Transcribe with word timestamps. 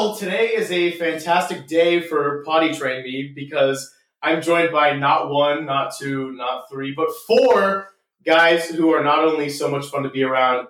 Well, 0.00 0.16
today 0.16 0.46
is 0.54 0.72
a 0.72 0.92
fantastic 0.92 1.66
day 1.66 2.00
for 2.00 2.42
Potty 2.46 2.72
Train 2.72 3.02
Me 3.02 3.30
because 3.34 3.94
I'm 4.22 4.40
joined 4.40 4.72
by 4.72 4.94
not 4.94 5.28
one, 5.28 5.66
not 5.66 5.94
two, 5.94 6.32
not 6.32 6.70
three, 6.70 6.94
but 6.96 7.10
four 7.26 7.88
guys 8.24 8.66
who 8.70 8.94
are 8.94 9.04
not 9.04 9.24
only 9.24 9.50
so 9.50 9.70
much 9.70 9.88
fun 9.88 10.04
to 10.04 10.08
be 10.08 10.22
around, 10.22 10.68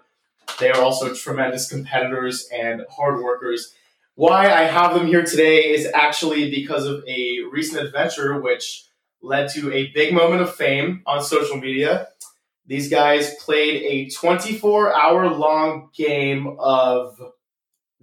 they 0.59 0.69
are 0.73 0.82
also 0.82 1.14
tremendous 1.14 1.70
competitors 1.70 2.48
and 2.52 2.82
hard 2.91 3.23
workers. 3.23 3.73
Why 4.16 4.51
I 4.52 4.62
have 4.62 4.95
them 4.95 5.06
here 5.06 5.24
today 5.24 5.70
is 5.74 5.88
actually 5.95 6.51
because 6.51 6.87
of 6.87 7.05
a 7.06 7.38
recent 7.52 7.87
adventure 7.87 8.41
which 8.41 8.84
led 9.23 9.48
to 9.51 9.73
a 9.73 9.92
big 9.92 10.12
moment 10.12 10.42
of 10.42 10.56
fame 10.56 11.02
on 11.06 11.23
social 11.23 11.56
media. 11.56 12.09
These 12.66 12.91
guys 12.91 13.37
played 13.37 13.80
a 13.84 14.10
24 14.10 14.92
hour 14.92 15.28
long 15.30 15.91
game 15.95 16.56
of 16.59 17.16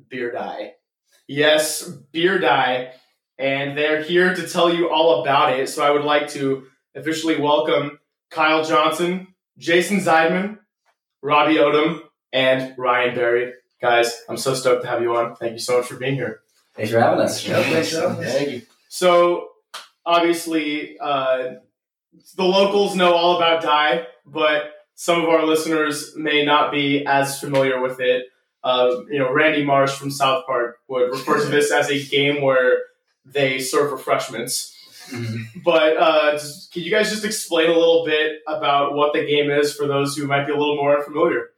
beer 0.09 0.31
die. 0.31 0.75
Yes, 1.27 1.84
beer 2.12 2.40
die. 2.40 2.94
And 3.38 3.77
they're 3.77 4.02
here 4.02 4.34
to 4.34 4.48
tell 4.48 4.73
you 4.73 4.90
all 4.90 5.22
about 5.22 5.59
it. 5.59 5.70
So 5.70 5.84
I 5.84 5.91
would 5.91 6.04
like 6.04 6.27
to 6.30 6.66
officially 6.95 7.40
welcome 7.40 7.99
Kyle 8.31 8.63
Johnson, 8.63 9.27
Jason 9.58 9.99
Zeidman, 9.99 10.58
Robby 11.21 11.55
Odum, 11.55 12.02
and 12.34 12.73
Ryan 12.77 13.16
Barry. 13.16 13.54
Guys, 13.80 14.23
I'm 14.27 14.38
so 14.38 14.55
stoked 14.55 14.84
to 14.84 14.88
have 14.88 15.02
you 15.02 15.16
on. 15.16 15.35
Thank 15.35 15.54
you 15.54 15.59
so 15.59 15.77
much 15.77 15.88
for 15.88 15.98
being 15.98 16.16
here. 16.16 16.41
Thanks 16.76 16.91
for 16.91 16.99
having 16.99 17.20
us. 17.20 17.46
Yeah, 17.46 17.62
thanks 17.62 17.91
for 17.91 18.09
having 18.09 18.26
us. 18.26 18.34
Thank 18.34 18.49
you. 18.49 18.62
So, 18.90 19.49
obviously, 20.05 20.98
uh, 20.99 21.55
the 22.35 22.44
locals 22.44 22.96
know 22.96 23.13
all 23.13 23.38
about 23.38 23.62
Die, 23.62 24.07
but 24.26 24.73
some 24.96 25.21
of 25.21 25.29
our 25.29 25.46
listeners 25.46 26.16
may 26.16 26.44
not 26.44 26.71
be 26.71 27.05
as 27.05 27.40
familiar 27.40 27.79
with 27.82 27.99
it. 27.99 28.26
Uh, 28.63 29.02
you 29.10 29.20
know, 29.20 29.32
Randy 29.32 29.63
Marsh 29.63 29.91
from 29.91 30.12
South 30.12 30.46
Park 30.46 30.80
would 30.88 31.12
refer 31.12 31.41
to 31.41 31.50
this 31.50 31.72
as 31.72 31.90
a 31.90 32.04
game 32.04 32.41
where 32.41 32.80
they 33.26 33.60
serve 33.60 33.91
refreshments. 33.91 34.74
But 35.63 35.98
uh, 35.98 36.32
just, 36.34 36.74
can 36.74 36.84
you 36.84 36.91
guys 36.91 37.10
just 37.10 37.24
explain 37.24 37.70
a 37.70 37.74
little 37.74 38.04
bit 38.05 38.41
about 38.48 38.94
what 38.94 39.13
the 39.13 39.26
game 39.26 39.50
is 39.50 39.74
for 39.74 39.88
those 39.88 40.18
who 40.18 40.28
might 40.28 40.46
be 40.46 40.52
a 40.52 40.58
little 40.58 40.76
more 40.76 40.98
unfamiliar? 40.98 41.52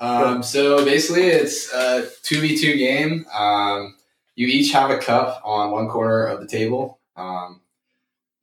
Um, 0.00 0.42
so 0.42 0.84
basically, 0.84 1.28
it's 1.28 1.72
a 1.72 2.08
two 2.22 2.40
v 2.40 2.56
two 2.58 2.76
game. 2.76 3.26
Um, 3.32 3.94
you 4.34 4.48
each 4.48 4.72
have 4.72 4.90
a 4.90 4.98
cup 4.98 5.40
on 5.44 5.70
one 5.70 5.88
corner 5.88 6.26
of 6.26 6.40
the 6.40 6.48
table. 6.48 6.98
Um, 7.16 7.60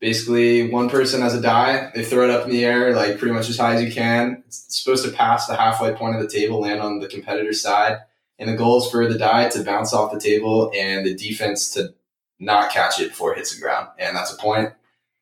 basically, 0.02 0.70
one 0.70 0.90
person 0.90 1.22
has 1.22 1.34
a 1.34 1.42
die. 1.42 1.92
They 1.96 2.04
throw 2.04 2.26
it 2.26 2.32
up 2.32 2.44
in 2.44 2.52
the 2.52 2.66
air, 2.66 2.94
like 2.94 3.18
pretty 3.18 3.34
much 3.34 3.48
as 3.48 3.58
high 3.58 3.76
as 3.76 3.84
you 3.84 3.92
can. 3.92 4.44
It's 4.48 4.82
supposed 4.82 5.06
to 5.06 5.12
pass 5.12 5.48
the 5.48 5.56
halfway 5.56 5.94
point 5.94 6.16
of 6.16 6.22
the 6.22 6.28
table, 6.28 6.60
land 6.60 6.82
on 6.82 7.00
the 7.00 7.08
competitor's 7.08 7.62
side, 7.62 8.00
and 8.38 8.50
the 8.50 8.58
goal 8.58 8.84
is 8.84 8.92
for 8.92 9.08
the 9.08 9.18
die 9.18 9.48
to 9.50 9.64
bounce 9.64 9.94
off 9.94 10.12
the 10.12 10.20
table 10.20 10.72
and 10.76 11.06
the 11.06 11.14
defense 11.14 11.70
to 11.72 11.94
not 12.40 12.72
catch 12.72 13.00
it 13.00 13.10
before 13.10 13.34
it 13.34 13.38
hits 13.38 13.56
the 13.56 13.62
ground, 13.62 13.88
and 13.98 14.18
that's 14.18 14.34
a 14.34 14.38
point. 14.38 14.74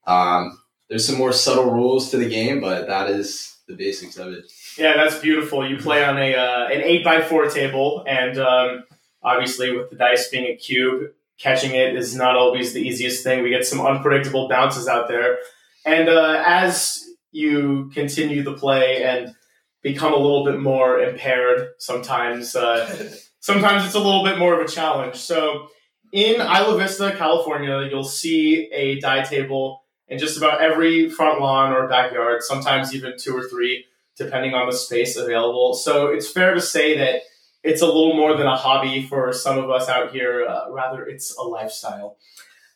Um, 0.07 0.59
there's 0.87 1.05
some 1.05 1.17
more 1.17 1.33
subtle 1.33 1.71
rules 1.71 2.09
to 2.11 2.17
the 2.17 2.27
game, 2.27 2.61
but 2.61 2.87
that 2.87 3.09
is 3.09 3.57
the 3.67 3.75
basics 3.75 4.17
of 4.17 4.29
it. 4.33 4.51
Yeah, 4.77 4.93
that's 4.95 5.19
beautiful. 5.19 5.69
You 5.69 5.77
play 5.77 6.03
on 6.03 6.17
a 6.17 6.33
uh, 6.33 6.67
an 6.67 6.81
eight 6.81 7.03
by 7.03 7.21
four 7.21 7.47
table, 7.49 8.03
and 8.07 8.39
um, 8.39 8.85
obviously 9.21 9.75
with 9.75 9.89
the 9.89 9.97
dice 9.97 10.29
being 10.29 10.45
a 10.45 10.55
cube, 10.55 11.11
catching 11.39 11.73
it 11.73 11.95
is 11.95 12.15
not 12.15 12.35
always 12.35 12.73
the 12.73 12.81
easiest 12.81 13.23
thing. 13.23 13.43
We 13.43 13.49
get 13.49 13.65
some 13.65 13.81
unpredictable 13.81 14.47
bounces 14.47 14.87
out 14.87 15.07
there, 15.07 15.39
and 15.85 16.09
uh, 16.09 16.43
as 16.45 17.03
you 17.31 17.89
continue 17.93 18.43
the 18.43 18.53
play 18.53 19.03
and 19.03 19.33
become 19.81 20.13
a 20.13 20.17
little 20.17 20.45
bit 20.45 20.59
more 20.59 20.99
impaired, 20.99 21.69
sometimes 21.79 22.55
uh, 22.55 23.11
sometimes 23.39 23.85
it's 23.85 23.95
a 23.95 23.99
little 23.99 24.23
bit 24.23 24.37
more 24.37 24.59
of 24.59 24.65
a 24.65 24.69
challenge. 24.69 25.15
So 25.15 25.67
in 26.11 26.35
Isla 26.41 26.77
Vista, 26.77 27.13
California, 27.17 27.87
you'll 27.89 28.03
see 28.03 28.69
a 28.71 28.99
die 28.99 29.23
table 29.23 29.83
in 30.07 30.17
just 30.17 30.37
about 30.37 30.61
every 30.61 31.09
front 31.09 31.39
lawn 31.39 31.71
or 31.71 31.87
backyard. 31.87 32.41
Sometimes 32.41 32.93
even 32.93 33.13
two 33.17 33.35
or 33.35 33.47
three 33.47 33.85
depending 34.17 34.53
on 34.53 34.67
the 34.67 34.75
space 34.75 35.15
available. 35.15 35.73
So 35.73 36.07
it's 36.07 36.29
fair 36.29 36.53
to 36.53 36.59
say 36.59 36.97
that 36.97 37.21
it's 37.63 37.81
a 37.81 37.85
little 37.85 38.15
more 38.15 38.35
than 38.37 38.47
a 38.47 38.55
hobby 38.55 39.05
for 39.05 39.33
some 39.33 39.57
of 39.57 39.69
us 39.69 39.89
out 39.89 40.11
here. 40.11 40.45
Uh, 40.47 40.71
rather, 40.71 41.03
it's 41.05 41.35
a 41.37 41.43
lifestyle. 41.43 42.17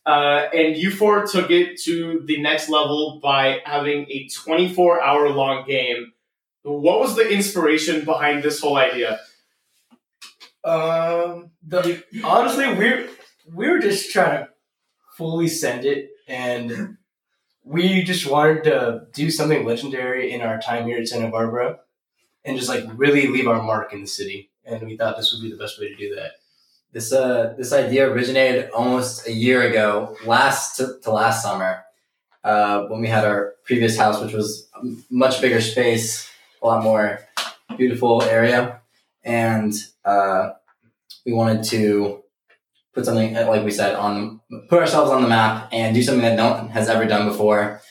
Uh, 0.05 0.47
and 0.53 0.75
you 0.75 0.91
four 0.91 1.25
took 1.25 1.49
it 1.49 1.79
to 1.81 2.21
the 2.25 2.41
next 2.41 2.69
level 2.69 3.19
by 3.23 3.61
having 3.63 4.05
a 4.09 4.27
24 4.27 5.01
hour 5.01 5.29
long 5.29 5.65
game. 5.65 6.11
What 6.63 6.99
was 6.99 7.15
the 7.15 7.29
inspiration 7.29 8.03
behind 8.03 8.43
this 8.43 8.59
whole 8.59 8.77
idea? 8.77 9.19
Um, 10.63 11.51
the, 11.65 12.03
honestly, 12.23 12.73
we 12.73 13.09
we 13.53 13.69
were 13.69 13.79
just 13.79 14.11
trying 14.11 14.45
to 14.45 14.49
fully 15.17 15.47
send 15.47 15.85
it, 15.85 16.09
and 16.27 16.97
we 17.63 18.03
just 18.03 18.25
wanted 18.25 18.63
to 18.65 19.07
do 19.13 19.29
something 19.29 19.65
legendary 19.65 20.31
in 20.31 20.41
our 20.41 20.59
time 20.59 20.85
here 20.85 20.99
at 20.99 21.07
Santa 21.07 21.29
Barbara, 21.29 21.79
and 22.45 22.57
just 22.57 22.69
like 22.69 22.85
really 22.95 23.27
leave 23.27 23.47
our 23.47 23.61
mark 23.61 23.93
in 23.93 24.01
the 24.01 24.07
city. 24.07 24.51
And 24.65 24.87
we 24.87 24.97
thought 24.97 25.17
this 25.17 25.33
would 25.33 25.41
be 25.41 25.51
the 25.51 25.57
best 25.57 25.79
way 25.79 25.89
to 25.89 25.95
do 25.95 26.15
that. 26.15 26.31
This 26.91 27.11
uh 27.11 27.55
this 27.57 27.73
idea 27.73 28.09
originated 28.09 28.69
almost 28.71 29.27
a 29.27 29.31
year 29.31 29.63
ago, 29.63 30.15
last 30.25 30.77
to, 30.77 30.99
to 31.01 31.11
last 31.11 31.41
summer, 31.41 31.83
uh, 32.43 32.83
when 32.83 33.01
we 33.01 33.07
had 33.07 33.25
our 33.25 33.55
previous 33.63 33.97
house, 33.97 34.21
which 34.21 34.33
was 34.33 34.69
a 34.75 34.85
much 35.09 35.41
bigger 35.41 35.61
space, 35.61 36.29
a 36.61 36.67
lot 36.67 36.83
more 36.83 37.19
beautiful 37.77 38.21
area, 38.21 38.81
and 39.23 39.73
uh, 40.05 40.51
we 41.25 41.33
wanted 41.33 41.63
to 41.63 42.23
put 42.93 43.05
something 43.05 43.33
like 43.33 43.65
we 43.65 43.71
said 43.71 43.95
on 43.95 44.39
put 44.69 44.79
ourselves 44.79 45.09
on 45.09 45.21
the 45.21 45.27
map 45.27 45.69
and 45.71 45.95
do 45.95 46.03
something 46.03 46.21
that 46.21 46.35
no 46.35 46.51
one 46.51 46.69
has 46.69 46.89
ever 46.89 47.05
done 47.05 47.27
before, 47.27 47.81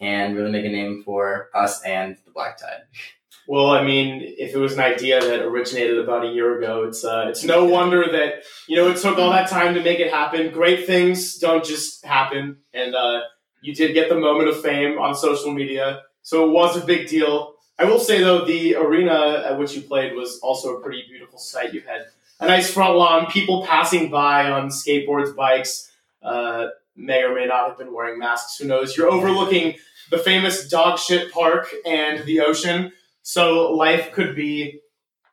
and 0.00 0.36
really 0.36 0.50
make 0.50 0.64
a 0.64 0.68
name 0.68 1.02
for 1.04 1.48
us 1.54 1.82
and 1.82 2.16
the 2.24 2.30
Black 2.30 2.58
Tide. 2.58 2.82
Well, 3.46 3.70
I 3.70 3.82
mean, 3.82 4.22
if 4.38 4.54
it 4.54 4.58
was 4.58 4.72
an 4.72 4.80
idea 4.80 5.20
that 5.20 5.42
originated 5.42 5.98
about 5.98 6.24
a 6.24 6.28
year 6.28 6.58
ago, 6.58 6.84
it's 6.84 7.04
uh, 7.04 7.26
it's 7.28 7.44
no 7.44 7.64
wonder 7.64 8.10
that 8.12 8.44
you 8.68 8.76
know 8.76 8.88
it 8.88 8.96
took 8.96 9.18
all 9.18 9.30
that 9.30 9.50
time 9.50 9.74
to 9.74 9.82
make 9.82 10.00
it 10.00 10.10
happen. 10.10 10.50
Great 10.50 10.86
things 10.86 11.36
don't 11.38 11.64
just 11.64 12.04
happen, 12.04 12.58
and 12.72 12.94
uh, 12.94 13.20
you 13.60 13.74
did 13.74 13.92
get 13.92 14.08
the 14.08 14.14
moment 14.14 14.48
of 14.48 14.60
fame 14.62 14.98
on 14.98 15.14
social 15.14 15.52
media, 15.52 16.02
so 16.22 16.46
it 16.46 16.52
was 16.52 16.76
a 16.76 16.84
big 16.86 17.08
deal. 17.08 17.54
I 17.78 17.84
will 17.84 17.98
say 17.98 18.20
though, 18.20 18.44
the 18.44 18.76
arena 18.76 19.42
at 19.46 19.58
which 19.58 19.74
you 19.74 19.82
played 19.82 20.14
was 20.14 20.38
also 20.42 20.76
a 20.76 20.80
pretty 20.80 21.04
beautiful 21.08 21.38
sight. 21.38 21.74
You 21.74 21.82
had 21.82 22.06
a 22.40 22.46
nice 22.46 22.70
front 22.70 22.96
lawn, 22.96 23.26
people 23.26 23.66
passing 23.66 24.10
by 24.10 24.50
on 24.50 24.68
skateboards, 24.68 25.34
bikes. 25.36 25.90
Uh, 26.22 26.68
may 26.96 27.22
or 27.22 27.34
may 27.34 27.46
not 27.46 27.68
have 27.68 27.78
been 27.78 27.92
wearing 27.92 28.18
masks. 28.18 28.58
Who 28.58 28.66
knows? 28.66 28.96
You're 28.96 29.10
overlooking 29.10 29.74
the 30.10 30.18
famous 30.18 30.68
dog 30.68 30.98
shit 30.98 31.32
park 31.32 31.68
and 31.84 32.24
the 32.24 32.40
ocean. 32.40 32.92
So 33.24 33.72
life 33.72 34.12
could 34.12 34.36
be 34.36 34.80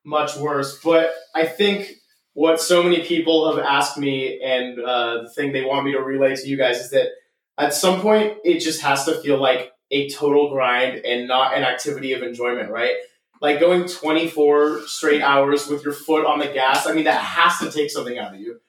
much 0.04 0.38
worse. 0.38 0.80
But 0.82 1.14
I 1.36 1.46
think 1.46 1.92
what 2.34 2.62
so 2.62 2.82
many 2.82 3.04
people 3.04 3.54
have 3.54 3.64
asked 3.64 3.98
me, 3.98 4.42
and 4.42 4.80
uh, 4.80 5.24
the 5.24 5.30
thing 5.30 5.52
they 5.52 5.66
want 5.66 5.86
me 5.86 5.92
to 5.92 6.00
relay 6.00 6.36
to 6.36 6.48
you 6.48 6.58
guys 6.58 6.80
is 6.80 6.90
that 6.92 7.10
at 7.58 7.74
some 7.74 8.02
point 8.02 8.38
it 8.46 8.60
just 8.60 8.82
has 8.82 9.04
to 9.06 9.22
feel 9.22 9.40
like 9.40 9.74
a 9.92 10.10
total 10.10 10.50
grind 10.50 11.06
and 11.06 11.28
not 11.28 11.56
an 11.56 11.64
activity 11.64 12.14
of 12.14 12.24
enjoyment, 12.24 12.72
right? 12.72 12.96
Like 13.42 13.60
going 13.60 13.88
24 13.88 14.88
straight 14.88 15.22
hours 15.22 15.68
with 15.68 15.84
your 15.84 15.94
foot 15.94 16.26
on 16.26 16.40
the 16.40 16.48
gas. 16.48 16.88
I 16.88 16.94
mean, 16.94 17.04
that 17.04 17.22
has 17.22 17.60
to 17.60 17.78
take 17.78 17.92
something 17.92 18.18
out 18.18 18.34
of 18.34 18.40
you. 18.40 18.62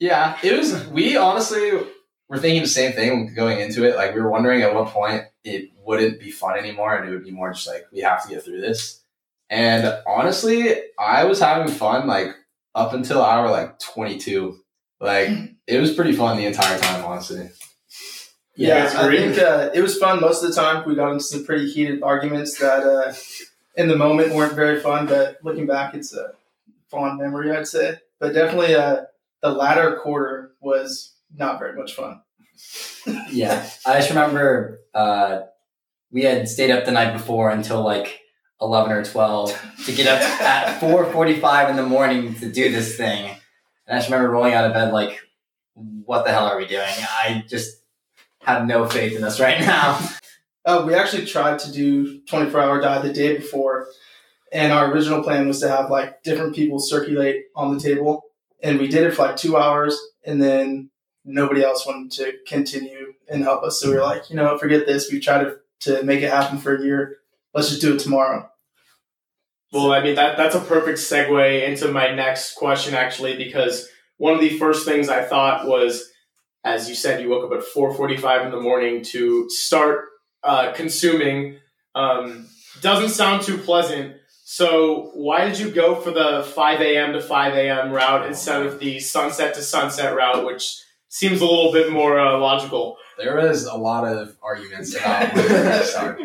Yeah, 0.00 0.36
it 0.42 0.58
was. 0.58 0.84
We 0.88 1.16
honestly 1.16 1.70
were 2.28 2.38
thinking 2.38 2.62
the 2.62 2.68
same 2.68 2.92
thing 2.92 3.34
going 3.36 3.60
into 3.60 3.88
it. 3.88 3.94
Like 3.94 4.16
we 4.16 4.20
were 4.20 4.30
wondering 4.30 4.62
at 4.62 4.74
what 4.74 4.88
point 4.88 5.26
it 5.44 5.70
wouldn't 5.84 6.18
be 6.18 6.30
fun 6.30 6.58
anymore, 6.58 6.96
and 6.96 7.08
it 7.08 7.12
would 7.12 7.24
be 7.24 7.30
more 7.30 7.52
just 7.52 7.66
like 7.66 7.86
we 7.92 8.00
have 8.00 8.22
to 8.24 8.28
get 8.28 8.42
through 8.42 8.60
this. 8.60 9.02
And 9.50 10.02
honestly, 10.06 10.74
I 10.98 11.24
was 11.24 11.38
having 11.38 11.72
fun 11.72 12.06
like 12.06 12.34
up 12.74 12.92
until 12.92 13.22
hour 13.22 13.50
like 13.50 13.78
22. 13.78 14.58
Like 15.00 15.30
it 15.66 15.78
was 15.78 15.92
pretty 15.92 16.12
fun 16.12 16.36
the 16.36 16.46
entire 16.46 16.78
time, 16.78 17.04
honestly. 17.04 17.50
Yeah, 18.56 18.92
Yeah, 18.92 19.00
I 19.00 19.16
think 19.16 19.38
uh, 19.38 19.70
it 19.74 19.82
was 19.82 19.98
fun 19.98 20.20
most 20.20 20.42
of 20.42 20.48
the 20.48 20.54
time. 20.54 20.86
We 20.86 20.94
got 20.94 21.12
into 21.12 21.24
some 21.24 21.44
pretty 21.44 21.70
heated 21.70 22.02
arguments 22.02 22.58
that 22.58 22.82
uh, 22.84 23.12
in 23.76 23.88
the 23.88 23.96
moment 23.96 24.32
weren't 24.32 24.54
very 24.54 24.80
fun, 24.80 25.06
but 25.06 25.38
looking 25.42 25.66
back, 25.66 25.94
it's 25.94 26.14
a 26.14 26.32
fond 26.88 27.18
memory, 27.18 27.50
I'd 27.50 27.66
say. 27.66 27.98
But 28.20 28.32
definitely, 28.32 28.76
uh, 28.76 29.02
the 29.42 29.50
latter 29.50 29.96
quarter 29.96 30.52
was 30.60 31.14
not 31.36 31.58
very 31.58 31.76
much 31.76 31.94
fun. 31.94 32.20
Yeah, 33.30 33.68
I 33.86 33.94
just 33.98 34.10
remember 34.10 34.80
uh, 34.94 35.40
we 36.10 36.22
had 36.22 36.48
stayed 36.48 36.70
up 36.70 36.84
the 36.84 36.92
night 36.92 37.12
before 37.12 37.50
until 37.50 37.82
like 37.82 38.20
eleven 38.60 38.92
or 38.92 39.04
twelve 39.04 39.58
to 39.86 39.92
get 39.92 40.06
up 40.06 40.20
at 40.40 40.80
four 40.80 41.10
forty-five 41.12 41.70
in 41.70 41.76
the 41.76 41.82
morning 41.82 42.34
to 42.36 42.50
do 42.50 42.70
this 42.70 42.96
thing. 42.96 43.28
And 43.86 43.96
I 43.96 43.98
just 43.98 44.10
remember 44.10 44.30
rolling 44.30 44.54
out 44.54 44.64
of 44.64 44.72
bed 44.72 44.92
like, 44.92 45.20
"What 45.74 46.24
the 46.24 46.32
hell 46.32 46.46
are 46.46 46.56
we 46.56 46.66
doing?" 46.66 46.82
I 46.86 47.44
just 47.48 47.82
have 48.40 48.66
no 48.66 48.86
faith 48.88 49.16
in 49.16 49.24
us 49.24 49.40
right 49.40 49.60
now. 49.60 49.98
Uh, 50.66 50.82
we 50.86 50.94
actually 50.94 51.26
tried 51.26 51.58
to 51.58 51.70
do 51.70 52.20
24 52.22 52.58
hour 52.58 52.80
die 52.80 52.98
the 53.02 53.12
day 53.12 53.36
before, 53.36 53.86
and 54.50 54.72
our 54.72 54.90
original 54.90 55.22
plan 55.22 55.46
was 55.46 55.60
to 55.60 55.68
have 55.68 55.90
like 55.90 56.22
different 56.22 56.54
people 56.54 56.78
circulate 56.78 57.44
on 57.54 57.74
the 57.74 57.78
table, 57.78 58.22
and 58.62 58.78
we 58.78 58.88
did 58.88 59.04
it 59.04 59.10
for 59.10 59.26
like 59.26 59.36
two 59.36 59.58
hours, 59.58 59.94
and 60.24 60.40
then 60.42 60.88
nobody 61.24 61.62
else 61.62 61.86
wanted 61.86 62.12
to 62.12 62.34
continue 62.46 63.14
and 63.28 63.42
help 63.42 63.62
us. 63.62 63.80
So 63.80 63.88
we 63.88 63.96
were 63.96 64.02
like, 64.02 64.30
you 64.30 64.36
know, 64.36 64.56
forget 64.58 64.86
this. 64.86 65.10
We 65.10 65.20
tried 65.20 65.44
to 65.44 65.56
to 65.80 66.02
make 66.02 66.22
it 66.22 66.30
happen 66.30 66.58
for 66.58 66.76
a 66.76 66.82
year. 66.82 67.18
Let's 67.52 67.68
just 67.68 67.80
do 67.80 67.94
it 67.94 68.00
tomorrow. 68.00 68.48
Well, 69.72 69.92
I 69.92 70.02
mean 70.02 70.14
that 70.14 70.36
that's 70.36 70.54
a 70.54 70.60
perfect 70.60 70.98
segue 70.98 71.68
into 71.68 71.88
my 71.88 72.14
next 72.14 72.54
question 72.54 72.94
actually 72.94 73.36
because 73.36 73.88
one 74.16 74.34
of 74.34 74.40
the 74.40 74.58
first 74.58 74.86
things 74.86 75.08
I 75.08 75.24
thought 75.24 75.66
was 75.66 76.10
as 76.64 76.88
you 76.88 76.94
said 76.94 77.20
you 77.20 77.28
woke 77.28 77.44
up 77.44 77.58
at 77.58 77.64
4:45 77.64 78.46
in 78.46 78.50
the 78.52 78.60
morning 78.60 79.02
to 79.06 79.50
start 79.50 80.06
uh, 80.42 80.72
consuming 80.72 81.56
um, 81.94 82.46
doesn't 82.80 83.10
sound 83.10 83.42
too 83.42 83.58
pleasant. 83.58 84.16
So 84.44 85.10
why 85.14 85.44
did 85.44 85.58
you 85.58 85.70
go 85.70 85.96
for 85.96 86.10
the 86.10 86.48
5 86.54 86.80
a.m. 86.80 87.12
to 87.14 87.20
5 87.20 87.54
a.m. 87.54 87.92
route 87.92 88.26
instead 88.26 88.64
of 88.64 88.78
the 88.78 89.00
sunset 89.00 89.54
to 89.54 89.62
sunset 89.62 90.14
route, 90.14 90.44
which 90.44 90.80
seems 91.14 91.40
a 91.40 91.46
little 91.46 91.70
bit 91.70 91.92
more 91.92 92.18
uh, 92.18 92.36
logical? 92.38 92.96
There 93.16 93.36
was 93.36 93.66
a 93.66 93.76
lot 93.76 94.04
of 94.04 94.36
arguments 94.42 94.96
about 94.96 95.32
when 95.32 95.46
to 95.46 95.84
start. 95.84 96.20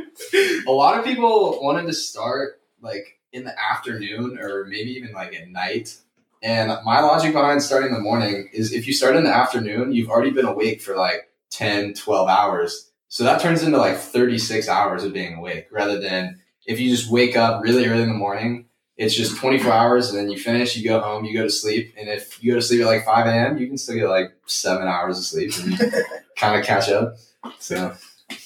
A 0.68 0.72
lot 0.72 0.98
of 0.98 1.06
people 1.06 1.60
wanted 1.62 1.86
to 1.86 1.94
start 1.94 2.60
like 2.82 3.20
in 3.32 3.44
the 3.44 3.54
afternoon 3.60 4.40
or 4.40 4.66
maybe 4.66 4.90
even 4.92 5.14
like 5.14 5.36
at 5.36 5.48
night. 5.48 5.96
And 6.42 6.76
my 6.84 7.02
logic 7.02 7.34
behind 7.34 7.62
starting 7.62 7.90
in 7.90 7.94
the 7.94 8.00
morning 8.00 8.50
is 8.52 8.74
if 8.74 8.88
you 8.88 8.94
start 8.94 9.16
in 9.16 9.26
the 9.26 9.36
afternoon, 9.36 9.94
you've 9.94 10.10
already 10.10 10.32
been 10.32 10.46
awake 10.46 10.82
for 10.82 10.96
like 10.96 11.30
10, 11.52 11.94
12 11.94 12.28
hours. 12.28 12.90
So 13.10 13.24
that 13.26 13.42
turns 13.42 13.62
into 13.62 13.78
like 13.78 13.98
36 13.98 14.68
hours 14.68 15.04
of 15.04 15.14
being 15.14 15.36
awake 15.36 15.68
rather 15.72 16.00
than 16.00 16.42
if 16.66 16.80
you 16.80 16.90
just 16.90 17.12
wake 17.12 17.38
up 17.38 17.62
really 17.62 17.86
early 17.86 18.02
in 18.02 18.10
the 18.10 18.16
morning, 18.16 18.66
it's 19.00 19.16
just 19.16 19.38
24 19.38 19.72
hours 19.72 20.10
and 20.10 20.20
then 20.20 20.30
you 20.30 20.38
finish, 20.38 20.76
you 20.76 20.84
go 20.84 21.00
home, 21.00 21.24
you 21.24 21.34
go 21.34 21.44
to 21.44 21.50
sleep. 21.50 21.96
And 21.98 22.10
if 22.10 22.44
you 22.44 22.52
go 22.52 22.60
to 22.60 22.62
sleep 22.62 22.82
at 22.82 22.88
like 22.88 23.06
5 23.06 23.28
a.m., 23.28 23.58
you 23.58 23.66
can 23.66 23.78
still 23.78 23.96
get 23.96 24.10
like 24.10 24.34
seven 24.46 24.90
hours 24.90 25.18
of 25.18 25.24
sleep 25.24 25.54
and 25.58 25.80
kind 26.36 26.60
of 26.60 26.66
catch 26.66 26.90
up. 26.90 27.16
So 27.60 27.96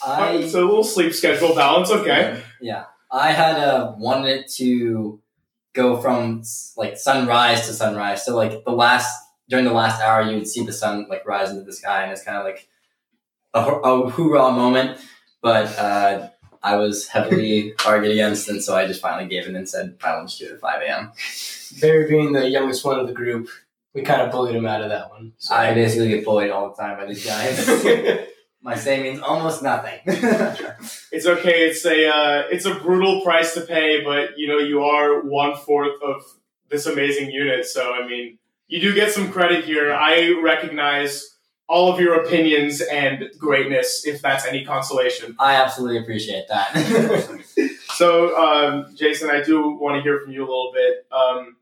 I 0.06 0.48
so 0.48 0.60
a 0.60 0.66
little 0.66 0.84
sleep 0.84 1.12
schedule 1.14 1.56
balance, 1.56 1.90
okay. 1.90 2.44
Yeah, 2.62 2.86
I 3.12 3.32
had 3.32 3.58
uh, 3.58 3.96
wanted 3.98 4.48
to 4.58 5.20
go 5.74 6.00
from 6.00 6.44
like 6.78 6.98
sunrise 6.98 7.66
to 7.66 7.74
sunrise. 7.74 8.24
So 8.24 8.36
like 8.36 8.64
the 8.64 8.72
last 8.72 9.12
during 9.50 9.66
the 9.66 9.74
last 9.74 10.02
hour, 10.02 10.22
you 10.22 10.38
would 10.38 10.48
see 10.48 10.64
the 10.64 10.72
sun 10.72 11.08
like 11.10 11.26
rise 11.26 11.50
into 11.50 11.64
the 11.64 11.74
sky, 11.74 12.04
and 12.04 12.12
it's 12.12 12.24
kind 12.24 12.38
of 12.38 12.44
like 12.44 12.68
a, 13.56 13.64
hoo- 13.64 13.82
a 13.82 14.10
hoorah 14.12 14.52
moment. 14.52 15.00
But 15.42 15.78
uh, 15.80 16.30
I 16.64 16.78
was 16.78 17.08
heavily 17.08 17.74
argued 17.86 18.14
against, 18.14 18.48
and 18.48 18.64
so 18.64 18.76
I 18.76 18.88
just 18.88 19.02
finally 19.02 19.28
gave 19.28 19.48
in 19.48 19.56
and 19.56 19.68
said, 19.68 19.98
"I 20.04 20.16
will 20.16 20.26
just 20.26 20.40
do 20.40 20.46
it 20.46 20.54
at 20.54 20.60
five 20.62 20.82
a.m." 20.82 21.12
Barry 21.82 22.08
being 22.08 22.32
the 22.32 22.50
youngest 22.50 22.86
one 22.86 23.00
of 23.00 23.08
the 23.08 23.14
group, 23.14 23.50
we 23.94 24.02
kind 24.02 24.22
of 24.22 24.32
bullied 24.32 24.56
him 24.56 24.66
out 24.66 24.82
of 24.82 24.90
that 24.90 25.10
one. 25.10 25.34
So. 25.38 25.54
I 25.54 25.74
basically 25.74 26.10
get 26.10 26.26
bullied 26.26 26.52
all 26.52 26.70
the 26.70 26.76
time 26.76 26.98
by 26.98 27.06
these 27.06 27.26
guys. 27.26 28.28
My 28.62 28.76
say 28.76 29.04
means 29.04 29.20
almost 29.20 29.62
nothing. 29.62 30.00
It's 31.12 31.28
okay. 31.28 31.68
It's 31.70 31.86
a 31.86 32.08
uh, 32.08 32.44
it's 32.50 32.66
a 32.66 32.74
brutal 32.74 33.22
price 33.22 33.54
to 33.54 33.62
pay, 33.62 34.04
but 34.04 34.32
you 34.38 34.48
know 34.48 34.58
you 34.58 34.82
are 34.84 35.22
one 35.22 35.56
fourth 35.56 36.02
of 36.02 36.24
this 36.70 36.88
amazing 36.88 37.30
unit. 37.30 37.68
So 37.68 37.94
I 37.94 38.08
mean, 38.08 38.40
you 38.68 38.80
do 38.80 38.96
get 38.96 39.12
some 39.12 39.32
credit 39.32 39.64
here. 39.66 39.94
I 39.94 40.40
recognize 40.42 41.33
all 41.68 41.92
of 41.92 42.00
your 42.00 42.22
opinions 42.22 42.82
and 42.82 43.32
greatness, 43.38 44.06
if 44.06 44.22
that's 44.22 44.46
any 44.46 44.66
consolation. 44.66 45.36
I 45.40 45.56
absolutely 45.56 46.00
appreciate 46.00 46.48
that. 46.50 47.42
So, 47.94 48.36
um, 48.36 48.96
Jason, 48.96 49.30
I 49.30 49.44
do 49.44 49.70
want 49.70 49.98
to 49.98 50.02
hear 50.02 50.20
from 50.20 50.32
you 50.32 50.42
a 50.42 50.48
little 50.48 50.72
bit. 50.74 51.06
Um, 51.12 51.58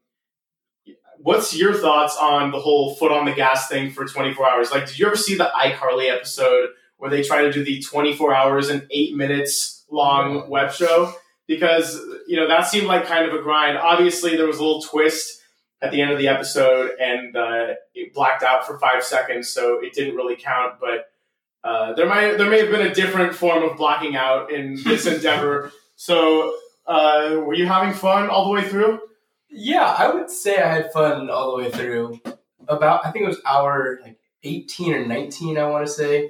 what's 1.18 1.56
your 1.56 1.74
thoughts 1.74 2.16
on 2.18 2.52
the 2.52 2.60
whole 2.60 2.96
foot 2.96 3.12
on 3.12 3.26
the 3.26 3.34
gas 3.34 3.68
thing 3.68 3.92
for 3.92 4.06
24 4.06 4.50
hours? 4.50 4.72
Like, 4.72 4.88
did 4.88 4.98
you 4.98 5.08
ever 5.08 5.18
see 5.18 5.36
the 5.36 5.52
iCarly 5.56 6.10
episode 6.10 6.70
where 6.98 7.12
they 7.12 7.22
try 7.22 7.42
to 7.42 7.52
do 7.52 7.64
the 7.64 7.82
24 7.82 8.34
hours 8.34 8.70
and 8.70 8.88
eight 8.92 9.16
minutes 9.16 9.86
long 9.92 10.50
web 10.50 10.72
show? 10.72 11.14
Because, 11.48 12.00
you 12.28 12.38
know, 12.38 12.48
that 12.48 12.66
seemed 12.66 12.88
like 12.88 13.06
kind 13.06 13.28
of 13.28 13.34
a 13.34 13.42
grind. 13.42 13.78
Obviously, 13.78 14.38
there 14.38 14.48
was 14.48 14.58
a 14.58 14.64
little 14.64 14.82
twist 14.82 15.41
at 15.82 15.92
the 15.92 16.02
end 16.02 16.12
of 16.12 16.18
the 16.18 16.28
episode 16.28 16.92
and 17.00 17.36
uh, 17.36 17.74
it 17.96 18.14
blacked 18.14 18.44
out 18.44 18.66
for 18.66 18.78
five 18.80 19.04
seconds, 19.04 19.50
so 19.50 19.80
it 19.84 19.94
didn't 19.94 20.16
really 20.16 20.36
count. 20.36 20.80
But 20.80 21.12
uh, 21.64 21.94
there 21.94 22.08
might 22.08 22.38
there 22.38 22.50
may 22.50 22.60
have 22.60 22.72
been 22.72 22.86
a 22.86 22.94
different 22.94 23.36
form 23.36 23.64
of 23.64 23.78
blacking 23.78 24.16
out 24.16 24.52
in 24.52 24.82
this 24.84 25.06
endeavor. 25.14 25.72
So, 25.96 26.56
uh, 26.88 27.36
were 27.46 27.54
you 27.54 27.68
having 27.68 27.94
fun 27.94 28.30
all 28.30 28.46
the 28.46 28.52
way 28.52 28.68
through? 28.68 29.00
Yeah, 29.50 29.84
I 29.86 30.14
would 30.14 30.30
say 30.30 30.58
I 30.58 30.74
had 30.74 30.94
fun 30.94 31.30
all 31.30 31.52
the 31.52 31.64
way 31.64 31.72
through. 31.72 32.20
About 32.68 33.06
I 33.06 33.12
think 33.12 33.26
it 33.26 33.28
was 33.28 33.42
hour 33.46 34.00
like 34.04 34.18
eighteen 34.44 34.94
or 34.94 35.06
nineteen. 35.06 35.58
I 35.58 35.68
want 35.68 35.86
to 35.86 35.92
say 35.92 36.30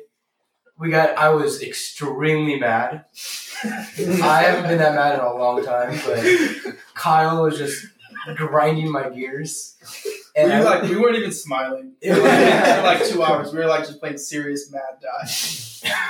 we 0.78 0.90
got. 0.90 1.18
I 1.18 1.30
was 1.30 1.62
extremely 1.62 2.60
mad. 2.60 3.06
I 3.64 4.44
haven't 4.44 4.70
been 4.70 4.80
that 4.80 4.96
mad 4.96 5.16
in 5.16 5.22
a 5.22 5.34
long 5.34 5.64
time, 5.64 6.00
but 6.06 6.76
Kyle 6.96 7.44
was 7.44 7.58
just 7.58 7.86
grinding 8.36 8.92
my 8.92 9.10
gears. 9.10 9.76
We, 10.06 10.12
And 10.44 10.52
were 10.52 10.66
like, 10.70 10.84
we 10.84 10.96
weren't 10.98 11.18
even 11.18 11.32
smiling. 11.32 11.94
It 12.02 12.16
for 12.16 12.84
like 12.84 13.06
two 13.06 13.24
hours. 13.24 13.52
We 13.54 13.60
were 13.60 13.66
like 13.68 13.86
just 13.86 14.00
playing 14.00 14.18
serious 14.18 14.72
Mad 14.72 14.82
Die. 15.02 16.02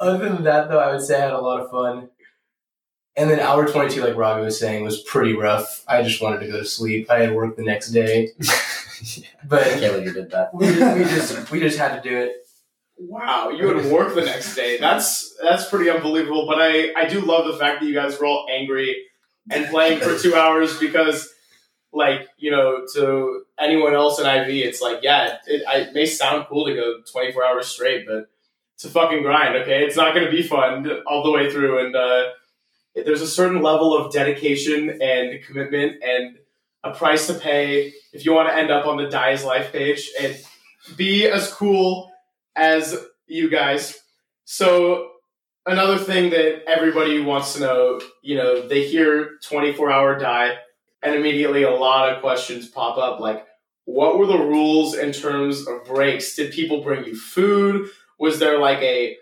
other 0.00 0.28
than 0.28 0.44
that, 0.44 0.68
though, 0.68 0.78
I 0.78 0.92
would 0.92 1.02
say 1.02 1.16
I 1.16 1.20
had 1.24 1.32
a 1.32 1.40
lot 1.40 1.60
of 1.60 1.70
fun. 1.70 2.10
And 3.18 3.30
then 3.30 3.40
hour 3.40 3.66
twenty 3.66 3.94
two, 3.94 4.02
like 4.02 4.14
Robby 4.14 4.42
was 4.42 4.60
saying, 4.60 4.84
was 4.84 5.00
pretty 5.00 5.32
rough. 5.34 5.82
I 5.88 6.02
just 6.02 6.20
wanted 6.20 6.40
to 6.40 6.48
go 6.48 6.58
to 6.58 6.64
sleep. 6.66 7.10
I 7.10 7.20
had 7.20 7.32
work 7.34 7.56
the 7.56 7.62
next 7.64 7.90
day, 7.92 8.28
but 9.48 9.62
I 9.62 9.70
can't 9.70 9.92
believe 9.94 10.06
you 10.08 10.12
did 10.12 10.30
that. 10.32 10.52
we, 10.52 10.66
we 10.66 11.04
just 11.04 11.50
we 11.50 11.60
just 11.60 11.78
had 11.78 12.02
to 12.02 12.06
do 12.08 12.14
it. 12.14 12.32
Wow, 12.98 13.48
you 13.48 13.66
would 13.68 13.86
work 13.86 14.14
the 14.14 14.20
next 14.20 14.54
day. 14.54 14.76
That's 14.78 15.34
that's 15.42 15.66
pretty 15.70 15.88
unbelievable. 15.88 16.46
But 16.46 16.60
I 16.60 16.92
I 16.94 17.06
do 17.06 17.20
love 17.22 17.46
the 17.46 17.56
fact 17.58 17.80
that 17.80 17.86
you 17.86 17.94
guys 17.94 18.18
were 18.18 18.26
all 18.26 18.46
angry 18.50 18.94
and 19.50 19.66
playing 19.68 20.00
for 20.00 20.18
two 20.18 20.34
hours 20.34 20.78
because, 20.78 21.32
like 21.92 22.28
you 22.38 22.50
know, 22.50 22.86
to 22.94 23.42
anyone 23.58 23.94
else 23.94 24.18
in 24.18 24.26
IV, 24.26 24.48
it's 24.48 24.80
like 24.80 25.00
yeah, 25.02 25.38
it, 25.46 25.62
it 25.66 25.94
may 25.94 26.06
sound 26.06 26.46
cool 26.48 26.66
to 26.66 26.74
go 26.74 27.00
twenty 27.10 27.32
four 27.32 27.44
hours 27.44 27.66
straight, 27.66 28.06
but 28.06 28.28
it's 28.74 28.84
a 28.84 28.90
fucking 28.90 29.22
grind. 29.22 29.56
Okay, 29.56 29.84
it's 29.84 29.96
not 29.96 30.14
going 30.14 30.26
to 30.26 30.30
be 30.30 30.42
fun 30.42 30.88
all 31.06 31.22
the 31.22 31.30
way 31.30 31.50
through, 31.50 31.84
and 31.84 31.96
uh, 31.96 32.30
there's 32.94 33.22
a 33.22 33.26
certain 33.26 33.62
level 33.62 33.96
of 33.96 34.12
dedication 34.12 35.00
and 35.00 35.42
commitment 35.44 36.02
and 36.02 36.38
a 36.84 36.92
price 36.92 37.26
to 37.26 37.34
pay 37.34 37.92
if 38.12 38.24
you 38.24 38.32
want 38.32 38.48
to 38.48 38.56
end 38.56 38.70
up 38.70 38.86
on 38.86 38.96
the 38.96 39.08
Dies 39.08 39.44
Life 39.44 39.72
page 39.72 40.10
and 40.20 40.36
be 40.96 41.26
as 41.26 41.52
cool 41.52 42.10
as 42.54 42.96
you 43.26 43.50
guys. 43.50 43.98
So 44.44 45.10
another 45.66 45.98
thing 45.98 46.30
that 46.30 46.68
everybody 46.68 47.20
wants 47.20 47.54
to 47.54 47.60
know, 47.60 48.00
you 48.22 48.36
know, 48.36 48.66
they 48.66 48.86
hear 48.86 49.32
24 49.42 49.90
hour 49.90 50.18
die 50.18 50.56
and 51.02 51.14
immediately 51.14 51.64
a 51.64 51.70
lot 51.70 52.12
of 52.12 52.20
questions 52.20 52.68
pop 52.68 52.98
up 52.98 53.20
like 53.20 53.44
what 53.84 54.18
were 54.18 54.26
the 54.26 54.38
rules 54.38 54.96
in 54.96 55.12
terms 55.12 55.66
of 55.66 55.84
breaks? 55.84 56.34
Did 56.34 56.52
people 56.52 56.82
bring 56.82 57.04
you 57.04 57.16
food? 57.16 57.88
Was 58.18 58.40
there 58.40 58.58
like 58.58 58.78
a 58.78 59.16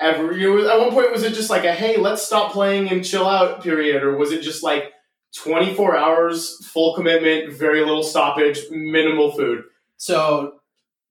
every 0.00 0.40
you 0.40 0.62
know, 0.62 0.70
at 0.70 0.78
one 0.78 0.90
point 0.90 1.12
was 1.12 1.24
it 1.24 1.34
just 1.34 1.50
like 1.50 1.64
a 1.64 1.72
hey, 1.72 1.98
let's 1.98 2.22
stop 2.22 2.52
playing 2.52 2.90
and 2.90 3.04
chill 3.04 3.26
out 3.26 3.62
period 3.62 4.02
or 4.02 4.16
was 4.16 4.32
it 4.32 4.42
just 4.42 4.62
like 4.62 4.92
24 5.34 5.96
hours 5.96 6.64
full 6.66 6.94
commitment, 6.94 7.52
very 7.52 7.80
little 7.80 8.02
stoppage, 8.02 8.60
minimal 8.70 9.32
food? 9.32 9.64
So 9.98 10.60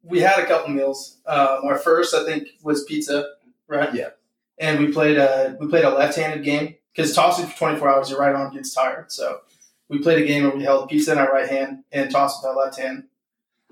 we 0.02 0.22
had 0.22 0.40
a 0.40 0.46
couple 0.48 0.74
meals. 0.74 1.18
Um, 1.28 1.60
our 1.66 1.78
first, 1.78 2.16
I 2.16 2.26
think, 2.26 2.48
was 2.64 2.84
pizza, 2.86 3.28
right? 3.68 3.94
Yeah. 3.94 4.10
And 4.60 4.80
we 4.80 4.92
played 4.92 5.18
a 5.18 5.56
we 5.60 5.68
played 5.68 5.86
a 5.86 5.92
left-handed 5.92 6.44
game 6.44 6.76
because 6.94 7.14
tossing 7.14 7.46
for 7.46 7.58
24 7.58 7.90
hours, 7.90 8.10
your 8.10 8.20
right 8.20 8.34
arm 8.34 8.54
gets 8.54 8.74
tired. 8.74 9.12
So 9.12 9.42
we 9.90 10.00
played 10.00 10.24
a 10.24 10.26
game 10.26 10.44
where 10.44 10.56
we 10.56 10.64
held 10.64 10.90
pizza 10.90 11.12
in 11.12 11.18
our 11.18 11.32
right 11.32 11.48
hand 11.48 11.84
and 11.92 12.12
tossed 12.12 12.42
with 12.42 12.50
our 12.50 12.58
left 12.58 12.80
hand. 12.80 13.04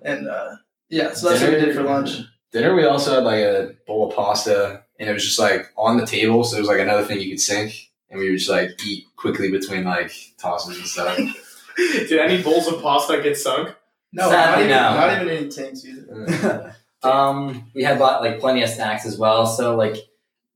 And 0.02 0.28
uh, 0.28 0.56
yeah, 0.90 1.14
so 1.14 1.30
that's 1.30 1.42
what 1.42 1.52
we 1.52 1.60
did 1.60 1.76
for 1.76 1.84
lunch. 1.84 2.20
Dinner, 2.52 2.76
we 2.76 2.86
also 2.86 3.16
had 3.16 3.24
like 3.24 3.40
a 3.40 3.76
bowl 3.88 4.10
of 4.10 4.16
pasta, 4.16 4.84
and 5.00 5.10
it 5.10 5.14
was 5.14 5.26
just 5.26 5.40
like 5.40 5.72
on 5.78 5.98
the 5.98 6.06
table, 6.06 6.44
so 6.44 6.58
it 6.58 6.60
was 6.60 6.70
like 6.70 6.80
another 6.80 7.04
thing 7.04 7.20
you 7.20 7.32
could 7.32 7.42
sink, 7.42 7.92
and 8.10 8.20
we 8.20 8.30
would 8.30 8.38
just 8.38 8.50
like 8.50 8.72
eat 8.86 9.06
quickly 9.16 9.52
between 9.52 9.84
like 9.84 10.14
tosses 10.38 10.78
and 10.78 10.88
stuff. 10.88 11.18
Did 11.78 12.20
any 12.20 12.42
bowls 12.42 12.68
of 12.68 12.82
pasta 12.82 13.22
get 13.22 13.38
sunk? 13.38 13.76
No, 14.14 14.30
not 14.30 14.60
even, 14.60 14.70
no. 14.70 14.76
not 14.76 15.22
even 15.22 15.36
any 15.36 15.50
tanks 15.50 15.84
either. 15.84 16.76
um, 17.04 17.70
we 17.76 17.84
had 17.84 18.00
lot, 18.00 18.22
like 18.22 18.40
plenty 18.40 18.64
of 18.64 18.70
snacks 18.70 19.06
as 19.06 19.18
well. 19.18 19.46
So 19.46 19.76
like, 19.76 19.98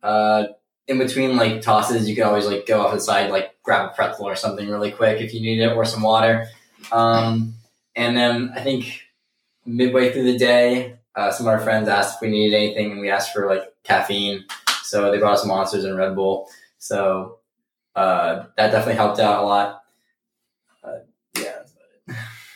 uh, 0.03 0.45
in 0.87 0.97
between 0.97 1.37
like 1.37 1.61
tosses, 1.61 2.09
you 2.09 2.15
could 2.15 2.23
always 2.23 2.45
like 2.45 2.65
go 2.65 2.81
off 2.81 2.93
the 2.93 2.99
side, 2.99 3.31
like 3.31 3.55
grab 3.63 3.91
a 3.91 3.93
pretzel 3.93 4.27
or 4.27 4.35
something 4.35 4.67
really 4.67 4.91
quick 4.91 5.21
if 5.21 5.33
you 5.33 5.41
need 5.41 5.61
it, 5.61 5.73
or 5.75 5.85
some 5.85 6.01
water. 6.01 6.47
Um, 6.91 7.55
and 7.95 8.15
then 8.17 8.51
I 8.55 8.61
think 8.61 9.03
midway 9.65 10.11
through 10.11 10.31
the 10.31 10.37
day, 10.37 10.95
uh, 11.15 11.31
some 11.31 11.47
of 11.47 11.53
our 11.53 11.59
friends 11.59 11.87
asked 11.87 12.15
if 12.15 12.21
we 12.21 12.29
needed 12.29 12.55
anything, 12.55 12.91
and 12.91 13.01
we 13.01 13.09
asked 13.09 13.33
for 13.33 13.47
like 13.47 13.63
caffeine. 13.83 14.45
So 14.83 15.11
they 15.11 15.19
brought 15.19 15.33
us 15.33 15.45
monsters 15.45 15.83
and 15.83 15.97
Red 15.97 16.15
Bull. 16.15 16.47
So 16.77 17.35
Uh, 17.95 18.45
that 18.55 18.71
definitely 18.71 18.95
helped 18.95 19.19
out 19.19 19.43
a 19.43 19.45
lot. 19.45 19.83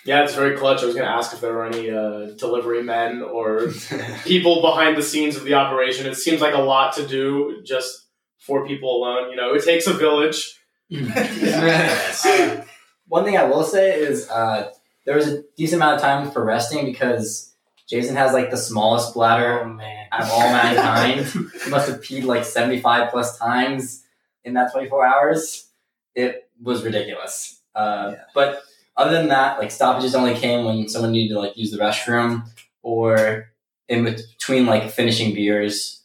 Yeah, 0.05 0.23
it's 0.23 0.35
very 0.35 0.57
clutch. 0.57 0.81
I 0.83 0.85
was 0.85 0.95
going 0.95 1.05
to 1.07 1.11
ask 1.11 1.33
if 1.33 1.39
there 1.41 1.53
were 1.53 1.65
any 1.65 1.89
uh, 1.89 2.31
delivery 2.37 2.83
men 2.83 3.21
or 3.21 3.67
people 4.25 4.61
behind 4.61 4.97
the 4.97 5.01
scenes 5.01 5.35
of 5.37 5.45
the 5.45 5.53
operation. 5.53 6.05
It 6.05 6.15
seems 6.15 6.41
like 6.41 6.53
a 6.53 6.61
lot 6.61 6.93
to 6.95 7.07
do 7.07 7.61
just 7.65 8.07
for 8.39 8.67
people 8.67 8.97
alone. 8.97 9.29
You 9.29 9.37
know, 9.37 9.53
it 9.53 9.63
takes 9.63 9.87
a 9.87 9.93
village. 9.93 10.59
Uh, 10.93 12.61
one 13.07 13.23
thing 13.23 13.37
I 13.37 13.43
will 13.45 13.63
say 13.63 13.99
is 13.99 14.29
uh, 14.29 14.71
there 15.05 15.15
was 15.15 15.27
a 15.27 15.43
decent 15.57 15.81
amount 15.81 15.95
of 15.95 16.01
time 16.01 16.31
for 16.31 16.43
resting 16.43 16.85
because 16.85 17.53
Jason 17.89 18.15
has 18.15 18.33
like 18.33 18.51
the 18.51 18.57
smallest 18.57 19.13
bladder 19.13 19.61
Oh 19.63 19.69
man. 19.69 20.07
out 20.11 20.21
of 20.23 20.29
all 20.31 20.49
mankind. 20.49 21.25
he 21.63 21.69
must 21.69 21.89
have 21.89 22.01
peed 22.01 22.23
like 22.23 22.43
75 22.45 23.11
plus 23.11 23.37
times 23.37 24.03
in 24.43 24.53
that 24.53 24.71
24 24.71 25.05
hours. 25.05 25.69
It 26.15 26.49
was 26.61 26.83
ridiculous. 26.83 27.61
Uh, 27.75 28.11
Yeah. 28.15 28.23
But 28.33 28.61
other 28.95 29.11
than 29.11 29.29
that, 29.29 29.59
like 29.59 29.71
stoppages 29.71 30.15
only 30.15 30.35
came 30.35 30.65
when 30.65 30.87
someone 30.87 31.11
needed 31.11 31.33
to 31.33 31.39
like 31.39 31.57
use 31.57 31.71
the 31.71 31.77
restroom 31.77 32.45
or 32.81 33.49
in 33.87 34.03
between 34.03 34.65
like 34.65 34.91
finishing 34.91 35.33
beers, 35.33 36.03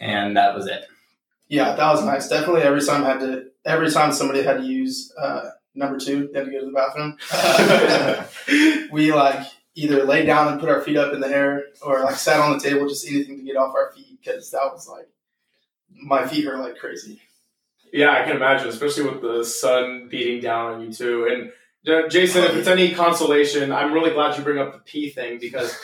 and 0.00 0.36
that 0.36 0.54
was 0.54 0.66
it. 0.66 0.86
Yeah, 1.48 1.74
that 1.74 1.92
was 1.92 2.04
nice. 2.04 2.28
Definitely 2.28 2.62
every 2.62 2.80
time 2.80 3.04
I 3.04 3.10
had 3.10 3.20
to 3.20 3.46
every 3.64 3.90
time 3.90 4.12
somebody 4.12 4.42
had 4.42 4.58
to 4.58 4.64
use 4.64 5.12
uh, 5.20 5.50
number 5.74 5.98
two, 5.98 6.28
they 6.32 6.38
had 6.38 6.46
to 6.46 6.52
go 6.52 6.60
to 6.60 6.66
the 6.66 6.72
bathroom. 6.72 7.18
we 8.92 9.12
like 9.12 9.46
either 9.74 10.04
lay 10.04 10.24
down 10.24 10.48
and 10.48 10.60
put 10.60 10.68
our 10.68 10.82
feet 10.82 10.96
up 10.96 11.12
in 11.12 11.20
the 11.20 11.28
air 11.28 11.64
or 11.82 12.02
like 12.02 12.16
sat 12.16 12.40
on 12.40 12.56
the 12.56 12.62
table, 12.62 12.88
just 12.88 13.06
anything 13.06 13.38
to 13.38 13.44
get 13.44 13.56
off 13.56 13.74
our 13.74 13.92
feet 13.92 14.18
because 14.20 14.50
that 14.50 14.70
was 14.72 14.88
like 14.88 15.08
my 15.90 16.26
feet 16.26 16.44
hurt 16.44 16.60
like 16.60 16.78
crazy. 16.78 17.20
Yeah, 17.92 18.12
I 18.12 18.24
can 18.24 18.36
imagine, 18.36 18.68
especially 18.68 19.10
with 19.10 19.20
the 19.20 19.44
sun 19.44 20.08
beating 20.08 20.40
down 20.40 20.74
on 20.74 20.80
you 20.80 20.92
too. 20.92 21.28
And 21.30 21.52
Jason, 21.84 22.44
if 22.44 22.54
it's 22.54 22.68
any 22.68 22.94
consolation, 22.94 23.72
I'm 23.72 23.92
really 23.92 24.10
glad 24.10 24.36
you 24.36 24.44
bring 24.44 24.58
up 24.58 24.72
the 24.72 24.78
pee 24.78 25.10
thing 25.10 25.38
because, 25.40 25.76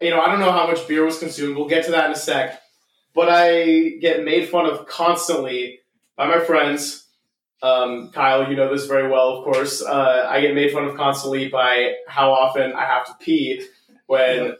you 0.00 0.10
know, 0.10 0.20
I 0.20 0.26
don't 0.26 0.40
know 0.40 0.50
how 0.50 0.66
much 0.66 0.88
beer 0.88 1.04
was 1.04 1.18
consumed. 1.18 1.56
We'll 1.56 1.68
get 1.68 1.84
to 1.86 1.92
that 1.92 2.06
in 2.06 2.12
a 2.12 2.16
sec. 2.16 2.60
But 3.14 3.28
I 3.30 3.90
get 4.00 4.24
made 4.24 4.48
fun 4.48 4.66
of 4.66 4.86
constantly 4.86 5.80
by 6.16 6.26
my 6.26 6.40
friends. 6.40 7.06
Um, 7.62 8.10
Kyle, 8.10 8.50
you 8.50 8.56
know 8.56 8.70
this 8.74 8.86
very 8.86 9.08
well, 9.08 9.38
of 9.38 9.44
course. 9.44 9.82
Uh, 9.82 10.26
I 10.28 10.40
get 10.40 10.54
made 10.54 10.72
fun 10.72 10.84
of 10.84 10.96
constantly 10.96 11.48
by 11.48 11.94
how 12.08 12.32
often 12.32 12.72
I 12.72 12.84
have 12.84 13.06
to 13.06 13.14
pee 13.20 13.64
when 14.06 14.56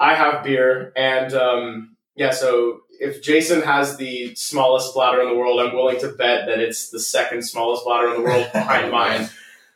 I 0.00 0.16
have 0.16 0.42
beer. 0.42 0.92
And 0.96 1.32
um, 1.32 1.96
yeah, 2.16 2.32
so 2.32 2.80
if 3.00 3.22
Jason 3.22 3.62
has 3.62 3.96
the 3.96 4.34
smallest 4.34 4.94
bladder 4.94 5.22
in 5.22 5.28
the 5.28 5.34
world, 5.36 5.60
I'm 5.60 5.74
willing 5.74 6.00
to 6.00 6.08
bet 6.08 6.46
that 6.46 6.58
it's 6.58 6.90
the 6.90 7.00
second 7.00 7.42
smallest 7.42 7.84
bladder 7.84 8.08
in 8.08 8.22
the 8.22 8.28
world 8.28 8.52
behind 8.52 8.90
mine. 8.92 9.28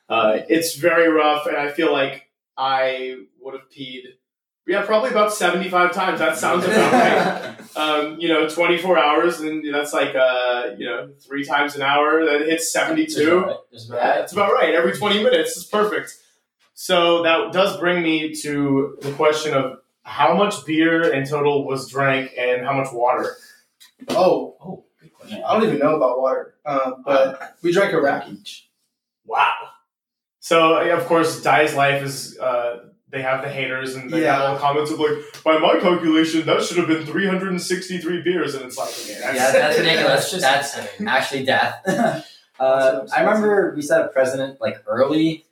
Uh, 0.08 0.38
it's 0.48 0.76
very 0.76 1.08
rough, 1.08 1.46
and 1.46 1.56
I 1.56 1.70
feel 1.70 1.92
like 1.92 2.28
I 2.56 3.16
would 3.40 3.54
have 3.54 3.68
peed, 3.70 4.02
yeah, 4.66 4.82
probably 4.82 5.10
about 5.10 5.32
75 5.32 5.92
times. 5.92 6.18
That 6.18 6.36
sounds 6.36 6.64
about 6.64 6.92
right. 6.92 7.52
Um, 7.76 8.16
you 8.18 8.28
know, 8.28 8.48
24 8.48 8.98
hours, 8.98 9.40
and 9.40 9.62
that's 9.75 9.92
like, 9.92 10.14
uh, 10.14 10.70
you 10.78 10.86
know, 10.86 11.10
three 11.20 11.44
times 11.44 11.76
an 11.76 11.82
hour. 11.82 12.25
That 12.25 12.46
hits 12.46 12.72
72. 12.72 13.54
Just 13.70 13.90
about 13.90 13.98
Yeah, 14.00 14.08
right. 14.08 14.20
it's 14.20 14.32
about 14.32 14.52
right. 14.54 14.75
Every 14.75 14.92
20 14.94 15.22
minutes 15.22 15.58
is 15.58 15.64
perfect. 15.64 16.14
So 16.72 17.22
that 17.22 17.52
does 17.52 17.78
bring 17.78 18.02
me 18.02 18.34
to 18.36 18.96
the 19.02 19.12
question 19.12 19.52
of 19.52 19.80
how 20.04 20.34
much 20.34 20.64
beer 20.64 21.12
in 21.12 21.26
total 21.26 21.66
was 21.66 21.90
drank 21.90 22.30
and 22.38 22.64
how 22.64 22.72
much 22.72 22.88
water. 22.94 23.36
Oh, 24.08 24.56
Oh, 24.64 24.84
good 24.98 25.12
question. 25.12 25.42
I 25.46 25.52
don't 25.52 25.64
even 25.64 25.78
know 25.78 25.96
about 25.96 26.18
water, 26.18 26.54
um, 26.64 27.02
but 27.04 27.56
we 27.62 27.72
drank 27.72 27.92
a 27.92 28.00
rack 28.00 28.26
each. 28.30 28.70
Wow. 29.26 29.52
So 30.46 30.80
yeah, 30.80 30.96
of 30.96 31.06
course, 31.06 31.42
Dai's 31.42 31.74
life 31.74 32.04
is. 32.04 32.38
Uh, 32.38 32.90
they 33.08 33.22
have 33.22 33.42
the 33.42 33.48
haters 33.48 33.94
and 33.94 34.10
they 34.10 34.22
have 34.22 34.42
all 34.42 34.54
the 34.54 34.60
comments 34.60 34.90
of 34.90 34.98
like, 34.98 35.18
by 35.44 35.58
my 35.58 35.78
calculation, 35.80 36.44
that 36.46 36.60
should 36.62 36.76
have 36.76 36.88
been 36.88 37.06
363 37.06 38.22
beers, 38.22 38.54
and 38.54 38.64
it's 38.64 38.76
like, 38.76 38.88
okay, 38.90 39.18
that's, 39.20 39.36
Yeah, 39.38 39.52
that's 39.52 39.78
ridiculous. 39.78 40.06
That's 40.06 40.30
just 40.30 40.42
That's 40.42 40.78
insane. 40.78 41.08
actually 41.08 41.44
death. 41.44 41.82
Uh, 42.58 43.06
I 43.14 43.20
remember 43.20 43.74
we 43.76 43.82
set 43.82 44.00
a 44.02 44.08
precedent 44.08 44.62
like 44.62 44.82
early 44.86 45.44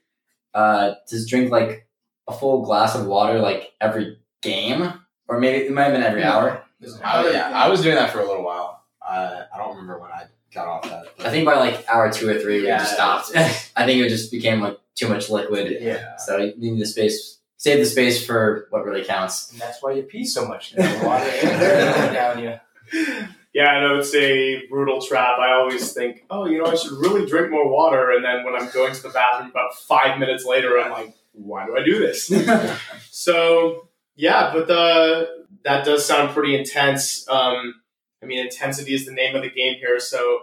uh, 0.54 0.94
to 1.08 1.26
drink 1.26 1.50
like 1.50 1.86
a 2.26 2.32
full 2.32 2.64
glass 2.64 2.94
of 2.94 3.04
water 3.04 3.40
like 3.40 3.72
every 3.78 4.16
game, 4.40 4.90
or 5.28 5.38
maybe 5.38 5.66
it 5.66 5.72
might 5.72 5.84
have 5.84 5.92
been 5.92 6.02
every 6.02 6.22
hour. 6.22 6.64
I, 7.04 7.30
yeah, 7.30 7.50
I 7.52 7.68
was 7.68 7.82
doing 7.82 7.96
that 7.96 8.10
for 8.10 8.20
a 8.20 8.26
little 8.26 8.42
while. 8.42 8.84
Uh, 9.06 9.42
I 9.54 9.58
don't 9.58 9.76
remember 9.76 9.98
when 10.00 10.12
I 10.12 10.24
got 10.54 10.66
off 10.66 10.84
that. 10.84 11.08
I 11.26 11.30
think 11.30 11.44
by 11.44 11.56
like 11.56 11.84
hour 11.88 12.10
two 12.10 12.26
or 12.26 12.38
three, 12.38 12.62
we 12.62 12.68
just 12.68 12.94
stopped. 12.94 13.32
I 13.36 13.84
think 13.84 14.00
it 14.00 14.08
just 14.08 14.30
became 14.32 14.62
like 14.62 14.78
too 14.94 15.08
much 15.08 15.30
liquid. 15.30 15.78
Yeah. 15.80 16.16
So 16.16 16.38
you 16.38 16.54
need 16.56 16.80
the 16.80 16.86
space, 16.86 17.38
save 17.56 17.78
the 17.78 17.86
space 17.86 18.24
for 18.24 18.66
what 18.70 18.84
really 18.84 19.04
counts. 19.04 19.50
And 19.52 19.60
that's 19.60 19.82
why 19.82 19.92
you 19.92 20.02
pee 20.02 20.24
so 20.24 20.46
much. 20.46 20.72
The 20.72 21.00
water 21.04 22.12
down 22.12 22.42
you. 22.42 23.26
Yeah, 23.54 23.68
I 23.68 23.80
know 23.82 24.00
it's 24.00 24.12
a 24.16 24.66
brutal 24.66 25.00
trap. 25.00 25.38
I 25.38 25.52
always 25.52 25.92
think, 25.92 26.24
oh, 26.28 26.44
you 26.46 26.58
know, 26.58 26.66
I 26.66 26.74
should 26.74 26.90
really 26.90 27.24
drink 27.24 27.52
more 27.52 27.68
water, 27.68 28.10
and 28.10 28.24
then 28.24 28.44
when 28.44 28.56
I'm 28.56 28.68
going 28.72 28.92
to 28.92 29.00
the 29.00 29.10
bathroom 29.10 29.48
about 29.48 29.76
five 29.76 30.18
minutes 30.18 30.44
later, 30.44 30.76
I'm 30.76 30.90
like, 30.90 31.14
why 31.30 31.64
do 31.64 31.76
I 31.76 31.84
do 31.84 32.00
this? 32.00 32.32
So 33.12 33.88
yeah, 34.16 34.52
but 34.52 34.66
the 34.66 35.46
that 35.64 35.84
does 35.84 36.04
sound 36.04 36.34
pretty 36.34 36.56
intense. 36.56 37.26
Um, 37.28 37.76
I 38.22 38.26
mean, 38.26 38.44
intensity 38.44 38.92
is 38.92 39.06
the 39.06 39.12
name 39.12 39.34
of 39.34 39.42
the 39.42 39.50
game 39.50 39.76
here. 39.76 39.98
So 40.00 40.40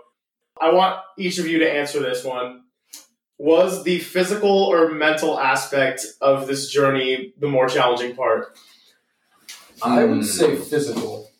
I 0.59 0.71
want 0.71 0.99
each 1.17 1.37
of 1.37 1.47
you 1.47 1.59
to 1.59 1.71
answer 1.71 1.99
this 1.99 2.23
one. 2.23 2.60
Was 3.41 3.83
the 3.85 3.97
physical 3.97 4.51
or 4.65 4.91
mental 4.91 5.39
aspect 5.39 6.05
of 6.21 6.45
this 6.45 6.69
journey 6.69 7.33
the 7.39 7.47
more 7.47 7.67
challenging 7.67 8.15
part? 8.15 8.55
I 9.81 10.03
would 10.03 10.19
Mm. 10.19 10.23
say 10.23 10.55
physical. 10.55 11.31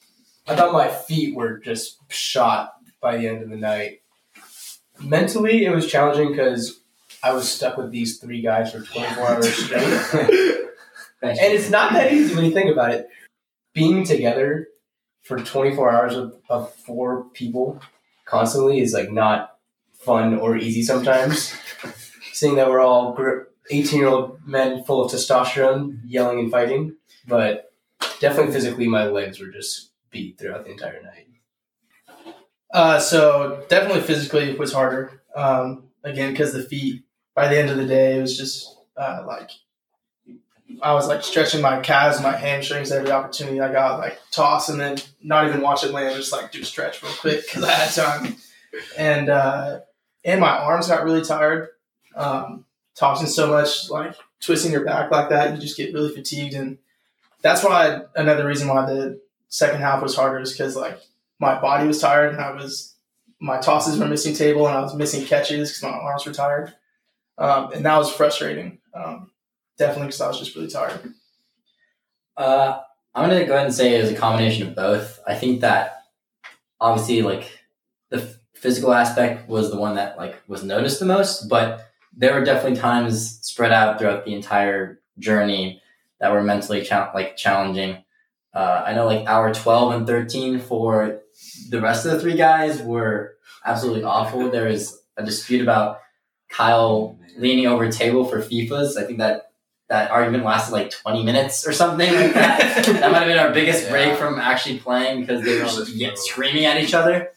I 0.48 0.55
thought 0.55 0.74
my 0.74 0.88
feet 0.88 1.36
were 1.36 1.60
just 1.60 2.00
shot 2.12 2.74
by 3.01 3.17
the 3.17 3.27
end 3.27 3.43
of 3.43 3.51
the 3.51 3.55
night. 3.55 4.01
Mentally, 5.00 5.63
it 5.63 5.70
was 5.70 5.86
challenging 5.86 6.29
because 6.31 6.79
I 7.22 7.34
was 7.34 7.48
stuck 7.48 7.77
with 7.77 7.91
these 7.91 8.17
three 8.17 8.41
guys 8.41 8.72
for 8.72 8.79
24 8.81 9.27
hours 9.27 9.53
straight. 9.65 9.84
And 11.22 11.38
it's 11.39 11.70
not 11.70 11.93
that 11.93 12.12
easy 12.12 12.34
when 12.34 12.46
you 12.46 12.51
think 12.51 12.72
about 12.72 12.96
it. 12.96 13.10
Being 13.75 14.03
together 14.05 14.70
for 15.22 15.38
24 15.38 15.91
hours 15.91 16.15
of, 16.15 16.34
of 16.50 16.74
four 16.74 17.25
people 17.25 17.79
constantly 18.25 18.79
is 18.79 18.91
like 18.91 19.12
not 19.12 19.50
fun 20.03 20.38
or 20.39 20.58
easy 20.58 20.84
sometimes. 20.84 21.53
Seeing 22.34 22.55
that 22.55 22.70
we're 22.70 22.81
all 22.81 23.17
18 23.70 24.00
year 24.00 24.08
old 24.08 24.39
men 24.46 24.84
full 24.84 25.03
of 25.03 25.12
testosterone 25.12 26.00
yelling 26.05 26.39
and 26.39 26.51
fighting, 26.51 26.96
but 27.27 27.72
definitely 28.20 28.53
physically, 28.53 28.88
my 28.88 29.05
legs 29.05 29.39
were 29.39 29.48
just 29.48 29.91
beat 30.10 30.38
throughout 30.38 30.65
the 30.65 30.72
entire 30.72 31.01
night. 31.01 31.27
Uh, 32.74 33.00
so 33.00 33.63
definitely 33.70 34.01
physically 34.01 34.50
it 34.51 34.60
was 34.60 34.74
harder. 34.74 35.22
Um, 35.36 35.89
again, 36.03 36.31
because 36.31 36.53
the 36.53 36.63
feet. 36.63 37.03
By 37.34 37.48
the 37.48 37.58
end 37.58 37.70
of 37.70 37.77
the 37.77 37.86
day, 37.86 38.17
it 38.17 38.22
was 38.22 38.38
just 38.38 38.77
uh, 38.98 39.24
like 39.25 39.51
I 40.81 40.93
was 40.93 41.08
like 41.08 41.24
stretching 41.24 41.62
my 41.62 41.79
calves, 41.79 42.22
my 42.22 42.36
hamstrings 42.36 42.91
every 42.91 43.10
opportunity 43.10 43.62
I 43.62 43.72
got, 43.72 44.00
like 44.00 44.20
toss 44.31 44.67
and 44.67 44.79
then 44.79 44.98
not 45.24 45.48
even 45.48 45.62
watch 45.62 45.84
it 45.84 45.91
land, 45.91 46.15
just 46.15 46.34
like 46.34 46.51
do 46.51 46.63
stretch 46.63 47.01
real 47.01 47.13
quick 47.13 47.46
because 47.46 47.63
I 47.63 47.72
had 47.72 47.91
time. 47.93 48.36
And 48.98 49.29
uh, 49.29 49.79
and 50.24 50.42
my 50.42 50.58
arms 50.58 50.88
got 50.88 51.04
really 51.04 51.24
tired. 51.24 51.70
Um, 52.16 52.66
tossing 52.96 53.28
so 53.28 53.48
much, 53.48 53.90
like 53.90 54.16
twisting 54.42 54.72
your 54.72 54.86
back 54.86 55.12
like 55.12 55.30
that, 55.30 55.56
you 55.56 55.62
just 55.62 55.78
get 55.78 55.94
really 55.94 56.13
fatigued, 56.13 56.54
and 56.54 56.78
that's 57.42 57.63
why 57.63 58.01
another 58.16 58.46
reason 58.46 58.68
why 58.68 58.86
the 58.86 59.22
second 59.48 59.80
half 59.80 60.01
was 60.01 60.16
harder 60.16 60.40
is 60.40 60.51
because 60.51 60.75
like 60.75 61.00
my 61.40 61.60
body 61.60 61.88
was 61.88 62.00
tired 62.00 62.34
and 62.34 62.42
I 62.42 62.51
was 62.51 62.96
my 63.40 63.60
tosses 63.60 63.98
were 63.98 64.08
missing 64.08 64.36
table 64.36 64.68
and 64.68 64.78
I 64.78 64.82
was 64.82 64.94
missing 64.94 65.25
catches 65.25 65.70
because 65.70 65.84
my 65.84 65.90
arms 65.90 66.25
were 66.25 66.34
tired, 66.34 66.74
um, 67.38 67.72
and 67.74 67.86
that 67.86 67.98
was 67.98 68.12
frustrating. 68.12 68.80
Um, 68.94 69.32
definitely 69.78 70.08
because 70.08 70.22
I 70.22 70.28
was 70.28 70.40
just 70.40 70.56
really 70.56 70.68
tired. 70.68 71.13
Uh, 72.38 72.80
I'm 73.16 73.30
gonna 73.30 73.46
go 73.46 73.54
ahead 73.54 73.66
and 73.66 73.75
say 73.75 73.96
it 73.96 74.01
was 74.01 74.12
a 74.12 74.16
combination 74.16 74.68
of 74.68 74.75
both. 74.75 75.20
I 75.28 75.36
think 75.36 75.62
that 75.62 76.04
obviously, 76.80 77.22
like 77.22 77.51
physical 78.62 78.94
aspect 78.94 79.50
was 79.50 79.72
the 79.72 79.77
one 79.77 79.96
that 79.96 80.18
like 80.18 80.36
was 80.48 80.63
noticed 80.63 81.00
the 81.00 81.06
most, 81.06 81.50
but 81.50 81.91
there 82.15 82.34
were 82.34 82.46
definitely 82.46 82.77
times 82.77 83.39
spread 83.41 83.72
out 83.72 83.98
throughout 83.98 84.24
the 84.24 84.36
entire 84.36 85.00
journey 85.18 85.82
that 86.20 86.32
were 86.32 86.44
mentally 86.44 86.84
cha- 86.84 87.12
like 87.15 87.36
challenging. 87.36 88.03
Uh, 88.53 88.84
I 88.86 88.94
know 88.94 89.06
like 89.08 89.25
hour 89.27 89.51
12 89.51 89.94
and 89.94 90.08
13 90.08 90.60
for 90.60 91.22
the 91.70 91.82
rest 91.82 92.06
of 92.06 92.12
the 92.12 92.20
three 92.20 92.36
guys 92.36 92.82
were 92.84 93.36
absolutely 93.65 94.03
awful. 94.03 94.51
There 94.51 94.68
was 94.68 95.01
a 95.18 95.24
dispute 95.25 95.62
about 95.62 96.00
Kyle 96.50 97.18
leaning 97.38 97.65
over 97.65 97.86
a 97.86 97.91
table 97.91 98.25
for 98.25 98.41
FIFAs. 98.41 98.96
I 98.96 99.06
think 99.06 99.18
that 99.18 99.53
that 99.89 100.12
argument 100.12 100.46
lasted 100.46 100.74
like 100.74 100.91
20 100.91 101.24
minutes 101.24 101.68
or 101.68 101.72
something 101.72 102.13
like 102.13 102.34
that. 102.34 102.86
that 102.86 103.12
might 103.12 103.20
have 103.20 103.27
been 103.27 103.39
our 103.39 103.53
biggest 103.53 103.89
break 103.89 104.18
from 104.18 104.38
actually 104.38 104.77
playing 104.80 105.22
because 105.22 105.44
they 105.44 105.56
were 105.56 105.63
just 105.63 105.77
that's 105.77 105.94
get 105.94 106.10
brutal. 106.10 106.24
screaming 106.24 106.65
at 106.65 106.77
each 106.77 106.94
other. 106.94 107.32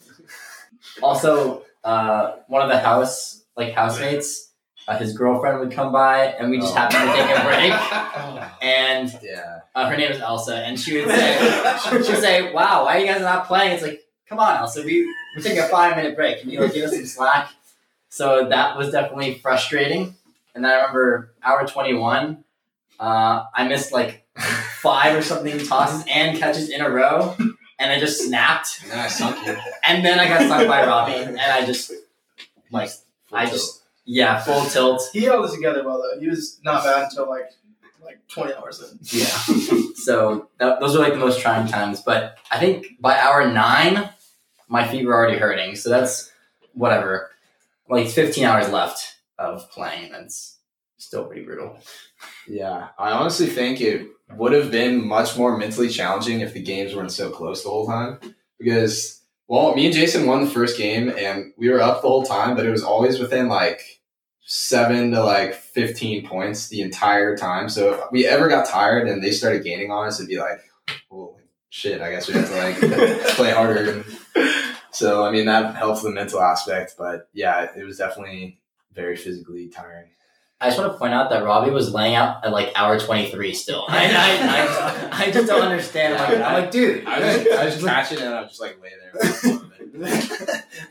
Also, 1.03 1.63
uh, 1.83 2.37
one 2.49 2.63
of 2.63 2.69
the 2.69 2.79
house 2.79 3.43
like 3.57 3.73
housemates, 3.75 4.51
uh, 4.89 4.97
his 4.99 5.17
girlfriend 5.17 5.61
would 5.61 5.71
come 5.73 5.93
by, 5.93 6.27
and 6.27 6.51
we 6.51 6.59
just 6.59 6.73
Oh. 6.73 6.77
happened 6.77 7.11
to 7.11 7.17
take 7.17 7.37
a 7.37 7.45
break. 7.45 8.51
And 8.63 9.19
yeah. 9.23 9.61
uh, 9.75 9.89
her 9.91 9.97
name 9.97 10.11
is 10.13 10.21
Elsa, 10.21 10.57
and 10.57 10.79
she 10.81 10.97
would 10.97 11.09
say, 11.09 11.79
she 11.85 11.97
would 11.97 12.05
say, 12.07 12.53
"Wow, 12.53 12.85
why 12.87 12.97
are 12.97 12.99
you 13.01 13.07
guys 13.07 13.21
not 13.21 13.47
playing?" 13.47 13.73
It's 13.73 13.83
like, 13.83 14.01
come 14.29 14.39
on, 14.39 14.57
Elsa, 14.57 14.83
we 14.83 15.07
we're 15.37 15.43
taking 15.43 15.59
a 15.59 15.69
five 15.69 15.97
minute 15.97 16.17
break. 16.17 16.41
Can 16.41 16.51
you 16.51 16.61
like 16.61 16.73
give 16.73 16.85
us 16.85 16.95
some 16.97 17.05
slack? 17.07 17.51
So 18.09 18.49
that 18.49 18.77
was 18.79 18.91
definitely 18.91 19.35
frustrating. 19.35 20.15
And 20.55 20.65
then 20.65 20.71
I 20.73 20.77
remember 20.77 21.35
hour 21.43 21.67
twenty 21.67 21.95
one, 21.95 22.45
uh, 22.99 23.45
I 23.55 23.67
missed 23.69 23.93
like 23.93 24.25
five 24.81 25.15
or 25.17 25.23
something 25.23 25.59
tosses 25.67 26.05
and 26.11 26.39
catches 26.39 26.71
in 26.71 26.81
a 26.81 26.89
row, 26.89 27.37
and 27.85 27.93
I 27.93 28.01
just 28.01 28.27
snapped. 28.27 28.81
And 28.83 28.91
then 28.91 28.99
I 28.99 29.09
sunk 29.09 29.47
you. 29.47 29.57
And 29.87 30.05
then 30.05 30.19
I 30.19 30.27
got 30.27 30.43
stung 30.43 30.67
by 30.67 30.87
Robby, 30.87 31.15
and 31.15 31.39
I 31.39 31.65
just 31.67 31.93
like 32.71 32.91
I 33.33 33.47
just 33.47 33.83
yeah 34.05 34.41
full 34.41 34.65
tilt. 34.65 35.03
He 35.13 35.25
held 35.25 35.45
it 35.45 35.55
together 35.55 35.85
well 35.85 36.03
though. 36.03 36.19
He 36.19 36.29
was 36.29 36.59
not 36.65 36.83
bad 36.83 37.05
until 37.05 37.29
like 37.29 37.51
like 38.03 38.27
twenty 38.29 38.55
hours 38.55 38.83
in. 38.83 38.99
Yeah. 39.03 39.27
so 39.97 40.49
that, 40.59 40.81
those 40.81 40.97
are 40.97 41.01
like 41.01 41.13
the 41.13 41.19
most 41.19 41.41
trying 41.41 41.69
times. 41.69 42.01
But 42.01 42.39
I 42.51 42.59
think 42.59 42.87
by 43.01 43.19
hour 43.19 43.51
nine, 43.53 44.09
my 44.69 44.89
feet 44.89 45.07
were 45.07 45.15
already 45.15 45.39
hurting. 45.39 45.77
So 45.77 45.91
that's 45.91 46.33
whatever. 46.73 47.31
Like 47.89 48.09
15 48.09 48.45
hours 48.45 48.71
left 48.71 49.17
of 49.39 49.71
playing. 49.71 50.11
That's 50.13 50.59
still 50.97 51.27
pretty 51.27 51.43
brutal. 51.43 51.79
Yeah, 52.49 52.89
I 52.99 53.11
honestly 53.11 53.47
think 53.47 53.83
it 53.83 54.09
would 54.31 54.53
have 54.53 54.71
been 54.71 55.07
much 55.07 55.37
more 55.37 55.57
mentally 55.57 55.89
challenging 55.89 56.41
if 56.41 56.55
the 56.55 56.63
games 56.63 56.95
weren't 56.95 57.13
so 57.13 57.31
close 57.31 57.63
the 57.63 57.71
whole 57.71 57.87
time. 57.87 58.19
Because, 58.59 59.23
well, 59.49 59.75
me 59.75 59.87
and 59.87 59.95
Jason 59.95 60.27
won 60.27 60.45
the 60.45 60.51
first 60.51 60.79
game 60.79 61.11
and 61.11 61.53
we 61.57 61.69
were 61.69 61.81
up 61.81 62.03
the 62.03 62.09
whole 62.09 62.25
time, 62.25 62.57
but 62.57 62.67
it 62.67 62.71
was 62.71 62.83
always 62.83 63.19
within 63.19 63.49
like 63.49 64.01
seven 64.47 65.11
to 65.11 65.23
like 65.23 65.55
15 65.55 66.27
points 66.27 66.69
the 66.69 66.83
entire 66.83 67.37
time. 67.37 67.69
So 67.69 67.95
if 67.95 68.01
we 68.13 68.27
ever 68.27 68.49
got 68.49 68.67
tired 68.67 69.09
and 69.09 69.23
they 69.23 69.31
started 69.31 69.65
gaining 69.65 69.91
on 69.91 70.07
us, 70.07 70.19
it'd 70.19 70.29
be 70.29 70.39
like, 70.39 70.61
well, 71.11 71.39
shit, 71.71 72.01
I 72.01 72.11
guess 72.11 72.29
we 72.29 72.35
have 72.35 72.49
to 72.49 72.57
like 72.57 72.77
play 73.37 73.51
harder. 73.51 74.05
So, 74.91 75.25
I 75.25 75.33
mean, 75.33 75.47
that 75.47 75.75
helps 75.75 76.03
the 76.03 76.11
mental 76.11 76.41
aspect, 76.41 76.95
but 76.97 77.29
yeah, 77.33 77.69
it 77.77 77.85
was 77.85 77.99
definitely 77.99 78.61
very 78.93 79.17
physically 79.17 79.69
tiring. 79.69 80.11
I 80.61 80.69
just 80.69 80.79
want 80.79 80.93
to 80.93 80.99
point 80.99 81.13
out 81.13 81.31
that 81.31 81.45
Robby 81.45 81.71
was 81.71 81.93
laying 81.93 82.15
out 82.15 82.45
at 82.45 82.53
like 82.53 82.73
hour 82.75 82.99
23 82.99 83.55
still. 83.55 83.85
I, 83.89 84.07
I, 84.07 85.19
I, 85.19 85.25
I 85.25 85.31
just 85.31 85.47
don't 85.47 85.63
understand. 85.63 86.15
I'm 86.15 86.33
like, 86.33 86.49
I'm 86.49 86.63
like 86.63 86.71
dude. 86.71 87.05
I 87.07 87.21
just, 87.21 87.51
I 87.51 87.65
just 87.65 87.85
catch 87.85 88.13
it 88.13 88.21
and 88.21 88.35
I'll 88.35 88.47
just 88.47 88.61
like 88.61 88.79
lay 88.83 88.91
there. 88.99 89.61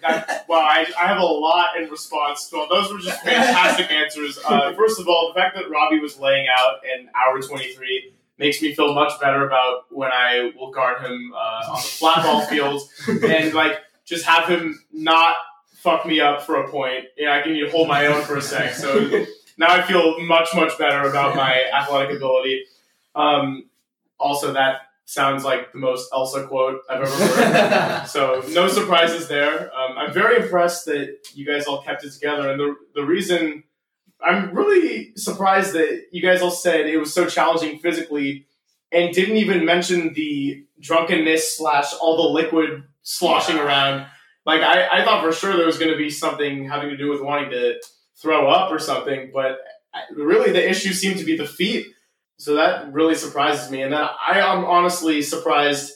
I, 0.04 0.42
well, 0.48 0.60
I, 0.60 0.86
I 1.00 1.08
have 1.08 1.18
a 1.20 1.26
lot 1.26 1.78
in 1.78 1.90
response. 1.90 2.50
Well, 2.52 2.68
those 2.70 2.92
were 2.92 3.00
just 3.00 3.22
fantastic 3.24 3.90
answers. 3.90 4.38
Uh, 4.46 4.74
first 4.76 5.00
of 5.00 5.08
all, 5.08 5.32
the 5.34 5.40
fact 5.40 5.56
that 5.56 5.70
Robby 5.70 6.00
was 6.00 6.20
laying 6.20 6.48
out 6.48 6.82
in 6.86 7.10
hour 7.16 7.42
23 7.42 8.14
makes 8.38 8.62
me 8.62 8.74
feel 8.76 8.94
much 8.94 9.20
better 9.20 9.48
about 9.48 9.86
when 9.90 10.12
I 10.12 10.52
will 10.58 10.72
guard 10.72 11.02
him 11.02 11.34
uh, 11.36 11.72
on 11.72 11.76
the 11.76 11.88
flat 11.88 12.24
ball 12.24 12.42
field 12.42 12.82
and 13.08 13.54
like 13.54 13.78
just 14.06 14.26
have 14.26 14.48
him 14.48 14.80
not 14.92 15.36
fuck 15.76 16.06
me 16.06 16.20
up 16.20 16.42
for 16.42 16.56
a 16.56 16.70
point. 16.70 17.06
Yeah, 17.18 17.34
I 17.34 17.42
can 17.42 17.58
hold 17.70 17.88
my 17.88 18.08
own 18.08 18.24
for 18.24 18.38
a 18.38 18.42
sec. 18.42 18.74
So 18.74 19.26
now 19.58 19.68
I 19.74 19.82
feel 19.82 20.20
much 20.22 20.50
much 20.56 20.78
better 20.78 21.08
about 21.10 21.36
my 21.44 21.64
athletic 21.74 22.18
ability. 22.18 22.66
Um, 23.16 23.70
also, 24.20 24.54
that 24.54 24.82
sounds 25.06 25.44
like 25.44 25.72
the 25.72 25.78
most 25.78 26.10
Elsa 26.14 26.48
quote 26.48 26.82
I've 26.90 27.02
ever 27.02 27.10
heard. 27.10 28.08
So 28.08 28.44
no 28.52 28.68
surprises 28.68 29.28
there. 29.28 29.74
Um, 29.76 29.98
I'm 29.98 30.14
very 30.14 30.42
impressed 30.42 30.86
that 30.86 31.18
you 31.34 31.46
guys 31.46 31.66
all 31.66 31.82
kept 31.82 32.04
it 32.04 32.14
together, 32.14 32.50
and 32.50 32.60
the 32.60 32.76
the 32.96 33.04
reason 33.04 33.64
I'm 34.22 34.56
really 34.56 35.14
surprised 35.16 35.74
that 35.74 36.06
you 36.12 36.22
guys 36.22 36.42
all 36.42 36.52
said 36.52 36.88
it 36.88 36.98
was 36.98 37.14
so 37.14 37.28
challenging 37.28 37.80
physically, 37.80 38.46
and 38.92 39.14
didn't 39.14 39.38
even 39.38 39.66
mention 39.66 40.14
the 40.14 40.66
drunkenness 40.80 41.58
slash 41.58 41.94
all 42.02 42.18
the 42.18 42.30
liquid 42.30 42.84
sloshing 43.02 43.58
around. 43.58 44.06
Like 44.46 44.62
I, 44.62 45.02
I 45.02 45.06
thought 45.06 45.24
for 45.24 45.32
sure 45.32 45.56
there 45.56 45.66
was 45.66 45.78
going 45.78 45.92
to 45.92 45.98
be 45.98 46.10
something 46.10 46.68
having 46.68 46.90
to 46.90 46.98
do 46.98 47.10
with 47.10 47.22
wanting 47.22 47.50
to 47.52 47.82
throw 48.24 48.50
up 48.50 48.72
or 48.72 48.80
something, 48.80 49.30
but 49.32 49.60
really 50.16 50.52
the 50.52 50.68
issue 50.68 50.94
seemed 50.94 51.20
to 51.20 51.26
be 51.26 51.38
the 51.38 51.46
feet. 51.46 51.88
So 52.38 52.56
that 52.56 52.92
really 52.92 53.14
surprises 53.14 53.70
me, 53.70 53.84
and 53.84 53.94
then 53.94 54.02
I 54.02 54.40
am 54.40 54.66
honestly 54.66 55.22
surprised 55.22 55.94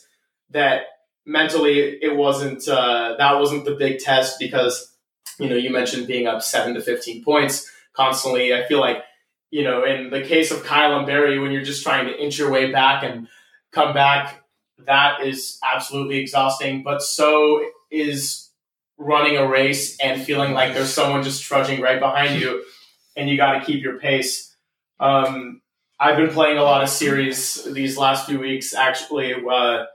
that 0.52 0.84
mentally 1.26 1.80
it 1.80 2.16
wasn't 2.16 2.68
uh, 2.68 3.16
that 3.18 3.40
wasn't 3.40 3.66
the 3.66 3.76
big 3.76 4.00
test 4.00 4.38
because 4.40 4.96
you 5.40 5.50
know 5.50 5.56
you 5.56 5.72
mentioned 5.72 6.06
being 6.06 6.28
up 6.28 6.44
seven 6.44 6.76
to 6.76 6.82
fifteen 6.82 7.24
points 7.24 7.70
constantly. 7.94 8.54
I 8.54 8.68
feel 8.68 8.80
like 8.80 9.04
you 9.50 9.64
know 9.64 9.84
in 9.84 10.12
the 10.12 10.22
case 10.22 10.52
of 10.52 10.64
Kyle 10.64 10.96
and 10.96 11.08
Barry, 11.08 11.40
when 11.40 11.52
you're 11.52 11.64
just 11.64 11.84
trying 11.84 12.06
to 12.06 12.24
inch 12.24 12.38
your 12.38 12.52
way 12.52 12.72
back 12.72 13.04
and 13.04 13.28
come 13.72 13.96
back, 13.96 14.44
that 14.86 15.26
is 15.26 15.60
absolutely 15.64 16.20
exhausting. 16.20 16.84
But 16.84 17.02
so 17.02 17.66
is 17.90 18.47
running 18.98 19.38
a 19.38 19.48
race 19.48 19.98
and 20.00 20.22
feeling 20.24 20.54
like 20.54 20.74
there's 20.74 20.94
someone 20.94 21.24
just 21.24 21.44
trudging 21.44 21.82
right 21.82 22.00
behind 22.00 22.40
you, 22.40 22.64
and 23.16 23.30
you 23.30 23.38
got 23.38 23.54
to 23.60 23.66
keep 23.66 23.84
your 23.84 24.00
pace. 24.00 24.56
Um, 25.00 25.62
I've 26.00 26.18
been 26.18 26.30
playing 26.30 26.58
a 26.58 26.64
lot 26.64 26.84
of 26.84 26.90
series 26.90 27.64
these 27.74 27.98
last 27.98 28.28
few 28.28 28.40
weeks. 28.40 28.74
Actually, 28.74 29.34
uh, 29.34 29.86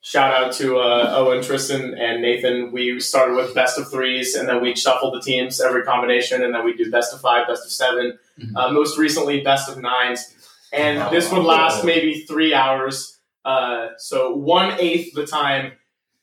shout 0.00 0.34
out 0.34 0.52
to 0.54 0.78
uh, 0.78 1.12
Owen, 1.16 1.42
Tristan, 1.42 1.94
and 1.94 2.22
Nathan. 2.22 2.72
We 2.72 2.98
started 3.00 3.34
with 3.36 3.54
best 3.54 3.78
of 3.78 3.90
threes, 3.90 4.34
and 4.34 4.48
then 4.48 4.60
we 4.60 4.74
shuffled 4.74 5.14
the 5.14 5.20
teams 5.20 5.60
every 5.60 5.82
combination, 5.84 6.42
and 6.42 6.54
then 6.54 6.64
we 6.64 6.74
do 6.74 6.90
best 6.90 7.12
of 7.14 7.20
five, 7.20 7.46
best 7.46 7.64
of 7.64 7.70
7 7.70 8.18
Mhm. 8.40 8.56
Uh, 8.56 8.70
most 8.72 8.96
recently, 8.96 9.42
best 9.42 9.68
of 9.68 9.78
nines, 9.78 10.34
and 10.72 10.98
Oh, 10.98 11.10
this 11.10 11.30
would 11.30 11.44
last 11.44 11.84
maybe 11.84 12.24
three 12.26 12.54
hours. 12.54 13.18
Uh, 13.44 13.88
so 13.98 14.34
one 14.34 14.74
eighth 14.80 15.12
the 15.14 15.26
time, 15.26 15.72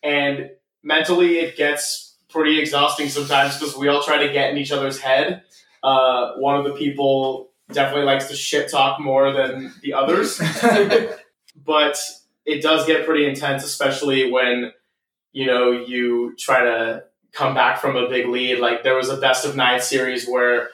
and 0.02 0.50
mentally 0.82 1.38
it 1.38 1.56
gets 1.56 2.09
pretty 2.30 2.60
exhausting 2.60 3.10
sometimes 3.10 3.58
because 3.58 3.76
we 3.76 3.88
all 3.88 4.04
try 4.04 4.26
to 4.26 4.32
get 4.32 4.52
in 4.52 4.58
each 4.58 4.72
other's 4.72 5.00
head. 5.00 5.44
Uh, 5.84 6.34
one 6.36 6.58
of 6.58 6.66
the 6.66 6.74
people 6.74 7.52
definitely 7.72 8.06
likes 8.06 8.28
to 8.28 8.36
shit 8.36 8.70
talk 8.70 9.00
more 9.00 9.32
than 9.32 9.72
the 9.84 9.94
others 9.94 10.42
but 11.66 12.00
it 12.46 12.62
does 12.62 12.86
get 12.86 13.06
pretty 13.06 13.28
intense, 13.28 13.64
especially 13.64 14.32
when 14.32 14.72
you 15.32 15.46
know 15.46 15.72
you 15.72 16.36
try 16.38 16.62
to 16.64 17.04
come 17.32 17.54
back 17.54 17.80
from 17.80 17.96
a 17.96 18.10
big 18.10 18.28
lead. 18.28 18.60
Like 18.60 18.84
there 18.84 18.96
was 18.96 19.10
a 19.10 19.18
best 19.18 19.46
of 19.46 19.56
nine 19.56 19.80
series 19.80 20.28
where 20.28 20.70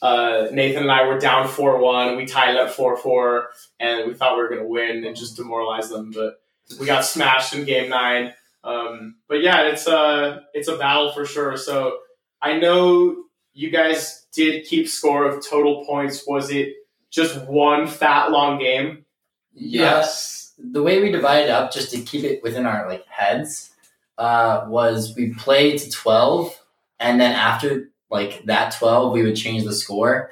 uh, 0.00 0.48
Nathan 0.50 0.82
and 0.82 0.90
I 0.90 1.06
were 1.06 1.18
down 1.18 1.46
four 1.46 1.78
one, 1.78 2.16
we 2.16 2.26
tied 2.26 2.56
up 2.56 2.70
four 2.70 2.96
four, 2.96 3.50
and 3.78 4.08
we 4.08 4.14
thought 4.14 4.36
we 4.36 4.42
were 4.42 4.48
going 4.48 4.62
to 4.62 4.68
win 4.68 5.04
and 5.04 5.16
just 5.16 5.36
demoralize 5.36 5.88
them, 5.88 6.10
but 6.12 6.40
we 6.80 6.86
got 6.86 7.04
smashed 7.04 7.54
in 7.54 7.64
game 7.64 7.88
nine. 7.88 8.34
Um, 8.64 9.16
but 9.28 9.42
yeah, 9.42 9.68
it's 9.68 9.86
a 9.86 10.42
it's 10.54 10.68
a 10.68 10.76
battle 10.76 11.12
for 11.12 11.24
sure. 11.24 11.56
So 11.56 11.98
I 12.40 12.58
know 12.58 13.24
you 13.54 13.70
guys 13.70 14.26
did 14.32 14.66
keep 14.66 14.88
score 14.88 15.26
of 15.26 15.46
total 15.46 15.84
points. 15.84 16.24
Was 16.26 16.50
it 16.50 16.74
just 17.10 17.44
one 17.46 17.86
fat 17.86 18.30
long 18.30 18.58
game? 18.58 19.04
Yes. 19.52 20.54
The 20.58 20.82
way 20.82 21.02
we 21.02 21.10
divided 21.10 21.50
up, 21.50 21.72
just 21.72 21.90
to 21.90 22.00
keep 22.00 22.24
it 22.24 22.42
within 22.42 22.66
our 22.66 22.88
like 22.88 23.06
heads, 23.06 23.70
uh, 24.18 24.64
was 24.68 25.14
we 25.16 25.34
played 25.34 25.78
to 25.80 25.90
12, 25.90 26.58
and 27.00 27.20
then 27.20 27.32
after 27.32 27.90
like 28.10 28.44
that 28.44 28.76
12, 28.78 29.12
we 29.12 29.22
would 29.22 29.36
change 29.36 29.64
the 29.64 29.72
score, 29.72 30.30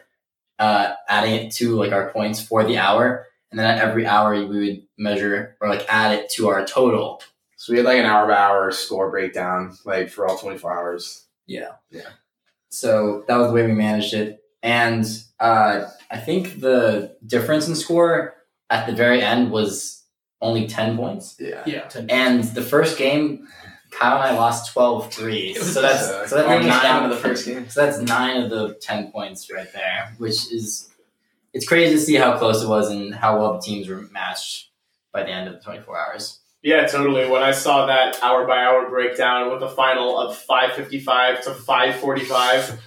uh, 0.59 0.93
adding 1.09 1.35
it 1.35 1.53
to 1.55 1.75
like 1.77 1.93
our 1.93 2.11
points 2.11 2.40
for 2.40 2.64
the 2.64 2.79
hour. 2.79 3.27
And 3.51 3.59
then 3.59 3.66
at 3.66 3.79
every 3.79 4.07
hour, 4.07 4.33
we 4.47 4.47
would 4.47 4.83
measure 4.97 5.57
or 5.61 5.69
like 5.69 5.85
add 5.88 6.12
it 6.12 6.31
to 6.33 6.49
our 6.49 6.64
total. 6.64 7.23
So 7.61 7.75
we 7.75 7.77
had 7.77 7.85
like 7.85 7.99
an 7.99 8.07
hour 8.07 8.27
by 8.27 8.37
hour 8.37 8.70
score 8.70 9.11
breakdown, 9.11 9.77
like 9.85 10.09
for 10.09 10.27
all 10.27 10.38
24 10.38 10.73
hours. 10.73 11.27
Yeah. 11.46 11.73
Yeah. 11.90 12.09
So 12.70 13.23
that 13.29 13.37
was 13.37 13.49
the 13.49 13.53
way 13.53 13.66
we 13.66 13.73
managed 13.75 14.14
it. 14.14 14.42
And 14.62 15.05
uh, 15.38 15.85
I 16.11 16.16
think 16.16 16.61
the 16.61 17.18
difference 17.27 17.68
in 17.68 17.77
score 17.77 18.35
at 18.70 18.87
the 18.87 18.94
very 18.94 19.20
end 19.20 19.51
was 19.51 20.05
only 20.40 20.68
10 20.68 20.96
points. 20.96 21.37
Yeah. 21.38 21.62
Yeah. 21.66 21.90
And 22.09 22.44
the 22.44 22.62
first 22.62 22.96
game, 22.96 23.46
Kyle 23.90 24.23
and 24.23 24.25
I 24.25 24.38
lost 24.38 24.73
12 24.73 25.12
3. 25.12 25.55
So 25.57 25.83
that's 25.83 26.31
so 26.31 26.37
that 26.37 26.46
brings 26.46 26.64
nine 26.64 26.83
down 26.83 27.05
of 27.05 27.11
the 27.11 27.16
first 27.16 27.44
game. 27.44 27.68
So 27.68 27.85
that's 27.85 27.99
nine 27.99 28.42
of 28.42 28.49
the 28.49 28.73
10 28.81 29.12
points 29.12 29.53
right 29.53 29.70
there, 29.75 30.14
which 30.16 30.51
is 30.51 30.88
it's 31.53 31.68
crazy 31.68 31.94
to 31.94 32.01
see 32.01 32.14
how 32.14 32.38
close 32.38 32.62
it 32.62 32.68
was 32.70 32.90
and 32.90 33.14
how 33.14 33.38
well 33.38 33.53
the 33.53 33.61
teams 33.61 33.87
were 33.87 34.01
matched 34.12 34.70
by 35.12 35.25
the 35.25 35.29
end 35.29 35.46
of 35.46 35.57
the 35.57 35.61
24 35.61 35.99
hours. 35.99 36.39
Yeah, 36.62 36.87
totally. 36.87 37.29
When 37.29 37.42
I 37.42 37.53
saw 37.53 37.87
that 37.87 38.23
hour 38.23 38.46
by 38.46 38.59
hour 38.64 38.88
breakdown 38.88 39.51
with 39.51 39.62
a 39.62 39.68
final 39.70 40.18
of 40.18 40.37
555 40.37 41.44
to 41.44 41.55
545, 41.55 42.81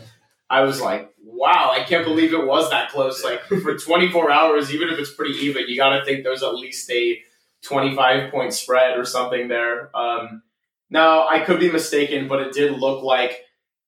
I 0.50 0.62
was 0.62 0.80
like, 0.80 1.12
wow, 1.24 1.72
I 1.74 1.84
can't 1.84 2.06
believe 2.06 2.34
it 2.34 2.46
was 2.46 2.70
that 2.70 2.92
close. 2.92 3.24
Like 3.24 3.42
for 3.46 3.78
24 3.78 4.32
hours, 4.32 4.74
even 4.74 4.90
if 4.90 5.00
it's 5.00 5.14
pretty 5.14 5.34
even, 5.46 5.68
you 5.68 5.76
got 5.76 5.98
to 5.98 6.06
think 6.06 6.24
there's 6.24 6.44
at 6.44 6.54
least 6.54 6.90
a 6.92 7.20
25 7.64 8.30
point 8.32 8.54
spread 8.54 9.00
or 9.00 9.06
something 9.06 9.48
there. 9.48 9.96
Um, 9.96 10.44
now, 10.92 11.28
I 11.28 11.40
could 11.40 11.60
be 11.60 11.72
mistaken, 11.72 12.28
but 12.28 12.42
it 12.42 12.54
did 12.54 12.80
look 12.80 13.04
like 13.04 13.40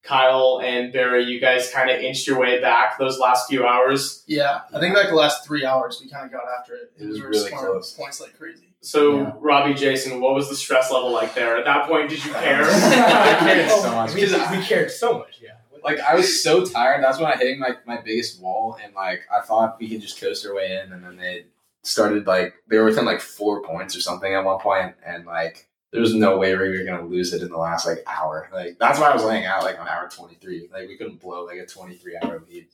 Kyle 0.05 0.61
and 0.63 0.93
Barry, 0.93 1.25
you 1.25 1.39
guys 1.39 1.71
kind 1.71 1.89
of 1.89 1.99
inched 1.99 2.27
your 2.27 2.39
way 2.39 2.61
back 2.61 2.97
those 2.99 3.19
last 3.19 3.49
few 3.49 3.65
hours. 3.65 4.23
Yeah, 4.27 4.61
I 4.73 4.79
think 4.79 4.95
like 4.95 5.09
the 5.09 5.15
last 5.15 5.45
three 5.45 5.65
hours 5.65 5.99
we 6.01 6.09
kind 6.09 6.25
of 6.25 6.31
got 6.31 6.43
after 6.59 6.75
it. 6.75 6.93
It 6.97 7.07
was 7.07 7.19
We 7.19 7.25
really 7.25 7.51
close. 7.51 7.93
Points 7.93 8.21
like 8.21 8.37
crazy. 8.37 8.74
So, 8.85 9.17
Yeah. 9.17 9.31
Robby, 9.39 9.73
Jason, 9.73 10.21
what 10.21 10.35
was 10.35 10.47
the 10.49 10.55
stress 10.55 10.91
level 10.91 11.11
like 11.11 11.33
there? 11.33 11.57
At 11.57 11.65
that 11.65 11.87
point, 11.87 12.09
did 12.09 12.23
you 12.23 12.31
care? 12.31 12.63
I 12.65 13.37
cared 13.39 13.69
so 13.71 13.91
much 13.95 14.13
We, 14.13 14.21
we 14.57 14.63
cared 14.63 14.91
so 14.91 15.19
much. 15.19 15.39
Yeah. 15.41 15.53
like 15.83 15.99
I 15.99 16.15
was 16.15 16.41
so 16.43 16.63
tired. 16.65 17.03
That's 17.03 17.17
when 17.19 17.31
I 17.31 17.35
hit 17.35 17.59
like 17.59 17.85
my 17.87 17.99
biggest 18.01 18.41
wall, 18.41 18.77
and 18.83 18.93
like 18.93 19.21
I 19.35 19.41
thought 19.41 19.77
we 19.79 19.89
could 19.89 20.01
just 20.01 20.19
coast 20.21 20.45
our 20.45 20.53
way 20.55 20.79
in, 20.83 20.91
and 20.93 21.03
then 21.03 21.17
they 21.17 21.45
started 21.83 22.25
like 22.27 22.53
they 22.67 22.77
were 22.77 22.85
within 22.85 23.05
like 23.05 23.21
four 23.21 23.61
points 23.63 23.95
or 23.95 24.01
something 24.01 24.33
at 24.33 24.43
one 24.43 24.59
point, 24.59 24.95
and 25.05 25.25
like 25.25 25.67
there 25.91 26.01
was 26.01 26.13
no 26.13 26.37
way 26.37 26.55
we 26.55 26.77
were 26.77 26.83
gonna 26.83 27.05
lose 27.05 27.33
it 27.33 27.41
in 27.41 27.49
the 27.49 27.57
last 27.57 27.87
like 27.87 28.03
hour. 28.05 28.49
Like 28.53 28.77
that's 28.79 28.99
why 28.99 29.09
I 29.09 29.13
was 29.13 29.23
laying 29.23 29.45
out 29.45 29.63
like 29.63 29.79
on 29.79 29.87
hour 29.87 30.09
twenty 30.09 30.35
three. 30.35 30.69
Like 30.71 30.87
we 30.87 30.97
couldn't 30.97 31.21
blow 31.21 31.45
like 31.45 31.57
a 31.57 31.65
twenty 31.65 31.95
three 31.95 32.17
hour 32.21 32.43
lead. 32.47 32.67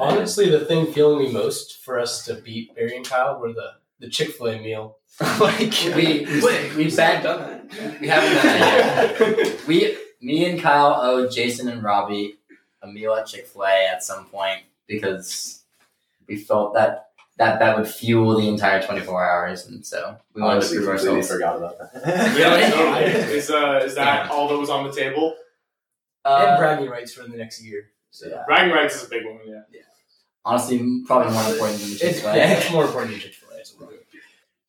Honestly, 0.00 0.48
the 0.50 0.64
thing 0.64 0.92
feeling 0.92 1.24
me 1.26 1.32
most 1.32 1.84
for 1.84 1.98
us 2.00 2.24
to 2.26 2.34
beat 2.34 2.74
Barry 2.74 2.96
and 2.96 3.08
Kyle 3.08 3.38
were 3.40 3.52
the 3.52 3.72
the 4.02 4.10
Chick 4.10 4.30
Fil 4.30 4.48
A 4.48 4.58
meal. 4.60 4.98
like 5.40 5.72
We 5.94 6.26
we, 6.26 6.76
we 6.76 6.94
bet 6.94 7.22
done 7.22 7.40
that. 7.40 8.00
we 8.00 8.08
haven't 8.08 8.34
done 8.34 8.44
that 8.44 9.16
yet. 9.18 9.66
We 9.66 9.96
me 10.20 10.50
and 10.50 10.60
Kyle 10.60 10.98
owe 11.00 11.28
Jason 11.28 11.68
and 11.68 11.82
Robby 11.82 12.34
a 12.82 12.88
meal 12.88 13.14
at 13.14 13.26
Chick 13.26 13.46
Fil 13.46 13.64
A 13.64 13.86
at 13.86 14.02
some 14.02 14.26
point 14.26 14.62
because 14.86 15.62
we 16.26 16.36
felt 16.36 16.74
that 16.74 17.10
that 17.38 17.60
that 17.60 17.78
would 17.78 17.88
fuel 17.88 18.38
the 18.38 18.48
entire 18.48 18.82
twenty 18.82 19.00
four 19.00 19.24
hours, 19.24 19.66
and 19.66 19.86
so 19.86 20.16
we 20.34 20.42
wanted 20.42 20.56
honestly 20.56 20.78
to 20.78 20.84
prove 20.84 20.96
completely 21.00 21.18
ourselves. 21.18 21.32
forgot 21.32 21.56
about 21.56 21.78
that. 21.78 22.38
yeah, 22.38 22.70
totally. 22.70 23.04
Is, 23.36 23.50
uh, 23.50 23.80
is 23.84 23.94
that 23.94 24.30
all 24.30 24.48
that 24.48 24.58
was 24.58 24.68
on 24.68 24.84
the 24.84 24.92
table? 24.92 25.36
Uh, 26.24 26.46
and 26.48 26.58
bragging 26.58 26.90
rights 26.90 27.14
for 27.14 27.22
the 27.22 27.36
next 27.36 27.62
year. 27.62 27.90
So 28.10 28.28
yeah. 28.28 28.42
Bragging 28.46 28.74
rights 28.74 28.96
is 28.96 29.06
a 29.06 29.08
big 29.08 29.24
one, 29.24 29.38
yeah. 29.46 29.62
yeah. 29.72 29.80
honestly, 30.44 31.02
probably 31.06 31.32
more 31.32 31.50
important 31.50 31.80
than 31.80 31.90
the 31.90 31.96
Chick 31.96 32.16
Fil 32.16 32.30
A. 32.30 32.36
it's 32.36 32.70
more 32.70 32.84
important 32.84 33.12
than 33.12 33.20
Chick 33.20 33.34
Fil 33.34 33.48
A. 33.48 33.51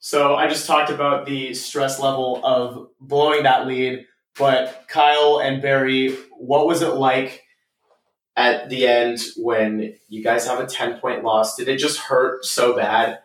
So 0.05 0.35
I 0.35 0.49
just 0.49 0.67
talked 0.67 0.89
about 0.89 1.25
the 1.25 1.53
stress 1.53 1.97
level 1.97 2.41
of 2.43 2.89
blowing 2.99 3.43
that 3.43 3.67
lead, 3.67 4.05
but 4.37 4.83
Kyle 4.89 5.39
and 5.41 5.61
Barry, 5.61 6.13
what 6.31 6.67
was 6.67 6.81
it 6.81 6.95
like 6.95 7.43
at 8.35 8.69
the 8.69 8.85
end 8.85 9.21
when 9.37 9.95
you 10.09 10.21
guys 10.21 10.45
have 10.45 10.59
a 10.59 10.65
10 10.65 10.99
point 10.99 11.23
loss? 11.23 11.55
Did 11.55 11.69
it 11.69 11.77
just 11.77 11.99
hurt 11.99 12.43
so 12.43 12.75
bad 12.75 13.19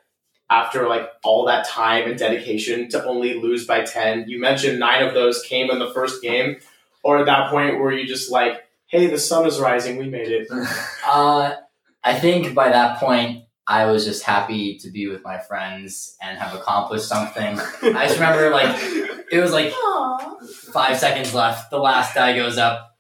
after 0.49 0.87
like 0.89 1.11
all 1.25 1.47
that 1.47 1.67
time 1.67 2.09
and 2.09 2.17
dedication 2.17 2.89
to 2.91 3.05
only 3.05 3.35
lose 3.35 3.67
by 3.67 3.83
10? 3.83 4.29
You 4.29 4.41
mentioned 4.41 4.79
nine 4.79 5.05
of 5.05 5.15
those 5.15 5.43
came 5.43 5.71
in 5.71 5.81
the 5.81 5.91
first 5.91 6.23
game, 6.23 6.59
or 7.03 7.19
at 7.19 7.27
that 7.27 7.51
point 7.51 7.81
were 7.81 7.93
you 7.93 8.07
just 8.07 8.31
like, 8.31 8.69
hey, 8.87 9.09
the 9.09 9.19
sun 9.19 9.49
is 9.49 9.59
rising, 9.59 9.97
we 9.97 10.09
made 10.09 10.29
it? 10.29 10.47
Uh, 11.05 11.57
I 12.05 12.17
think 12.21 12.55
by 12.55 12.69
that 12.69 13.01
point, 13.01 13.48
I 13.71 13.85
was 13.85 14.07
just 14.07 14.23
happy 14.23 14.79
to 14.79 14.91
be 14.91 15.09
with 15.09 15.23
my 15.23 15.37
friends 15.37 16.17
and 16.23 16.39
have 16.39 16.55
accomplished 16.55 17.07
something. 17.07 17.61
I 17.83 18.07
just 18.07 18.15
remember 18.15 18.49
like 18.49 18.75
it 19.31 19.41
was 19.41 19.53
like 19.53 19.75
five 20.73 20.99
seconds 20.99 21.35
left. 21.35 21.71
The 21.71 21.79
last 21.79 22.15
die 22.15 22.35
goes 22.35 22.57
up. 22.57 22.97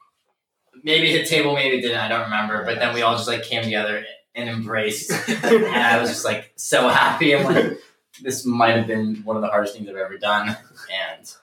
Maybe 0.85 1.11
hit 1.11 1.26
table, 1.26 1.54
maybe 1.54 1.78
it 1.78 1.81
didn't. 1.81 1.98
I 1.98 2.09
don't 2.09 2.24
remember. 2.24 2.66
But 2.66 2.78
then 2.81 2.92
we 2.94 3.00
all 3.00 3.16
just 3.16 3.26
like 3.26 3.44
came 3.44 3.62
together 3.62 4.04
and 4.35 4.50
embraced, 4.50 5.11
and 5.11 5.66
I 5.66 5.98
was 6.00 6.11
just 6.11 6.24
like 6.26 6.52
so 6.57 6.88
happy. 6.88 7.35
I'm 7.35 7.44
like, 7.44 7.78
this 8.22 8.44
might 8.44 8.76
have 8.76 8.87
been 8.87 9.16
one 9.24 9.37
of 9.37 9.42
the 9.42 9.48
hardest 9.48 9.74
things 9.74 9.88
I've 9.88 9.96
ever 9.96 10.18
done, 10.18 10.48
and 10.48 11.35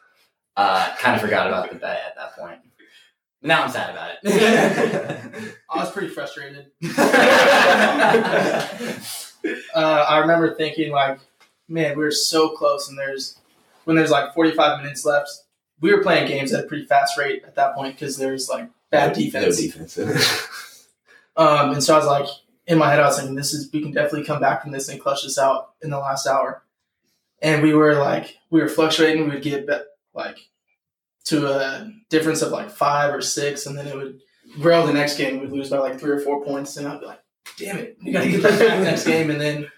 uh, 0.56 0.96
kind 0.98 1.16
of 1.16 1.22
forgot 1.22 1.48
about 1.48 1.72
the 1.72 1.76
bet 1.76 2.02
at 2.08 2.16
that 2.16 2.38
point. 2.38 2.60
Now 3.46 3.64
I'm 3.64 3.70
sad 3.70 3.92
about 3.92 4.12
it. 4.24 4.26
I 5.70 5.78
was 5.78 5.92
pretty 5.92 6.10
frustrated. 6.10 6.72
Uh, 9.76 10.06
I 10.10 10.18
remember 10.18 10.56
thinking 10.56 10.92
like, 10.92 11.20
man, 11.68 11.96
we 11.96 12.04
were 12.04 12.10
so 12.10 12.50
close, 12.50 12.90
and 12.90 12.98
there's 12.98 13.38
when 13.84 13.96
there's 13.96 14.10
like 14.10 14.34
45 14.34 14.82
minutes 14.82 15.06
left. 15.06 15.30
We 15.82 15.94
were 15.94 16.02
playing 16.02 16.28
games 16.28 16.52
at 16.52 16.64
a 16.64 16.68
pretty 16.68 16.86
fast 16.86 17.16
rate 17.16 17.44
at 17.46 17.54
that 17.54 17.76
point 17.76 17.94
because 17.94 18.18
there's 18.18 18.50
like 18.50 18.68
bad 18.90 19.14
defense. 19.14 19.60
No 19.60 19.68
defense. 19.68 20.00
Um, 21.38 21.74
and 21.74 21.84
so 21.84 21.94
I 21.94 21.98
was 21.98 22.08
like, 22.08 22.28
in 22.66 22.80
my 22.80 22.90
head, 22.90 23.00
I 23.00 23.06
was 23.06 23.18
thinking, 23.18 23.36
this 23.36 23.54
is 23.54 23.72
we 23.72 23.82
can 23.82 23.92
definitely 23.92 24.26
come 24.26 24.40
back 24.40 24.64
from 24.64 24.72
this 24.72 24.90
and 24.90 25.00
clutch 25.00 25.22
this 25.22 25.38
out 25.38 25.74
in 25.84 25.92
the 25.92 26.00
last 26.00 26.26
hour. 26.26 26.64
And 27.42 27.62
we 27.62 27.76
were 27.76 27.94
like, 27.94 28.38
we 28.50 28.62
were 28.62 28.70
fluctuating. 28.70 29.26
We 29.26 29.36
would 29.36 29.44
get 29.44 29.68
be- 29.68 29.78
like 30.16 30.40
to 31.26 31.48
a 31.48 31.92
difference 32.10 32.42
of 32.42 32.52
like 32.52 32.70
five 32.70 33.14
or 33.14 33.22
six, 33.22 33.66
and 33.66 33.78
then 33.78 33.88
it 33.88 33.96
would 33.96 34.22
grow 34.62 34.86
the 34.86 34.94
next 34.94 35.18
game. 35.18 35.40
We'd 35.40 35.52
lose 35.52 35.70
by 35.70 35.78
like 35.78 36.00
three 36.00 36.12
or 36.12 36.20
four 36.20 36.44
points, 36.44 36.78
and 36.78 36.88
I'd 36.88 37.00
be 37.00 37.06
like, 37.06 37.22
damn 37.58 37.78
it, 37.78 37.98
we 38.04 38.12
gotta 38.12 38.30
get 38.30 38.44
that 38.44 38.60
back 38.60 38.80
next 38.82 39.06
game. 39.08 39.30
And 39.30 39.42
then 39.42 39.72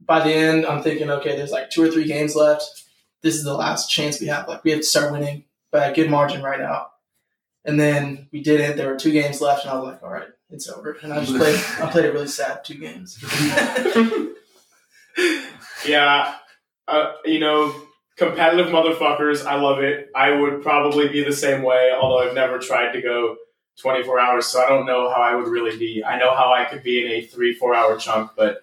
by 0.00 0.20
the 0.24 0.32
end, 0.32 0.66
I'm 0.66 0.82
thinking, 0.82 1.10
okay, 1.10 1.36
there's 1.36 1.50
like 1.52 1.70
two 1.70 1.82
or 1.82 1.90
three 1.90 2.06
games 2.06 2.34
left. 2.34 2.64
This 3.22 3.36
is 3.36 3.44
the 3.44 3.54
last 3.54 3.88
chance 3.88 4.20
we 4.20 4.26
have. 4.26 4.48
Like 4.48 4.64
we 4.64 4.72
have 4.72 4.80
to 4.80 4.86
start 4.86 5.12
winning 5.12 5.44
by 5.70 5.86
a 5.86 5.94
good 5.94 6.10
margin 6.10 6.42
right 6.42 6.58
now. 6.60 6.88
And 7.64 7.78
then 7.78 8.28
we 8.32 8.42
didn't. 8.42 8.76
There 8.76 8.88
were 8.88 8.98
two 8.98 9.12
games 9.12 9.40
left, 9.40 9.62
and 9.62 9.70
I 9.70 9.76
was 9.76 9.84
like, 9.84 10.02
"All 10.02 10.10
right, 10.10 10.26
it's 10.50 10.68
over." 10.68 10.96
And 11.02 11.12
I 11.12 11.24
just 11.24 11.36
played. 11.36 11.54
I 11.80 11.90
played 11.92 12.06
a 12.06 12.12
really 12.12 12.26
sad 12.26 12.64
two 12.64 12.74
games. 12.74 13.18
Yeah, 15.86 16.34
uh, 16.86 17.12
you 17.24 17.40
know, 17.40 17.74
competitive 18.26 18.72
motherfuckers. 18.72 19.44
I 19.44 19.56
love 19.56 19.80
it. 19.80 20.10
I 20.14 20.30
would 20.30 20.62
probably 20.62 21.08
be 21.08 21.24
the 21.24 21.32
same 21.32 21.62
way, 21.62 21.92
although 21.92 22.26
I've 22.26 22.34
never 22.34 22.58
tried 22.58 22.92
to 22.92 23.02
go 23.02 23.36
24 23.80 24.20
hours, 24.20 24.46
so 24.46 24.62
I 24.62 24.68
don't 24.68 24.86
know 24.86 25.10
how 25.10 25.20
I 25.20 25.34
would 25.34 25.48
really 25.48 25.76
be. 25.76 26.04
I 26.04 26.18
know 26.18 26.34
how 26.34 26.52
I 26.52 26.64
could 26.66 26.82
be 26.82 27.04
in 27.04 27.10
a 27.10 27.22
three, 27.22 27.54
four 27.54 27.74
hour 27.74 27.96
chunk, 27.96 28.32
but 28.36 28.62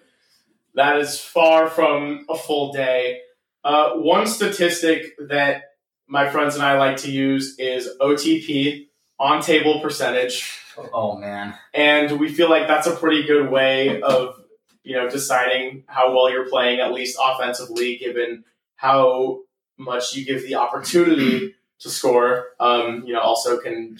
that 0.74 0.98
is 0.98 1.20
far 1.20 1.68
from 1.68 2.26
a 2.28 2.36
full 2.36 2.72
day. 2.72 3.20
Uh, 3.64 3.94
one 3.94 4.26
statistic 4.26 5.16
that 5.18 5.74
my 6.06 6.30
friends 6.30 6.54
and 6.54 6.64
I 6.64 6.78
like 6.78 6.96
to 6.98 7.10
use 7.10 7.58
is 7.58 7.88
OTP, 8.00 8.86
on 9.20 9.42
table 9.42 9.80
percentage 9.80 10.58
oh 10.94 11.16
man. 11.16 11.54
and 11.74 12.18
we 12.18 12.32
feel 12.32 12.48
like 12.48 12.66
that's 12.66 12.86
a 12.86 12.96
pretty 12.96 13.22
good 13.24 13.50
way 13.50 14.00
of 14.00 14.34
you 14.82 14.96
know 14.96 15.08
deciding 15.08 15.84
how 15.86 16.12
well 16.12 16.30
you're 16.30 16.48
playing 16.48 16.80
at 16.80 16.92
least 16.92 17.18
offensively 17.22 17.96
given 17.96 18.42
how 18.76 19.40
much 19.80 20.14
you 20.14 20.24
give 20.24 20.42
the 20.42 20.54
opportunity 20.54 21.54
to 21.80 21.90
score. 21.90 22.48
Um, 22.60 23.02
you 23.06 23.12
know 23.12 23.20
also 23.20 23.58
can 23.58 23.96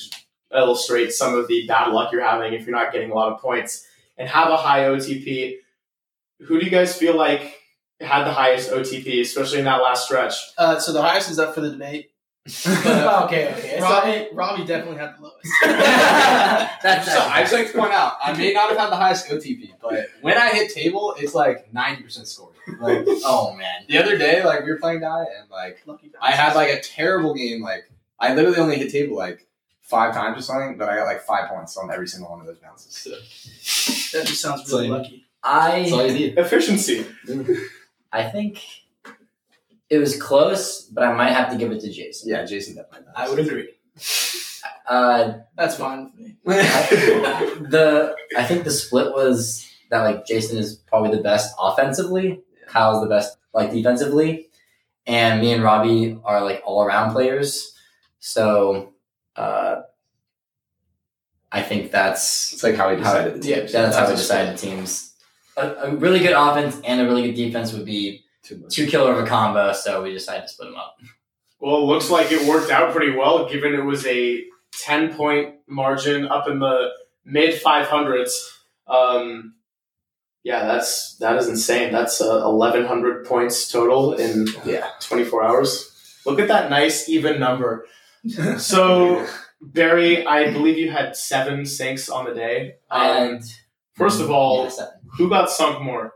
illustrate 0.55 1.12
some 1.12 1.37
of 1.37 1.49
the 1.49 1.66
bad 1.66 1.93
luck 1.93 2.12
you're 2.12 2.25
having 2.25 2.55
if 2.55 2.66
you're 2.66 2.77
not 2.77 2.93
getting 2.93 3.11
a 3.11 3.14
lot 3.14 3.33
of 3.33 3.40
points 3.40 3.87
and 4.19 4.29
have 4.29 4.49
a 4.49 4.57
high 4.57 4.81
otp 4.81 5.57
who 6.40 6.59
do 6.59 6.64
you 6.64 6.71
guys 6.73 6.97
feel 6.97 7.16
like 7.16 7.61
had 8.01 8.25
the 8.25 8.33
highest 8.33 8.71
otp 8.71 9.21
especially 9.21 9.59
in 9.59 9.64
that 9.64 9.83
last 9.83 10.07
stretch? 10.07 10.35
Uh, 10.57 10.79
so 10.79 10.93
the 10.93 11.03
highest 11.03 11.31
is 11.31 11.38
up 11.38 11.55
for 11.55 11.61
the 11.61 11.71
debate. 11.71 12.10
Uh, 12.66 13.22
okay, 13.26 13.48
okay. 13.53 13.70
It's 13.72 13.81
not- 13.81 14.05
Robby, 14.05 14.29
Robby 14.33 14.64
definitely 14.64 14.98
had 14.98 15.14
the 15.16 15.22
lowest. 15.22 15.46
That's 16.83 17.12
So 17.12 17.20
I 17.20 17.40
just 17.42 17.53
like 17.53 17.70
to 17.70 17.79
point 17.79 17.92
out, 17.92 18.14
I 18.22 18.33
may 18.33 18.53
not 18.53 18.70
have 18.70 18.79
had 18.79 18.90
the 18.90 18.96
highest 18.96 19.29
OTP, 19.29 19.72
but 19.81 20.07
when 20.22 20.37
I 20.38 20.48
hit 20.50 20.72
table, 20.72 21.14
it's 21.18 21.35
like 21.35 21.72
ninety 21.72 22.03
percent 22.03 22.26
scoring. 22.29 22.57
Like 22.81 23.05
oh 23.24 23.55
man. 23.57 23.85
the 23.88 23.98
other 23.98 24.16
day, 24.16 24.42
like 24.44 24.64
we 24.64 24.70
were 24.72 24.79
playing 24.79 25.00
die, 25.00 25.24
and 25.38 25.50
like 25.50 25.83
I 26.20 26.31
had 26.33 26.55
like 26.55 26.70
a 26.70 26.81
terrible 26.81 27.35
game. 27.35 27.61
Like 27.62 27.90
I 28.18 28.35
literally 28.35 28.57
only 28.59 28.76
hit 28.76 28.90
table 28.90 29.16
like 29.16 29.46
five 29.83 30.14
times 30.14 30.38
or 30.38 30.42
something, 30.42 30.79
but 30.79 30.88
I 30.88 30.96
got 30.96 31.05
like 31.05 31.22
five 31.22 31.50
points 31.50 31.76
on 31.76 31.90
every 31.92 32.09
single 32.09 32.31
one 32.31 32.40
of 32.40 32.46
those 32.46 32.59
bounces. 32.59 32.94
So 32.94 33.11
that 34.18 34.26
just 34.26 34.40
sounds 34.40 34.70
really 34.72 34.88
So- 34.88 34.94
lucky. 34.94 35.26
that's 35.44 35.92
all 35.92 36.00
I 36.00 36.07
you 36.07 36.14
need. 36.14 36.38
efficiency 36.38 37.07
I 38.12 38.24
think 38.24 38.62
it 39.90 39.98
was 39.98 40.20
close, 40.20 40.83
but 40.85 41.05
I 41.05 41.12
might 41.14 41.33
have 41.33 41.50
to 41.50 41.57
give 41.59 41.72
it 41.72 41.81
to 41.81 41.90
Jason. 41.90 42.31
Yeah, 42.31 42.44
Jason 42.44 42.76
definitely. 42.76 43.09
I 43.16 43.29
would 43.29 43.38
agree. 43.40 43.68
Uh, 44.88 45.38
That's 45.57 45.76
fine 45.76 46.05
with 46.05 46.14
me. 46.20 46.37
the 46.44 48.14
I 48.37 48.44
think 48.44 48.64
the 48.64 48.70
split 48.70 49.12
was 49.12 49.66
that 49.90 50.03
like 50.03 50.26
Jason 50.26 50.59
is 50.59 50.76
probably 50.76 51.16
the 51.16 51.22
best 51.22 51.55
offensively, 51.59 52.40
Kyle's 52.68 53.03
the 53.03 53.09
best 53.09 53.37
like 53.53 53.72
defensively, 53.72 54.48
and 55.07 55.40
me 55.40 55.53
and 55.53 55.62
Robby 55.62 56.18
are 56.24 56.42
like 56.42 56.62
all 56.64 56.83
around 56.85 57.12
players. 57.12 57.74
So 58.20 58.92
uh, 59.37 59.83
I 61.53 61.62
think 61.62 61.90
that's 61.90 62.53
It's 62.53 62.62
like 62.62 62.76
how 62.76 62.90
we 62.94 63.03
How- 63.03 63.14
decided 63.14 63.42
the 63.42 63.48
yeah, 63.48 63.57
teams. 63.61 63.72
that's 63.72 63.96
how 63.96 64.03
we 64.05 64.09
That's 64.11 64.20
decided 64.22 64.59
teams. 64.59 65.14
A, 65.57 65.68
a 65.85 65.94
really 65.96 66.20
good 66.20 66.33
offense 66.33 66.81
and 66.85 67.00
a 67.00 67.05
really 67.05 67.22
good 67.22 67.35
defense 67.35 67.72
would 67.72 67.85
be 67.85 68.24
Too 68.50 68.58
much. 68.58 68.74
two 68.74 68.86
killer 68.86 69.12
of 69.12 69.24
a 69.24 69.26
combo. 69.26 69.72
So 69.72 70.02
we 70.02 70.12
decided 70.12 70.42
to 70.42 70.48
split 70.48 70.68
them 70.68 70.76
up. 70.76 70.96
Well, 71.60 71.76
it 71.76 71.84
looks 71.86 72.10
like 72.10 72.32
it 72.32 72.46
worked 72.48 72.70
out 72.70 72.92
pretty 72.94 73.14
well, 73.16 73.48
given 73.48 73.74
it 73.74 73.84
was 73.84 74.06
a 74.06 74.42
10 74.82 75.14
point 75.14 75.56
margin 75.68 76.26
up 76.26 76.48
in 76.48 76.58
the 76.58 76.90
mid 77.24 77.60
500s. 77.62 78.30
Um, 78.86 79.54
yeah, 80.42 80.64
that's 80.64 81.16
that 81.18 81.36
is 81.36 81.48
insane. 81.48 81.92
That's 81.92 82.20
uh, 82.20 82.42
1,100 82.48 83.26
points 83.26 83.70
total 83.70 84.14
in 84.14 84.48
Yeah. 84.64 84.88
24 85.00 85.44
hours. 85.44 86.20
Look 86.26 86.40
at 86.40 86.48
that 86.48 86.70
nice 86.70 87.08
even 87.08 87.38
number. 87.38 87.86
So 88.58 89.26
Barry, 89.60 90.26
I 90.26 90.50
believe 90.52 90.78
you 90.78 90.90
had 90.90 91.14
seven 91.16 91.66
sinks 91.66 92.08
on 92.08 92.24
the 92.24 92.34
day. 92.34 92.74
Um, 92.90 93.02
And 93.02 93.42
first 93.94 94.20
of 94.20 94.30
all, 94.30 94.64
Yeah, 94.64 94.86
who 95.18 95.28
got 95.28 95.50
sunk 95.50 95.82
more? 95.82 96.14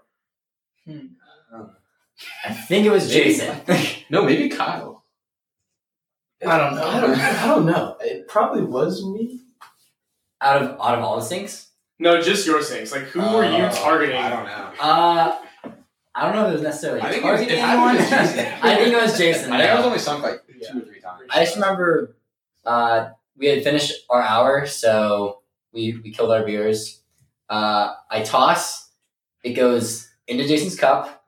I 2.44 2.52
think 2.52 2.86
it 2.86 2.90
was 2.90 3.08
Maybe. 3.08 3.24
Jason. 3.24 3.60
No, 4.10 4.24
maybe 4.24 4.48
Kyle. 4.48 5.04
I 6.46 6.58
don't 6.58 6.74
know. 6.74 6.86
I 6.86 7.00
don't, 7.00 7.18
I 7.18 7.46
don't 7.46 7.66
know. 7.66 7.96
It 8.00 8.28
probably 8.28 8.62
was 8.62 9.04
me. 9.04 9.40
out 10.40 10.60
of 10.62 10.68
out 10.80 10.98
of 10.98 11.04
all 11.04 11.16
the 11.16 11.22
sinks, 11.24 11.68
No, 11.98 12.20
just 12.20 12.46
your 12.46 12.60
sinks. 12.62 12.92
Like, 12.92 13.04
who 13.04 13.20
were 13.20 13.44
you 13.44 13.64
Oh, 13.64 13.70
targeting? 13.72 14.16
I 14.16 14.28
don't 14.30 14.44
know. 14.44 14.72
uh, 14.80 15.38
I 16.14 16.22
don't 16.26 16.36
know 16.36 16.44
if 16.46 16.50
it 16.50 16.52
was 16.54 16.62
necessarily 16.62 17.00
I 17.00 17.10
think 17.10 17.24
it 17.24 17.30
was- 17.30 17.40
targeting 17.40 17.58
it 17.58 17.60
had 17.60 17.74
to 17.76 17.80
anyone. 17.80 17.96
be 17.96 18.02
Jason. 18.10 18.52
I 18.62 18.76
think 18.76 18.92
it 18.94 18.96
was 19.02 19.18
Jason. 19.18 19.52
I 19.52 19.58
think 19.58 19.70
I 19.70 19.74
was 19.76 19.84
only 19.86 19.98
sunk 19.98 20.22
like 20.22 20.42
Yeah. 20.60 20.70
two 20.72 20.78
or 20.78 20.82
three 20.82 21.00
times. 21.00 21.22
I 21.30 21.44
just 21.44 21.54
remember 21.56 22.16
uh, 22.66 23.08
we 23.38 23.46
had 23.46 23.64
finished 23.64 23.92
our 24.10 24.22
hour, 24.22 24.66
so 24.66 25.40
we, 25.72 25.98
we 26.04 26.10
killed 26.12 26.30
our 26.30 26.44
beers. 26.44 27.00
Uh, 27.48 27.94
I 28.10 28.22
toss, 28.22 28.90
it 29.42 29.54
goes 29.54 30.08
into 30.28 30.46
Jason's 30.46 30.76
cup, 30.78 31.23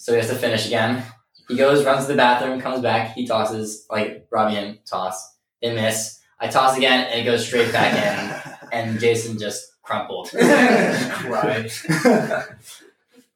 so 0.00 0.12
he 0.12 0.18
has 0.18 0.30
to 0.30 0.34
finish 0.34 0.66
again. 0.66 1.04
He 1.46 1.56
goes, 1.56 1.84
runs 1.84 2.06
to 2.06 2.12
the 2.12 2.16
bathroom, 2.16 2.58
comes 2.58 2.80
back, 2.80 3.12
he 3.12 3.26
tosses, 3.26 3.84
like 3.90 4.26
Robby 4.30 4.56
and 4.56 4.78
toss, 4.86 5.36
they 5.60 5.74
miss. 5.74 6.20
I 6.38 6.48
toss 6.48 6.74
again, 6.78 7.06
and 7.10 7.20
it 7.20 7.24
goes 7.24 7.46
straight 7.46 7.70
back 7.70 7.92
in, 7.92 8.68
and 8.72 8.98
Jason 8.98 9.38
just 9.38 9.70
crumpled. 9.82 10.30
Cried. 10.30 11.70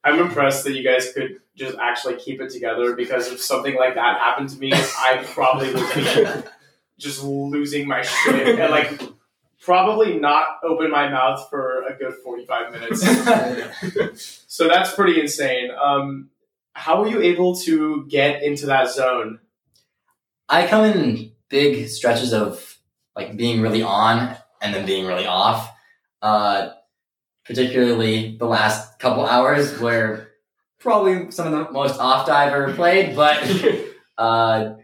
I'm 0.04 0.20
impressed 0.20 0.64
that 0.64 0.72
you 0.72 0.82
guys 0.82 1.12
could 1.12 1.40
just 1.54 1.76
actually 1.78 2.16
keep 2.16 2.40
it 2.40 2.50
together 2.50 2.96
because 2.96 3.30
if 3.30 3.42
something 3.42 3.76
like 3.76 3.94
that 3.96 4.18
happened 4.18 4.48
to 4.48 4.58
me, 4.58 4.72
I 4.72 5.22
probably 5.34 5.74
would 5.74 5.94
be 5.94 6.48
just 6.98 7.22
losing 7.22 7.86
my 7.86 8.00
shit 8.00 8.58
and 8.58 8.70
like 8.70 9.02
probably 9.60 10.18
not 10.18 10.60
open 10.62 10.90
my 10.90 11.08
mouth 11.10 11.46
for 11.50 11.82
a 11.86 11.94
good 11.94 12.14
45 12.14 12.72
minutes. 12.72 14.44
so 14.46 14.66
that's 14.68 14.94
pretty 14.94 15.20
insane. 15.20 15.70
Um, 15.70 16.30
how 16.74 17.00
were 17.00 17.08
you 17.08 17.20
able 17.22 17.56
to 17.60 18.06
get 18.06 18.42
into 18.42 18.66
that 18.66 18.90
zone? 18.90 19.40
I 20.48 20.66
come 20.66 20.84
in 20.84 21.32
big 21.48 21.88
stretches 21.88 22.32
of 22.32 22.78
like 23.16 23.36
being 23.36 23.62
really 23.62 23.82
on 23.82 24.36
and 24.60 24.74
then 24.74 24.84
being 24.86 25.06
really 25.06 25.26
off. 25.26 25.70
Uh, 26.20 26.70
particularly 27.44 28.36
the 28.38 28.46
last 28.46 28.98
couple 28.98 29.26
hours 29.26 29.78
where 29.78 30.28
probably 30.80 31.30
some 31.30 31.46
of 31.46 31.52
the 31.52 31.72
most 31.72 31.98
off 32.00 32.28
I've 32.28 32.52
ever 32.52 32.72
played, 32.74 33.14
but 33.14 33.38
uh, 34.18 34.74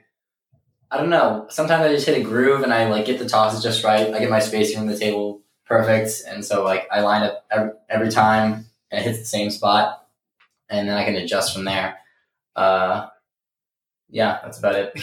I 0.90 0.96
don't 0.96 1.10
know. 1.10 1.46
Sometimes 1.48 1.84
I 1.84 1.92
just 1.92 2.06
hit 2.06 2.18
a 2.18 2.22
groove 2.22 2.62
and 2.62 2.72
I 2.72 2.88
like 2.88 3.06
get 3.06 3.18
the 3.18 3.28
tosses 3.28 3.62
just 3.62 3.84
right. 3.84 4.12
I 4.12 4.18
get 4.18 4.30
my 4.30 4.40
spacing 4.40 4.78
from 4.78 4.86
the 4.88 4.98
table 4.98 5.42
perfect, 5.66 6.22
and 6.26 6.44
so 6.44 6.64
like 6.64 6.88
I 6.90 7.00
line 7.00 7.22
up 7.22 7.46
every, 7.50 7.70
every 7.88 8.10
time 8.10 8.66
and 8.90 9.00
it 9.00 9.04
hits 9.04 9.20
the 9.20 9.24
same 9.24 9.50
spot, 9.50 10.06
and 10.70 10.88
then 10.88 10.96
I 10.96 11.04
can 11.04 11.16
adjust 11.16 11.52
from 11.52 11.64
there. 11.64 11.98
Uh, 12.56 13.08
yeah, 14.08 14.38
that's 14.42 14.58
about 14.58 14.76
it. 14.76 14.92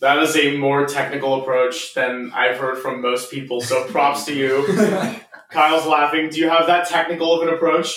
That 0.00 0.22
is 0.22 0.36
a 0.36 0.56
more 0.56 0.86
technical 0.86 1.42
approach 1.42 1.92
than 1.92 2.30
I've 2.32 2.58
heard 2.58 2.78
from 2.78 3.02
most 3.02 3.32
people, 3.32 3.60
so 3.60 3.84
props 3.86 4.26
to 4.26 4.32
you. 4.32 4.64
Kyle's 5.50 5.86
laughing. 5.86 6.28
Do 6.28 6.38
you 6.38 6.48
have 6.48 6.68
that 6.68 6.88
technical 6.88 7.32
of 7.34 7.48
an 7.48 7.52
approach? 7.52 7.92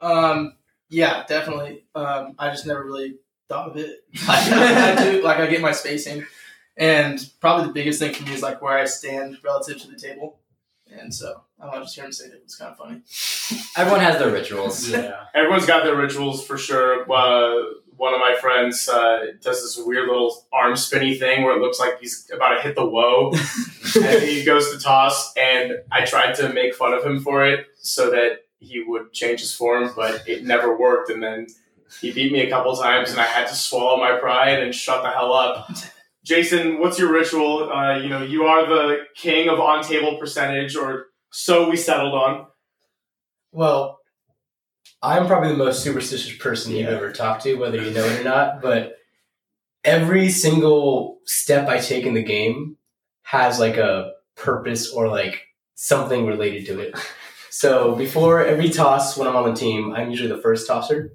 Um, 0.00 0.54
yeah, 0.88 1.24
definitely. 1.26 1.84
Um, 1.96 2.36
I 2.38 2.50
just 2.50 2.64
never 2.64 2.84
really 2.84 3.16
thought 3.48 3.70
of 3.70 3.76
it. 3.76 4.04
I 4.28 5.02
do 5.02 5.22
like 5.22 5.38
I 5.38 5.46
get 5.46 5.60
my 5.60 5.72
spacing, 5.72 6.24
and 6.76 7.28
probably 7.40 7.66
the 7.66 7.72
biggest 7.72 7.98
thing 7.98 8.14
for 8.14 8.22
me 8.22 8.34
is 8.34 8.42
like 8.42 8.62
where 8.62 8.78
I 8.78 8.84
stand 8.84 9.38
relative 9.42 9.80
to 9.80 9.88
the 9.88 9.98
table, 9.98 10.38
and 10.98 11.14
so 11.14 11.42
I 11.60 11.64
don't 11.64 11.74
know, 11.74 11.80
just 11.82 11.94
hear 11.94 12.04
him 12.04 12.12
say 12.12 12.26
it. 12.26 12.40
It's 12.42 12.56
kind 12.56 12.72
of 12.72 12.78
funny. 12.78 13.02
Everyone 13.76 14.00
has 14.00 14.18
their 14.18 14.30
rituals. 14.30 14.88
Yeah. 14.88 15.24
Everyone's 15.34 15.66
got 15.66 15.84
their 15.84 15.96
rituals 15.96 16.44
for 16.44 16.58
sure. 16.58 17.02
Uh, 17.10 17.62
one 17.96 18.14
of 18.14 18.20
my 18.20 18.34
friends 18.40 18.88
uh, 18.88 19.26
does 19.40 19.62
this 19.62 19.84
weird 19.84 20.08
little 20.08 20.44
arm 20.52 20.74
spinny 20.76 21.14
thing 21.14 21.44
where 21.44 21.56
it 21.56 21.60
looks 21.60 21.78
like 21.78 22.00
he's 22.00 22.28
about 22.34 22.56
to 22.56 22.62
hit 22.62 22.74
the 22.74 22.84
woe, 22.84 23.32
and 24.02 24.22
he 24.22 24.44
goes 24.44 24.72
to 24.72 24.78
toss. 24.78 25.32
And 25.36 25.74
I 25.92 26.04
tried 26.04 26.34
to 26.36 26.52
make 26.52 26.74
fun 26.74 26.94
of 26.94 27.04
him 27.04 27.20
for 27.20 27.46
it 27.46 27.66
so 27.80 28.10
that 28.10 28.40
he 28.58 28.82
would 28.82 29.12
change 29.12 29.40
his 29.40 29.54
form, 29.54 29.90
but 29.94 30.26
it 30.26 30.44
never 30.44 30.76
worked. 30.76 31.10
And 31.10 31.22
then 31.22 31.46
he 32.00 32.12
beat 32.12 32.32
me 32.32 32.40
a 32.40 32.50
couple 32.50 32.74
times, 32.76 33.10
and 33.10 33.20
I 33.20 33.24
had 33.24 33.46
to 33.48 33.54
swallow 33.54 33.98
my 33.98 34.18
pride 34.18 34.60
and 34.62 34.74
shut 34.74 35.02
the 35.02 35.10
hell 35.10 35.32
up. 35.32 35.70
Jason, 36.24 36.78
what's 36.78 36.98
your 36.98 37.12
ritual? 37.12 37.70
Uh, 37.70 37.98
you 37.98 38.08
know, 38.08 38.22
you 38.22 38.44
are 38.44 38.66
the 38.66 38.98
king 39.16 39.48
of 39.48 39.58
on 39.58 39.82
table 39.82 40.18
percentage, 40.18 40.76
or 40.76 41.06
so 41.30 41.68
we 41.68 41.76
settled 41.76 42.14
on. 42.14 42.46
Well, 43.50 43.98
I'm 45.02 45.26
probably 45.26 45.50
the 45.50 45.56
most 45.56 45.82
superstitious 45.82 46.36
person 46.38 46.72
you've 46.72 46.88
ever 46.88 47.12
talked 47.12 47.42
to, 47.42 47.56
whether 47.56 47.82
you 47.82 47.90
know 47.90 48.04
it 48.04 48.20
or 48.20 48.24
not. 48.24 48.62
But 48.62 48.94
every 49.84 50.28
single 50.28 51.18
step 51.24 51.68
I 51.68 51.78
take 51.78 52.06
in 52.06 52.14
the 52.14 52.22
game 52.22 52.76
has 53.22 53.58
like 53.58 53.76
a 53.76 54.12
purpose 54.36 54.90
or 54.92 55.08
like 55.08 55.42
something 55.74 56.26
related 56.26 56.66
to 56.66 56.80
it. 56.80 56.94
So 57.50 57.94
before 57.96 58.44
every 58.44 58.70
toss, 58.70 59.16
when 59.16 59.28
I'm 59.28 59.36
on 59.36 59.52
the 59.52 59.58
team, 59.58 59.92
I'm 59.92 60.10
usually 60.10 60.28
the 60.28 60.40
first 60.40 60.66
tosser, 60.66 61.12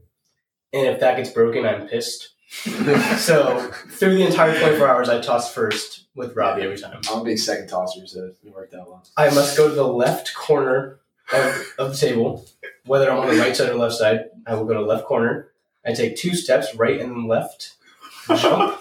and 0.73 0.87
if 0.87 0.99
that 0.99 1.17
gets 1.17 1.31
broken, 1.31 1.65
I'm 1.65 1.87
pissed. 1.87 2.35
so 3.17 3.71
through 3.89 4.15
the 4.15 4.25
entire 4.25 4.57
24 4.57 4.87
hours, 4.87 5.09
I 5.09 5.19
toss 5.19 5.53
first 5.53 6.05
with 6.15 6.35
Robby 6.35 6.61
every 6.61 6.77
time. 6.77 7.01
I'm 7.09 7.21
a 7.21 7.23
big 7.23 7.39
second 7.39 7.67
tosser, 7.67 8.07
so 8.07 8.31
it 8.43 8.53
worked 8.53 8.73
out 8.73 8.87
well. 8.87 9.03
I 9.17 9.29
must 9.31 9.57
go 9.57 9.67
to 9.67 9.75
the 9.75 9.87
left 9.87 10.33
corner 10.33 10.99
of, 11.33 11.73
of 11.77 11.91
the 11.91 11.97
table, 11.97 12.45
whether 12.85 13.11
I'm 13.11 13.19
on 13.19 13.27
the 13.27 13.41
right 13.41 13.55
side 13.55 13.69
or 13.69 13.75
left 13.75 13.95
side. 13.95 14.29
I 14.45 14.55
will 14.55 14.63
go 14.63 14.75
to 14.75 14.79
the 14.79 14.85
left 14.85 15.05
corner. 15.05 15.49
I 15.85 15.93
take 15.93 16.15
two 16.15 16.35
steps, 16.35 16.73
right 16.73 17.01
and 17.01 17.27
left, 17.27 17.73
jump, 18.27 18.79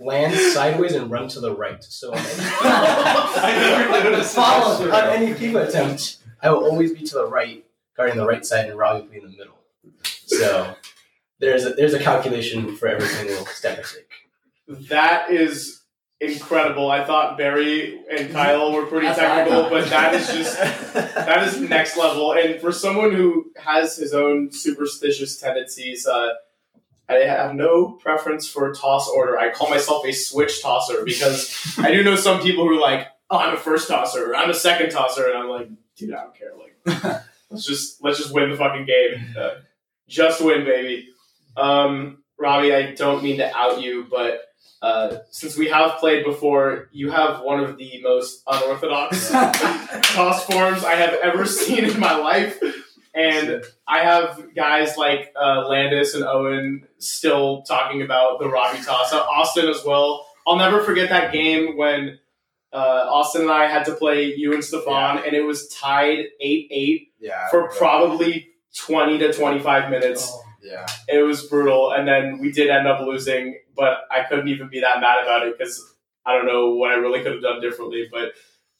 land 0.00 0.34
sideways, 0.34 0.92
and 0.92 1.08
run 1.08 1.28
to 1.28 1.40
the 1.40 1.54
right. 1.54 1.82
So 1.82 2.12
on 2.12 2.18
any, 2.18 4.24
Follow 4.24 4.90
on 4.90 5.04
any 5.10 5.34
FIFA 5.34 5.68
attempt, 5.68 6.18
I 6.42 6.50
will 6.50 6.64
always 6.64 6.92
be 6.92 7.06
to 7.06 7.14
the 7.14 7.26
right, 7.26 7.64
guarding 7.96 8.16
the 8.16 8.26
right 8.26 8.44
side, 8.44 8.68
and 8.68 8.76
Robby 8.76 9.02
will 9.02 9.08
be 9.08 9.18
in 9.18 9.22
the 9.22 9.36
middle. 9.36 9.58
So 10.02 10.74
there's 11.40 11.64
a, 11.64 11.70
there's 11.70 11.94
a 11.94 11.98
calculation 11.98 12.76
for 12.76 12.88
every 12.88 13.06
single 13.06 13.46
step 13.46 13.78
I 13.78 13.82
take. 13.82 14.88
That 14.88 15.30
is 15.30 15.82
incredible. 16.20 16.90
I 16.90 17.04
thought 17.04 17.38
Barry 17.38 18.00
and 18.10 18.30
Kyle 18.32 18.72
were 18.72 18.86
pretty 18.86 19.06
That's 19.06 19.18
technical, 19.18 19.70
but 19.70 19.88
that 19.90 20.14
is 20.14 20.26
just 20.28 20.58
that 21.14 21.46
is 21.48 21.60
next 21.60 21.96
level. 21.96 22.32
And 22.32 22.60
for 22.60 22.72
someone 22.72 23.14
who 23.14 23.50
has 23.56 23.96
his 23.96 24.12
own 24.12 24.50
superstitious 24.52 25.38
tendencies, 25.38 26.06
uh, 26.06 26.30
I 27.08 27.14
have 27.14 27.54
no 27.54 27.92
preference 27.92 28.48
for 28.48 28.72
toss 28.74 29.08
order. 29.08 29.38
I 29.38 29.50
call 29.50 29.70
myself 29.70 30.04
a 30.04 30.12
switch 30.12 30.60
tosser 30.60 31.04
because 31.04 31.78
I 31.78 31.90
do 31.90 32.02
know 32.02 32.16
some 32.16 32.40
people 32.40 32.64
who 32.64 32.76
are 32.76 32.80
like, 32.80 33.06
"Oh, 33.30 33.38
I'm 33.38 33.54
a 33.54 33.58
first 33.58 33.88
tosser. 33.88 34.34
I'm 34.34 34.50
a 34.50 34.54
second 34.54 34.90
tosser," 34.90 35.26
and 35.28 35.38
I'm 35.38 35.48
like, 35.48 35.68
"Dude, 35.96 36.12
I 36.12 36.24
don't 36.24 36.34
care. 36.34 36.52
Like, 36.56 37.22
let's 37.50 37.64
just 37.64 38.02
let's 38.02 38.18
just 38.18 38.34
win 38.34 38.50
the 38.50 38.56
fucking 38.56 38.84
game. 38.86 39.34
Uh, 39.38 39.50
just 40.08 40.42
win, 40.42 40.64
baby." 40.64 41.08
Um, 41.56 42.22
Robby, 42.38 42.74
I 42.74 42.94
don't 42.94 43.22
mean 43.22 43.38
to 43.38 43.56
out 43.56 43.82
you, 43.82 44.06
but 44.08 44.42
uh, 44.80 45.18
since 45.30 45.56
we 45.56 45.68
have 45.68 45.98
played 45.98 46.24
before, 46.24 46.88
you 46.92 47.10
have 47.10 47.42
one 47.42 47.60
of 47.60 47.76
the 47.76 48.00
most 48.02 48.42
unorthodox 48.46 49.30
toss 49.30 50.44
forms 50.44 50.84
I 50.84 50.94
have 50.94 51.14
ever 51.14 51.46
seen 51.46 51.84
in 51.84 51.98
my 51.98 52.16
life. 52.16 52.60
And 53.14 53.64
I 53.88 54.00
have 54.04 54.54
guys 54.54 54.96
like 54.96 55.32
uh, 55.40 55.66
Landis 55.66 56.14
and 56.14 56.22
Owen 56.22 56.86
still 56.98 57.62
talking 57.62 58.02
about 58.02 58.38
the 58.38 58.48
Robby 58.48 58.78
toss. 58.84 59.12
Uh, 59.12 59.18
Austin 59.18 59.68
as 59.68 59.84
well. 59.84 60.24
I'll 60.46 60.56
never 60.56 60.82
forget 60.84 61.08
that 61.08 61.32
game 61.32 61.76
when 61.76 62.20
uh, 62.72 62.76
Austin 63.10 63.42
and 63.42 63.50
I 63.50 63.66
had 63.66 63.86
to 63.86 63.94
play 63.94 64.34
you 64.34 64.54
and 64.54 64.62
Stefan, 64.62 65.24
and 65.24 65.34
it 65.34 65.42
was 65.42 65.68
tied 65.68 66.26
8 66.40 66.68
8 66.70 67.12
Yeah. 67.18 67.48
For 67.50 67.68
probably 67.70 68.48
20 68.76 69.18
to 69.18 69.32
25 69.32 69.90
minutes. 69.90 70.32
Yeah. 70.60 70.86
It 71.08 71.18
was 71.22 71.44
brutal, 71.46 71.92
and 71.92 72.06
then 72.06 72.38
we 72.38 72.50
did 72.52 72.68
end 72.68 72.86
up 72.88 73.00
losing, 73.00 73.58
but 73.76 73.98
I 74.10 74.24
couldn't 74.24 74.48
even 74.48 74.68
be 74.68 74.80
that 74.80 75.00
mad 75.00 75.22
about 75.22 75.46
it 75.46 75.56
because 75.56 75.94
I 76.26 76.34
don't 76.34 76.46
know 76.46 76.70
what 76.70 76.90
I 76.90 76.94
really 76.94 77.22
could 77.22 77.32
have 77.32 77.42
done 77.42 77.60
differently. 77.60 78.08
But 78.10 78.32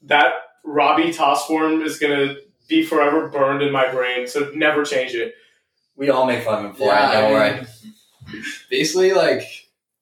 that 0.02 0.32
Robby 0.64 1.12
toss 1.12 1.46
form 1.46 1.82
is 1.82 1.98
gonna 1.98 2.34
be 2.68 2.84
forever 2.84 3.28
burned 3.28 3.62
in 3.62 3.72
my 3.72 3.90
brain, 3.90 4.26
so 4.26 4.50
never 4.54 4.84
change 4.84 5.14
it. 5.14 5.34
We 5.96 6.10
all 6.10 6.26
make 6.26 6.44
fun 6.44 6.64
of 6.64 6.70
him 6.70 6.76
for 6.76 6.86
Yeah, 6.86 7.10
it. 7.10 7.12
Don't 7.22 7.30
I 7.30 7.32
worry. 7.32 7.66
basically 8.70 9.12
like 9.12 9.42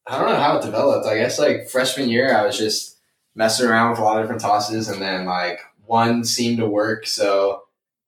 I 0.06 0.18
don't 0.18 0.28
know 0.30 0.36
how 0.36 0.58
it 0.58 0.62
developed. 0.62 1.06
I 1.06 1.16
guess 1.18 1.38
like 1.38 1.68
freshman 1.68 2.08
year 2.08 2.34
I 2.36 2.44
was 2.46 2.56
just 2.58 2.96
messing 3.34 3.66
around 3.68 3.90
with 3.90 3.98
a 4.00 4.02
lot 4.02 4.16
of 4.18 4.22
different 4.24 4.40
tosses 4.42 4.88
and 4.88 5.00
then 5.00 5.24
like 5.26 5.60
one 5.84 6.24
seemed 6.24 6.58
to 6.58 6.66
work 6.66 7.06
so 7.06 7.62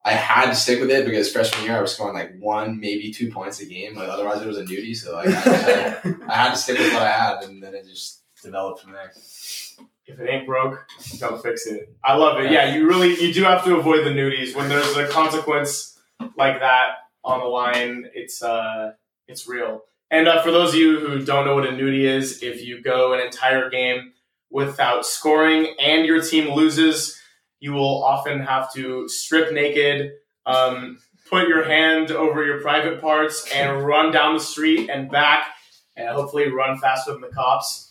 I 0.05 0.13
had 0.13 0.47
to 0.47 0.55
stick 0.55 0.81
with 0.81 0.91
it 0.91 1.05
because 1.05 1.31
freshman 1.31 1.65
year 1.65 1.77
I 1.77 1.81
was 1.81 1.93
scoring 1.95 2.15
like 2.15 2.39
one, 2.39 2.81
maybe 2.81 3.13
two 3.13 3.31
points 3.31 3.61
a 3.61 3.67
game. 3.67 3.95
Like 3.95 4.09
otherwise 4.09 4.41
it 4.41 4.47
was 4.47 4.59
a 4.59 4.65
nudie. 4.65 4.97
So 4.97 5.15
like 5.15 5.29
I, 5.29 6.15
I 6.29 6.35
had 6.35 6.51
to 6.53 6.57
stick 6.57 6.79
with 6.79 6.93
what 6.93 7.03
I 7.03 7.11
had 7.11 7.45
and 7.45 7.63
then 7.63 7.75
it 7.75 7.87
just 7.87 8.23
developed 8.43 8.83
from 8.83 8.93
there. 8.93 9.13
if 10.07 10.19
it 10.19 10.29
ain't 10.29 10.47
broke, 10.47 10.87
don't 11.19 11.43
fix 11.43 11.67
it. 11.67 11.95
I 12.03 12.15
love 12.15 12.41
it. 12.41 12.51
Yeah, 12.51 12.75
you 12.75 12.87
really 12.87 13.21
you 13.21 13.33
do 13.33 13.43
have 13.45 13.65
to 13.65 13.77
avoid 13.77 14.05
the 14.07 14.11
nudies 14.11 14.55
when 14.55 14.69
there's 14.69 14.97
a 14.97 15.09
consequence 15.09 15.99
like 16.37 16.61
that 16.61 16.87
on 17.25 17.41
the 17.41 17.47
line. 17.47 18.09
It's 18.15 18.43
uh, 18.43 18.93
it's 19.27 19.49
real. 19.49 19.83
And 20.11 20.27
uh, 20.27 20.43
for 20.43 20.51
those 20.51 20.71
of 20.71 20.77
you 20.77 21.01
who 21.01 21.25
don't 21.25 21.45
know 21.45 21.55
what 21.55 21.67
a 21.67 21.73
nudie 21.73 22.05
is, 22.05 22.43
if 22.43 22.65
you 22.65 22.83
go 22.83 23.13
an 23.13 23.21
entire 23.21 23.69
game 23.69 24.13
without 24.51 25.05
scoring 25.05 25.75
and 25.79 26.07
your 26.07 26.23
team 26.23 26.55
loses, 26.55 27.21
you 27.61 27.73
will 27.73 28.03
often 28.05 28.40
have 28.40 28.73
to 28.75 29.09
strip 29.09 29.53
naked, 29.53 30.12
um, 30.47 30.99
put 31.29 31.49
your 31.49 31.64
hand 31.64 32.11
over 32.11 32.44
your 32.44 32.61
private 32.61 33.01
parts, 33.01 33.51
and 33.53 33.85
run 33.87 34.12
down 34.12 34.35
the 34.35 34.40
street 34.40 34.88
and 34.88 35.11
back, 35.11 35.49
and 35.97 36.09
hopefully 36.09 36.51
run 36.51 36.79
faster 36.79 37.12
than 37.12 37.21
the 37.21 37.29
cops. 37.29 37.87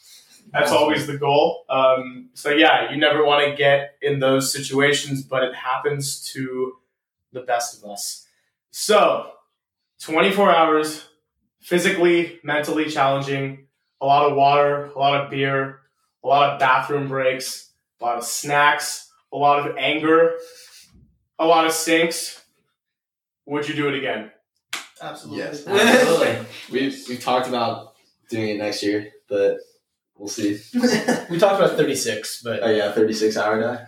That's 0.53 0.71
always 0.71 1.07
the 1.07 1.17
goal. 1.17 1.65
Um, 1.69 2.29
so 2.33 2.51
yeah, 2.51 2.89
you 2.91 2.97
never 2.97 3.25
want 3.25 3.45
to 3.45 3.55
get 3.55 3.95
in 4.01 4.19
those 4.19 4.51
situations, 4.51 5.21
but 5.23 5.43
it 5.43 5.53
happens 5.53 6.21
to 6.31 6.77
the 7.33 7.41
best 7.41 7.77
of 7.77 7.89
us. 7.89 8.25
So, 8.71 9.31
24 10.01 10.55
hours, 10.55 11.05
physically, 11.59 12.39
mentally 12.43 12.85
challenging, 12.85 13.67
a 13.99 14.05
lot 14.05 14.29
of 14.29 14.37
water, 14.37 14.85
a 14.95 14.99
lot 14.99 15.21
of 15.21 15.29
beer, 15.29 15.81
a 16.23 16.27
lot 16.27 16.53
of 16.53 16.59
bathroom 16.59 17.07
breaks, 17.07 17.71
a 17.99 18.05
lot 18.05 18.17
of 18.17 18.23
snacks, 18.23 19.06
a 19.33 19.37
lot 19.37 19.67
of 19.67 19.75
anger, 19.77 20.37
a 21.39 21.45
lot 21.45 21.65
of 21.65 21.71
sinks. 21.71 22.43
Would 23.45 23.67
you 23.67 23.75
do 23.75 23.87
it 23.87 23.95
again? 23.95 24.31
Absolutely. 25.01 25.43
Yes. 25.43 25.67
Absolutely. 25.67 26.45
We've 26.71 27.05
we've 27.07 27.21
talked 27.21 27.47
about 27.47 27.93
doing 28.29 28.49
it 28.49 28.57
next 28.57 28.83
year, 28.83 29.11
but 29.29 29.57
we'll 30.17 30.27
see. 30.27 30.59
We 31.29 31.37
talked 31.39 31.61
about 31.61 31.77
36, 31.77 32.41
but 32.43 32.63
Oh 32.63 32.69
yeah, 32.69 32.91
thirty 32.91 33.13
six 33.13 33.37
hour 33.37 33.59
die. 33.59 33.85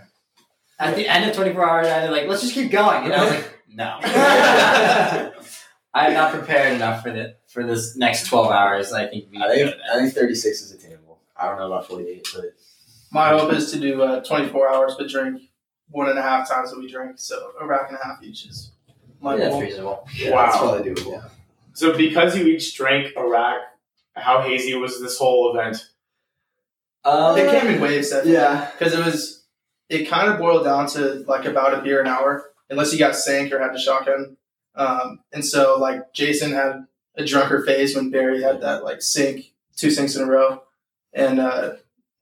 At 0.79 0.95
the 0.95 1.07
end 1.07 1.29
of 1.29 1.35
24 1.35 1.69
hours, 1.69 1.87
they're 1.87 2.09
like, 2.09 2.27
let's 2.27 2.41
just 2.41 2.53
keep 2.53 2.71
going. 2.71 3.03
And 3.03 3.13
I 3.13 3.23
was 3.25 3.33
like, 3.33 3.59
no. 3.67 3.99
I'm 5.93 6.13
not 6.13 6.31
prepared 6.31 6.73
enough 6.73 7.03
for 7.03 7.11
the 7.11 7.35
for 7.47 7.65
this 7.65 7.97
next 7.97 8.27
12 8.27 8.51
hours. 8.51 8.93
I 8.93 9.07
think 9.07 9.25
we 9.31 9.41
I 9.41 9.47
think 9.49 9.75
I 9.91 9.99
think 9.99 10.13
thirty 10.13 10.35
six 10.35 10.61
is 10.61 10.71
attainable. 10.71 11.19
I 11.35 11.47
don't 11.47 11.57
know 11.57 11.65
about 11.65 11.87
forty 11.87 12.07
eight, 12.07 12.27
but 12.33 12.45
My 13.11 13.29
hope 13.29 13.51
is 13.53 13.71
to 13.71 13.79
do 13.79 14.01
uh, 14.03 14.23
24 14.23 14.69
hours, 14.71 14.95
but 14.97 15.09
drink 15.09 15.41
one 15.89 16.09
and 16.09 16.19
a 16.19 16.21
half 16.21 16.47
times 16.47 16.71
that 16.71 16.79
we 16.79 16.87
drink. 16.89 17.13
So 17.17 17.51
a 17.59 17.65
rack 17.65 17.89
and 17.89 17.97
a 17.99 18.03
half 18.03 18.21
each 18.21 18.45
is 18.45 18.71
my 19.19 19.35
that. 19.35 19.41
That's 19.41 19.51
goal. 19.53 19.61
reasonable. 19.61 20.07
yeah, 20.15 20.31
Wow. 20.31 20.45
that's 20.45 20.57
probably 20.57 20.91
doable. 20.91 21.29
So 21.73 21.97
because 21.97 22.37
you 22.37 22.45
each 22.45 22.75
drank 22.75 23.13
a 23.17 23.27
rack, 23.27 23.57
how 24.15 24.41
hazy 24.41 24.75
was 24.75 25.01
this 25.01 25.17
whole 25.17 25.57
event? 25.57 25.89
Um, 27.05 27.37
It 27.37 27.49
came 27.49 27.67
in 27.73 27.81
waves, 27.81 28.09
definitely. 28.09 28.33
Yeah. 28.33 28.69
Because 28.77 28.93
it 28.93 29.03
was, 29.03 29.45
it 29.87 30.05
kind 30.07 30.29
of 30.31 30.37
boiled 30.37 30.65
down 30.65 30.87
to 30.89 31.23
like 31.27 31.45
about 31.45 31.73
a 31.73 31.81
beer 31.81 32.01
an 32.01 32.07
hour, 32.07 32.51
unless 32.69 32.91
you 32.93 32.99
got 32.99 33.15
sank 33.15 33.51
or 33.51 33.59
had 33.59 33.71
to 33.71 33.79
shotgun. 33.79 34.37
Um, 34.75 35.21
and 35.33 35.43
so 35.43 35.77
like 35.79 36.13
Jason 36.13 36.51
had 36.51 36.85
a 37.15 37.25
drunker 37.25 37.63
phase 37.65 37.95
when 37.95 38.11
Barry 38.11 38.41
had 38.43 38.61
that 38.61 38.83
like 38.83 39.01
sink, 39.01 39.53
two 39.75 39.89
sinks 39.89 40.15
in 40.15 40.21
a 40.21 40.25
row, 40.27 40.61
and 41.13 41.39
uh, 41.39 41.71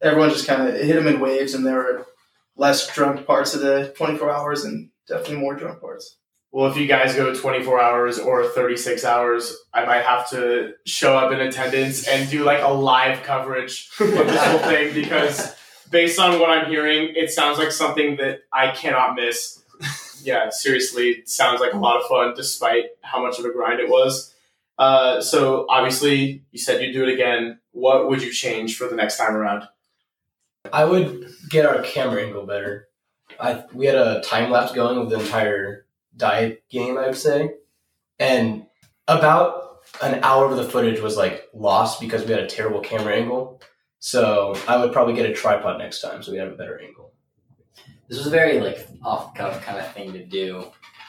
everyone 0.01 0.29
just 0.29 0.47
kind 0.47 0.67
of 0.67 0.75
hit 0.75 0.95
them 0.95 1.07
in 1.07 1.19
waves, 1.19 1.53
and 1.53 1.65
there 1.65 1.75
were 1.75 2.07
less 2.55 2.93
drunk 2.93 3.25
parts 3.25 3.53
of 3.53 3.61
the 3.61 3.93
24 3.95 4.31
hours 4.31 4.63
and 4.63 4.89
definitely 5.07 5.37
more 5.37 5.55
drunk 5.55 5.79
parts. 5.79 6.17
Well, 6.51 6.71
if 6.71 6.77
you 6.77 6.87
guys 6.87 7.13
go 7.13 7.33
24 7.33 7.79
hours 7.79 8.19
or 8.19 8.45
36 8.47 9.03
hours, 9.03 9.55
I 9.73 9.85
might 9.85 10.03
have 10.03 10.29
to 10.29 10.73
show 10.85 11.17
up 11.17 11.31
in 11.31 11.39
attendance 11.39 12.07
and 12.07 12.29
do 12.29 12.43
like 12.43 12.63
a 12.63 12.69
live 12.69 13.21
coverage 13.23 13.89
of 13.99 14.07
this 14.07 14.43
whole 14.43 14.59
thing 14.59 14.93
because 14.93 15.55
based 15.91 16.19
on 16.19 16.39
what 16.39 16.49
I'm 16.49 16.69
hearing, 16.69 17.13
it 17.15 17.29
sounds 17.31 17.57
like 17.57 17.71
something 17.71 18.15
that 18.17 18.39
I 18.51 18.71
cannot 18.71 19.15
miss. 19.15 19.61
Yeah, 20.23 20.49
seriously, 20.49 21.23
sounds 21.25 21.61
like 21.61 21.73
a 21.73 21.77
lot 21.77 22.01
of 22.01 22.07
fun 22.07 22.33
despite 22.35 22.85
how 23.01 23.21
much 23.21 23.39
of 23.39 23.45
a 23.45 23.51
grind 23.51 23.79
it 23.79 23.89
was. 23.89 24.33
Uh, 24.77 25.21
so 25.21 25.65
obviously, 25.69 26.43
you 26.51 26.59
said 26.59 26.81
you'd 26.81 26.93
do 26.93 27.03
it 27.03 27.13
again. 27.13 27.59
What 27.71 28.09
would 28.09 28.21
you 28.21 28.31
change 28.31 28.77
for 28.77 28.87
the 28.87 28.95
next 28.95 29.17
time 29.17 29.35
around? 29.35 29.67
I 30.71 30.85
would 30.85 31.29
get 31.49 31.65
our 31.65 31.81
camera 31.81 32.23
angle 32.23 32.45
better. 32.45 32.87
I 33.39 33.63
we 33.73 33.85
had 33.85 33.95
a 33.95 34.21
time 34.21 34.51
lapse 34.51 34.71
going 34.71 34.99
with 34.99 35.09
the 35.09 35.19
entire 35.19 35.85
diet 36.15 36.63
game, 36.69 36.97
I 36.97 37.07
would 37.07 37.17
say, 37.17 37.51
and 38.19 38.65
about 39.07 39.79
an 40.01 40.23
hour 40.23 40.45
of 40.45 40.57
the 40.57 40.63
footage 40.63 40.99
was 40.99 41.17
like 41.17 41.47
lost 41.53 41.99
because 41.99 42.25
we 42.25 42.31
had 42.31 42.41
a 42.41 42.47
terrible 42.47 42.81
camera 42.81 43.15
angle. 43.15 43.61
So 43.99 44.55
I 44.67 44.77
would 44.77 44.93
probably 44.93 45.13
get 45.13 45.29
a 45.29 45.33
tripod 45.33 45.77
next 45.79 46.01
time 46.01 46.21
so 46.21 46.31
we 46.31 46.37
have 46.37 46.51
a 46.51 46.55
better 46.55 46.79
angle. 46.79 47.13
This 48.07 48.17
was 48.17 48.27
a 48.27 48.31
very 48.31 48.59
like 48.59 48.87
off 49.03 49.33
cuff 49.35 49.61
kind 49.63 49.77
of 49.77 49.91
thing 49.93 50.13
to 50.13 50.25
do. 50.25 50.65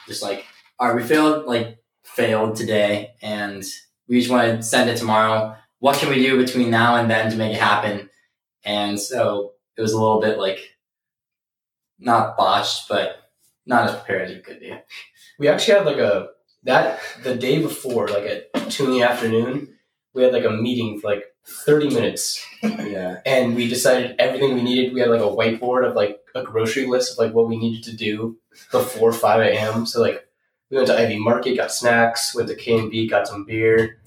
Just 0.07 0.23
like, 0.23 0.45
all 0.79 0.87
right, 0.87 0.95
we 0.95 1.07
failed 1.07 1.45
like 1.45 1.77
failed 2.03 2.55
today, 2.55 3.11
and 3.21 3.63
we 4.07 4.19
just 4.19 4.31
want 4.31 4.47
to 4.47 4.63
send 4.63 4.89
it 4.89 4.97
tomorrow. 4.97 5.55
What 5.79 5.97
can 5.97 6.09
we 6.09 6.15
do 6.15 6.37
between 6.37 6.69
now 6.69 6.97
and 6.97 7.09
then 7.09 7.31
to 7.31 7.37
make 7.37 7.53
it 7.53 7.61
happen? 7.61 8.08
And 8.63 8.99
so 8.99 9.53
it 9.77 9.81
was 9.81 9.93
a 9.93 9.99
little 9.99 10.19
bit 10.21 10.37
like 10.37 10.59
not 11.99 12.37
botched, 12.37 12.87
but 12.89 13.29
not 13.65 13.89
as 13.89 13.95
prepared 13.95 14.29
as 14.29 14.35
we 14.35 14.41
could 14.41 14.59
be. 14.59 14.73
We 15.37 15.47
actually 15.47 15.77
had 15.77 15.85
like 15.85 15.97
a 15.97 16.29
that 16.63 16.99
the 17.23 17.35
day 17.35 17.61
before, 17.61 18.07
like 18.07 18.23
at 18.53 18.69
two 18.71 18.85
in 18.85 18.91
the 18.91 19.03
afternoon, 19.03 19.75
we 20.13 20.23
had 20.23 20.33
like 20.33 20.43
a 20.45 20.49
meeting 20.49 20.99
for 20.99 21.09
like 21.11 21.23
thirty 21.45 21.89
minutes 21.89 22.45
Yeah. 22.61 23.21
and 23.25 23.55
we 23.55 23.67
decided 23.69 24.15
everything 24.19 24.53
we 24.53 24.61
needed. 24.61 24.93
We 24.93 24.99
had 24.99 25.09
like 25.09 25.21
a 25.21 25.23
whiteboard 25.23 25.87
of 25.87 25.95
like 25.95 26.19
a 26.35 26.43
grocery 26.43 26.85
list 26.85 27.13
of 27.13 27.17
like 27.25 27.33
what 27.33 27.47
we 27.47 27.57
needed 27.57 27.83
to 27.85 27.95
do 27.95 28.37
before 28.71 29.13
five 29.13 29.41
a.m. 29.41 29.85
So 29.85 30.01
like 30.01 30.27
we 30.69 30.75
went 30.77 30.87
to 30.89 31.01
IV 31.01 31.19
Market, 31.19 31.55
got 31.55 31.71
snacks, 31.71 32.35
went 32.35 32.49
to 32.49 32.55
K 32.55 32.77
and 32.77 32.91
B, 32.91 33.07
got 33.07 33.27
some 33.27 33.45
beer. 33.45 33.99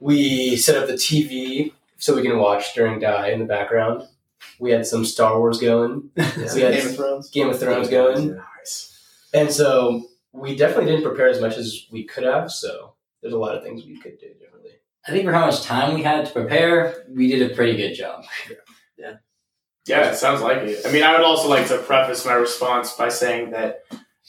We 0.00 0.56
set 0.56 0.76
up 0.76 0.88
the 0.88 0.94
TV 0.94 1.72
so 2.02 2.16
we 2.16 2.22
can 2.22 2.36
watch 2.36 2.74
during 2.74 2.98
die 2.98 3.28
in 3.28 3.38
the 3.38 3.44
background. 3.44 4.02
We 4.58 4.72
had 4.72 4.84
some 4.84 5.04
Star 5.04 5.38
Wars 5.38 5.60
going, 5.60 6.10
So 6.18 6.54
We 6.56 6.62
had 6.62 6.74
Game 6.74 6.88
of 6.88 6.96
Thrones. 6.96 7.30
Game 7.30 7.48
of 7.48 7.60
Thrones 7.60 7.88
going, 7.88 8.36
Nice. 8.58 8.98
and 9.32 9.48
so 9.52 10.02
we 10.32 10.56
definitely 10.56 10.86
didn't 10.90 11.04
prepare 11.04 11.28
as 11.28 11.40
much 11.40 11.56
as 11.56 11.86
we 11.92 12.02
could 12.02 12.24
have. 12.24 12.50
So 12.50 12.94
there's 13.20 13.34
a 13.34 13.38
lot 13.38 13.54
of 13.56 13.62
things 13.62 13.84
we 13.86 13.96
could 14.00 14.18
do 14.18 14.30
differently. 14.40 14.72
I 15.06 15.12
think 15.12 15.24
for 15.26 15.32
how 15.32 15.46
much 15.46 15.62
time 15.62 15.94
we 15.94 16.02
had 16.02 16.26
to 16.26 16.32
prepare, 16.32 17.04
we 17.08 17.28
did 17.28 17.48
a 17.48 17.54
pretty 17.54 17.76
good 17.76 17.94
job. 17.94 18.24
Yeah, 18.98 19.14
Yeah, 19.86 20.10
it 20.10 20.16
sounds 20.16 20.40
like 20.42 20.58
it. 20.58 20.84
I 20.84 20.90
mean, 20.90 21.04
I 21.04 21.12
would 21.12 21.24
also 21.24 21.48
like 21.48 21.68
to 21.68 21.78
preface 21.78 22.24
my 22.26 22.34
response 22.34 22.94
by 22.94 23.10
saying 23.10 23.50
that 23.50 23.82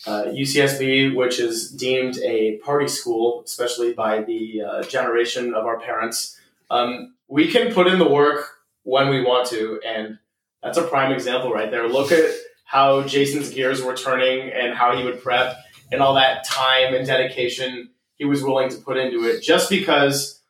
uh, 0.05 0.25
UCSB, 0.25 1.15
which 1.15 1.39
is 1.39 1.71
deemed 1.71 2.17
a 2.23 2.57
party 2.57 2.87
school, 2.87 3.41
especially 3.45 3.93
by 3.93 4.21
the 4.21 4.61
uh, 4.61 4.83
generation 4.83 5.53
of 5.55 5.65
our 5.65 5.79
parents, 5.79 6.39
um, 6.71 7.13
we 7.33 7.47
can 7.51 7.73
put 7.73 7.87
in 7.87 7.97
the 7.97 8.07
work 8.07 8.45
when 8.83 9.09
we 9.09 9.23
want 9.23 9.47
to, 9.49 9.81
and 9.83 10.19
that's 10.61 10.77
a 10.77 10.83
prime 10.83 11.11
example 11.11 11.51
right 11.51 11.71
there. 11.71 11.87
Look 11.89 12.11
at 12.11 12.29
how 12.63 13.01
Jason's 13.01 13.49
gears 13.49 13.81
were 13.81 13.95
turning 13.95 14.51
and 14.51 14.75
how 14.75 14.95
he 14.95 15.03
would 15.03 15.19
prep 15.23 15.57
and 15.91 15.99
all 15.99 16.13
that 16.13 16.45
time 16.45 16.93
and 16.93 17.07
dedication 17.07 17.89
he 18.17 18.25
was 18.25 18.43
willing 18.43 18.69
to 18.69 18.77
put 18.77 18.97
into 18.97 19.23
it. 19.27 19.41
Just 19.41 19.67
because 19.71 20.41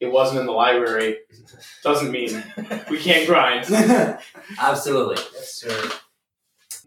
it 0.00 0.12
wasn't 0.12 0.40
in 0.40 0.44
the 0.46 0.52
library 0.52 1.16
doesn't 1.82 2.10
mean 2.10 2.44
we 2.90 2.98
can't 2.98 3.26
grind. 3.26 3.64
Absolutely. 4.60 5.16
Yes, 5.34 5.54
sir. 5.54 5.90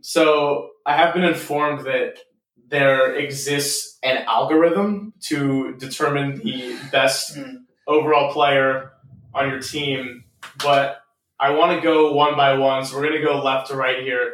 So 0.02 0.70
I 0.86 0.96
have 0.98 1.16
been 1.16 1.24
informed 1.24 1.86
that 1.88 2.20
there 2.68 3.16
exists 3.16 3.98
an 4.04 4.18
algorithm 4.28 5.14
to 5.22 5.74
determine 5.78 6.42
the 6.44 6.78
best 6.92 7.36
Hmm. 7.36 7.56
overall 7.88 8.32
player 8.32 8.92
on 9.34 9.50
your 9.50 9.60
team, 9.60 10.24
but 10.64 11.04
I 11.40 11.52
want 11.52 11.76
to 11.76 11.82
go 11.82 12.14
one 12.14 12.36
by 12.36 12.58
one. 12.58 12.86
So 12.86 12.96
we're 12.96 13.08
going 13.08 13.20
to 13.20 13.26
go 13.26 13.42
left 13.42 13.68
to 13.68 13.76
right 13.76 14.04
here. 14.04 14.34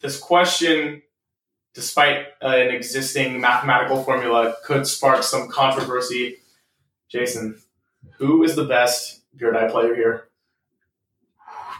This 0.00 0.18
question, 0.18 1.02
despite 1.74 2.26
uh, 2.42 2.48
an 2.48 2.74
existing 2.74 3.40
mathematical 3.40 4.02
formula, 4.02 4.54
could 4.64 4.86
spark 4.86 5.22
some 5.22 5.48
controversy. 5.48 6.38
Jason, 7.08 7.58
who 8.12 8.44
is 8.44 8.56
the 8.56 8.64
best 8.64 9.22
beer 9.36 9.52
die 9.52 9.68
player 9.68 9.94
here? 9.94 10.28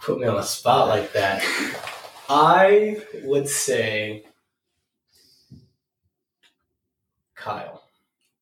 Put 0.02 0.18
me 0.20 0.26
on 0.26 0.36
the 0.36 0.42
spot 0.42 0.88
like 0.88 1.12
that. 1.12 1.42
I 2.28 3.02
would 3.24 3.48
say 3.48 4.24
Kyle. 7.34 7.82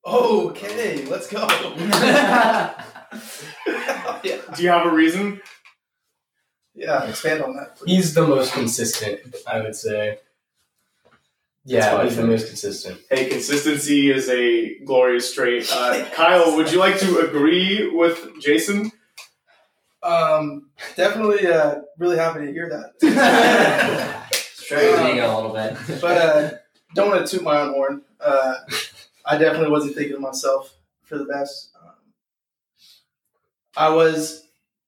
Okay, 0.05 1.05
let's 1.07 1.29
go. 1.29 1.47
yeah. 4.25 4.41
Do 4.55 4.62
you 4.62 4.69
have 4.69 4.87
a 4.87 4.91
reason? 4.91 5.41
yeah, 6.77 7.05
expand 7.05 7.43
on 7.43 7.57
that. 7.57 7.77
Please. 7.77 7.97
He's 7.97 8.14
the 8.14 8.27
most 8.27 8.53
consistent, 8.53 9.35
I 9.47 9.61
would 9.61 9.75
say. 9.75 10.19
Yeah, 11.64 12.05
he's 12.05 12.17
the 12.17 12.25
most 12.25 12.47
consistent. 12.47 13.01
Hey, 13.11 13.29
consistency 13.29 14.12
is 14.12 14.29
a 14.29 14.79
glorious 14.85 15.35
trait. 15.35 15.69
Uh, 15.73 16.05
Kyle, 16.12 16.55
would 16.55 16.71
you 16.71 16.79
like 16.79 17.01
to 17.01 17.19
agree 17.19 17.91
with 17.93 18.41
Jason? 18.41 18.93
Um, 20.01 20.71
definitely, 20.95 21.47
uh, 21.49 21.81
really 21.99 22.19
happy 22.19 22.47
to 22.47 22.53
hear 22.53 22.69
that. 22.71 24.29
Stroke 24.33 24.81
his 24.81 25.01
ego 25.01 25.27
a 25.27 25.35
little 25.35 25.53
bit. 25.53 26.01
but 26.01 26.17
uh, 26.17 26.51
don't 26.95 27.11
want 27.11 27.27
to 27.27 27.37
toot 27.37 27.45
my 27.45 27.61
own 27.62 27.73
horn. 27.73 28.03
Uh, 28.21 28.55
I 29.25 29.37
definitely 29.37 29.71
wasn't 29.71 29.97
thinking 29.97 30.14
of 30.14 30.21
myself 30.21 30.73
for 31.03 31.19
the 31.19 31.25
best. 31.25 31.76
I 33.77 33.91
was 33.91 34.43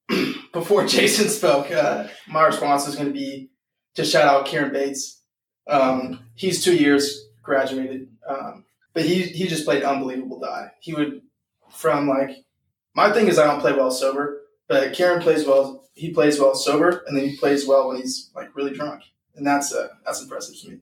before 0.53 0.87
Jason 0.87 1.29
spoke. 1.29 1.71
Uh, 1.71 2.09
my 2.27 2.47
response 2.47 2.87
was 2.87 2.97
going 2.97 3.09
to 3.09 3.15
be 3.15 3.51
to 3.95 4.05
shout 4.05 4.27
out 4.27 4.47
Kieran 4.47 4.73
Bates. 4.73 5.21
Um, 5.69 6.21
he's 6.35 6.65
two 6.65 6.75
years 6.75 7.27
graduated, 7.43 8.09
um, 8.29 8.65
but 8.95 9.05
he 9.05 9.23
he 9.23 9.47
just 9.47 9.65
played 9.65 9.83
unbelievable 9.83 10.41
die. 10.41 10.71
He 10.81 10.95
would 10.95 11.23
from 11.71 12.09
like 12.09 12.31
my 12.95 13.13
thing 13.13 13.29
is 13.29 13.39
I 13.39 13.47
don't 13.47 13.61
play 13.61 13.73
well 13.73 13.91
sober, 13.91 14.43
but 14.67 14.93
Kieran 14.95 15.21
plays 15.23 15.47
well. 15.47 15.85
He 15.95 16.13
plays 16.13 16.41
well 16.41 16.55
sober, 16.55 17.05
and 17.07 17.17
then 17.17 17.29
he 17.29 17.37
plays 17.37 17.67
well 17.67 17.89
when 17.89 17.99
he's 17.99 18.31
like 18.35 18.55
really 18.57 18.73
drunk, 18.73 19.03
and 19.37 19.47
that's 19.47 19.75
uh, 19.75 19.89
that's 20.07 20.23
impressive 20.23 20.59
to 20.61 20.71
me. 20.71 20.79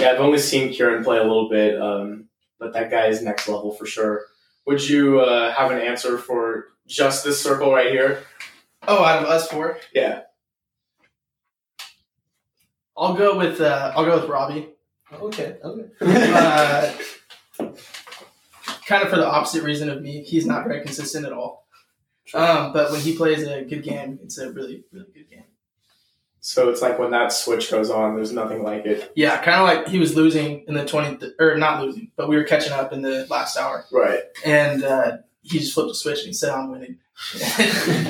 Yeah, 0.00 0.12
I've 0.12 0.20
only 0.20 0.38
seen 0.38 0.72
Kieran 0.72 1.02
play 1.02 1.18
a 1.18 1.22
little 1.22 1.48
bit, 1.48 1.80
um, 1.80 2.28
but 2.58 2.72
that 2.74 2.90
guy 2.90 3.06
is 3.06 3.22
next 3.22 3.48
level 3.48 3.72
for 3.72 3.86
sure. 3.86 4.26
Would 4.66 4.88
you 4.88 5.20
uh, 5.20 5.52
have 5.52 5.70
an 5.70 5.78
answer 5.78 6.18
for 6.18 6.66
just 6.86 7.24
this 7.24 7.40
circle 7.42 7.72
right 7.72 7.90
here? 7.90 8.22
Oh, 8.86 9.02
out 9.04 9.22
of 9.22 9.28
us 9.28 9.48
four, 9.48 9.78
Yeah. 9.94 10.22
I'll 12.96 13.14
go 13.14 13.36
with 13.36 13.60
uh, 13.60 13.92
I'll 13.96 14.04
go 14.04 14.20
with 14.20 14.28
Robby. 14.30 14.68
Okay, 15.12 15.56
okay. 15.64 15.88
Uh, 16.00 16.92
kind 18.86 19.02
of 19.02 19.08
for 19.10 19.16
the 19.16 19.26
opposite 19.26 19.62
reason 19.64 19.88
of 19.90 20.00
me. 20.02 20.22
He's 20.22 20.46
not 20.46 20.64
very 20.64 20.82
consistent 20.82 21.26
at 21.26 21.32
all. 21.32 21.66
Um, 22.34 22.72
but 22.72 22.90
when 22.90 23.00
he 23.00 23.16
plays 23.16 23.42
a 23.46 23.64
good 23.64 23.82
game, 23.82 24.18
it's 24.22 24.38
a 24.38 24.50
really 24.52 24.84
really 24.92 25.06
good 25.12 25.28
game. 25.28 25.44
So 26.40 26.68
it's 26.68 26.82
like 26.82 26.98
when 26.98 27.10
that 27.12 27.32
switch 27.32 27.70
goes 27.70 27.90
on, 27.90 28.14
there's 28.16 28.32
nothing 28.32 28.62
like 28.62 28.84
it. 28.86 29.12
Yeah, 29.16 29.42
kind 29.42 29.60
of 29.60 29.66
like 29.66 29.88
he 29.88 29.98
was 29.98 30.14
losing 30.14 30.64
in 30.68 30.74
the 30.74 30.84
twenty 30.84 31.16
th- 31.16 31.32
or 31.40 31.56
not 31.56 31.82
losing, 31.82 32.12
but 32.16 32.28
we 32.28 32.36
were 32.36 32.44
catching 32.44 32.72
up 32.72 32.92
in 32.92 33.02
the 33.02 33.26
last 33.28 33.56
hour, 33.56 33.84
Right. 33.90 34.20
and 34.44 34.84
uh, 34.84 35.16
he 35.44 35.58
just 35.58 35.74
flipped 35.74 35.90
a 35.90 35.94
switch 35.94 36.18
and 36.20 36.28
he 36.28 36.32
said, 36.32 36.50
"I'm 36.50 36.70
winning." 36.70 36.98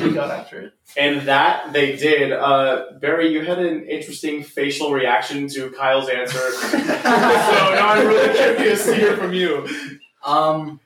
we 0.03 0.13
got 0.13 0.31
after 0.31 0.61
it. 0.61 0.73
And 0.97 1.29
that 1.29 1.73
they 1.73 1.97
did. 1.97 2.33
Uh, 2.33 2.93
Barry, 3.01 3.33
you 3.33 3.45
had 3.45 3.59
an 3.59 3.87
interesting 3.87 4.43
facial 4.43 4.93
reaction 4.93 5.49
to 5.49 5.71
Kyle's 5.71 6.09
answer. 6.09 6.39
so 6.53 6.79
now 6.79 7.89
I'm 7.91 8.07
really 8.07 8.35
curious 8.35 8.87
to 8.87 8.95
hear 8.95 9.17
from 9.17 9.35
you. 9.35 9.69
Um, 10.25 10.81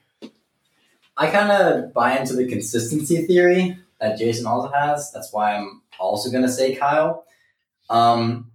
I 1.17 1.31
kind 1.31 1.51
of 1.51 1.93
buy 1.93 2.19
into 2.19 2.35
the 2.35 2.49
consistency 2.49 3.25
theory 3.27 3.79
that 4.01 4.19
Jason 4.19 4.47
also 4.47 4.73
has. 4.73 5.13
That's 5.13 5.33
why 5.33 5.57
I'm 5.57 5.83
also 5.99 6.31
going 6.31 6.45
to 6.45 6.51
say 6.51 6.75
Kyle. 6.75 7.25
Um, 7.91 8.51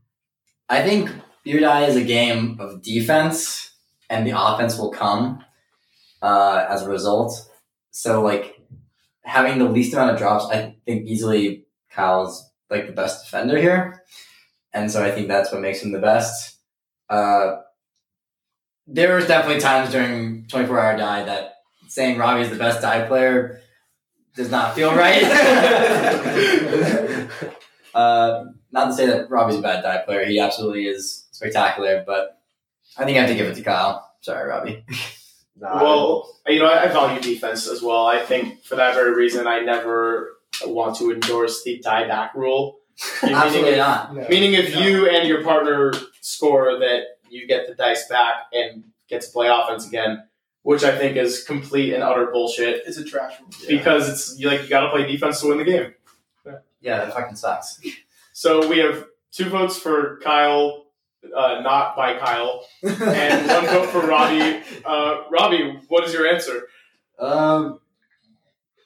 I 0.69 0.81
think 0.81 1.09
Beer 1.43 1.59
Die 1.59 1.85
is 1.85 1.95
a 1.95 2.03
game 2.03 2.57
of 2.59 2.81
defense, 2.81 3.71
and 4.09 4.25
the 4.25 4.39
offense 4.39 4.77
will 4.77 4.91
come 4.91 5.43
uh, 6.21 6.65
as 6.69 6.83
a 6.83 6.89
result. 6.89 7.49
So, 7.93 8.23
like, 8.23 8.59
having 9.23 9.59
the 9.59 9.69
least 9.69 9.93
amount 9.93 10.11
of 10.11 10.17
drops, 10.17 10.45
I 10.45 10.75
think 10.85 11.07
easily 11.07 11.65
Kyle's 11.91 12.51
like 12.69 12.87
the 12.87 12.91
best 12.91 13.23
defender 13.23 13.57
here. 13.57 14.03
And 14.73 14.91
so 14.91 15.05
I 15.05 15.11
think 15.11 15.27
that's 15.27 15.51
what 15.51 15.61
makes 15.61 15.81
him 15.81 15.91
the 15.91 15.99
best. 15.99 16.57
Uh, 17.07 17.57
there 18.87 19.15
was 19.15 19.27
definitely 19.27 19.61
times 19.61 19.91
during 19.91 20.47
24 20.47 20.79
hour 20.79 20.97
die 20.97 21.23
that 21.25 21.57
saying 21.87 22.17
Robby 22.17 22.41
is 22.41 22.49
the 22.49 22.55
best 22.55 22.81
die 22.81 23.07
player 23.07 23.61
does 24.35 24.49
not 24.49 24.73
feel 24.73 24.95
right. 24.95 25.23
uh, 27.93 28.45
not 28.71 28.87
to 28.87 28.93
say 28.93 29.05
that 29.05 29.29
Robby's 29.29 29.57
a 29.57 29.61
bad 29.61 29.83
die 29.83 29.99
player. 29.99 30.25
He 30.25 30.39
absolutely 30.39 30.87
is 30.87 31.27
spectacular, 31.31 32.03
but 32.07 32.41
I 32.97 33.05
think 33.05 33.17
I 33.17 33.21
have 33.21 33.29
to 33.29 33.35
give 33.35 33.45
it 33.45 33.55
to 33.55 33.61
Kyle. 33.61 34.11
Sorry, 34.21 34.49
Robby. 34.49 34.83
Well, 35.59 36.35
you 36.47 36.59
know, 36.59 36.65
I, 36.67 36.83
I 36.83 36.87
value 36.87 37.21
defense 37.21 37.67
as 37.67 37.81
well. 37.81 38.05
I 38.05 38.19
think 38.19 38.63
for 38.63 38.75
that 38.75 38.95
very 38.95 39.13
reason, 39.15 39.47
I 39.47 39.59
never 39.59 40.37
want 40.65 40.97
to 40.97 41.11
endorse 41.11 41.63
the 41.63 41.79
die 41.79 42.07
back 42.07 42.33
rule. 42.35 42.79
Meaning 43.23 43.35
absolutely 43.37 43.71
if- 43.71 43.77
not. 43.77 44.15
No. 44.15 44.27
Meaning, 44.29 44.53
if 44.53 44.73
No. 44.73 44.81
you 44.81 45.09
and 45.09 45.27
your 45.27 45.43
partner 45.43 45.93
score, 46.21 46.77
that 46.79 47.03
you 47.29 47.47
get 47.47 47.67
the 47.67 47.75
dice 47.75 48.07
back 48.07 48.35
and 48.53 48.83
get 49.09 49.21
to 49.21 49.31
play 49.31 49.47
offense 49.47 49.87
again, 49.87 50.23
which 50.63 50.83
I 50.83 50.95
think 50.97 51.17
is 51.17 51.43
complete 51.43 51.93
and 51.93 52.03
utter 52.03 52.27
bullshit. 52.27 52.83
It's 52.85 52.97
a 52.97 53.03
trash 53.03 53.39
rule. 53.39 53.49
Because 53.67 54.09
it's 54.09 54.39
you 54.39 54.47
like 54.47 54.61
you 54.63 54.69
got 54.69 54.81
to 54.81 54.89
play 54.89 55.05
defense 55.07 55.41
to 55.41 55.47
win 55.47 55.57
the 55.59 55.63
game. 55.63 55.93
Yeah, 56.81 56.97
that 57.05 57.13
fucking 57.13 57.35
sucks. 57.37 57.79
So 58.33 58.67
we 58.67 58.79
have 58.79 59.05
two 59.31 59.49
votes 59.49 59.77
for 59.79 60.19
Kyle, 60.21 60.82
uh, 61.35 61.61
not 61.61 61.95
by 61.95 62.17
Kyle, 62.17 62.65
and 62.83 63.47
one 63.47 63.65
vote 63.65 63.89
for 63.89 64.05
Robby. 64.05 64.61
Uh, 64.85 65.23
Robby, 65.31 65.79
what 65.87 66.03
is 66.03 66.13
your 66.13 66.27
answer? 66.27 66.67
Um, 67.19 67.79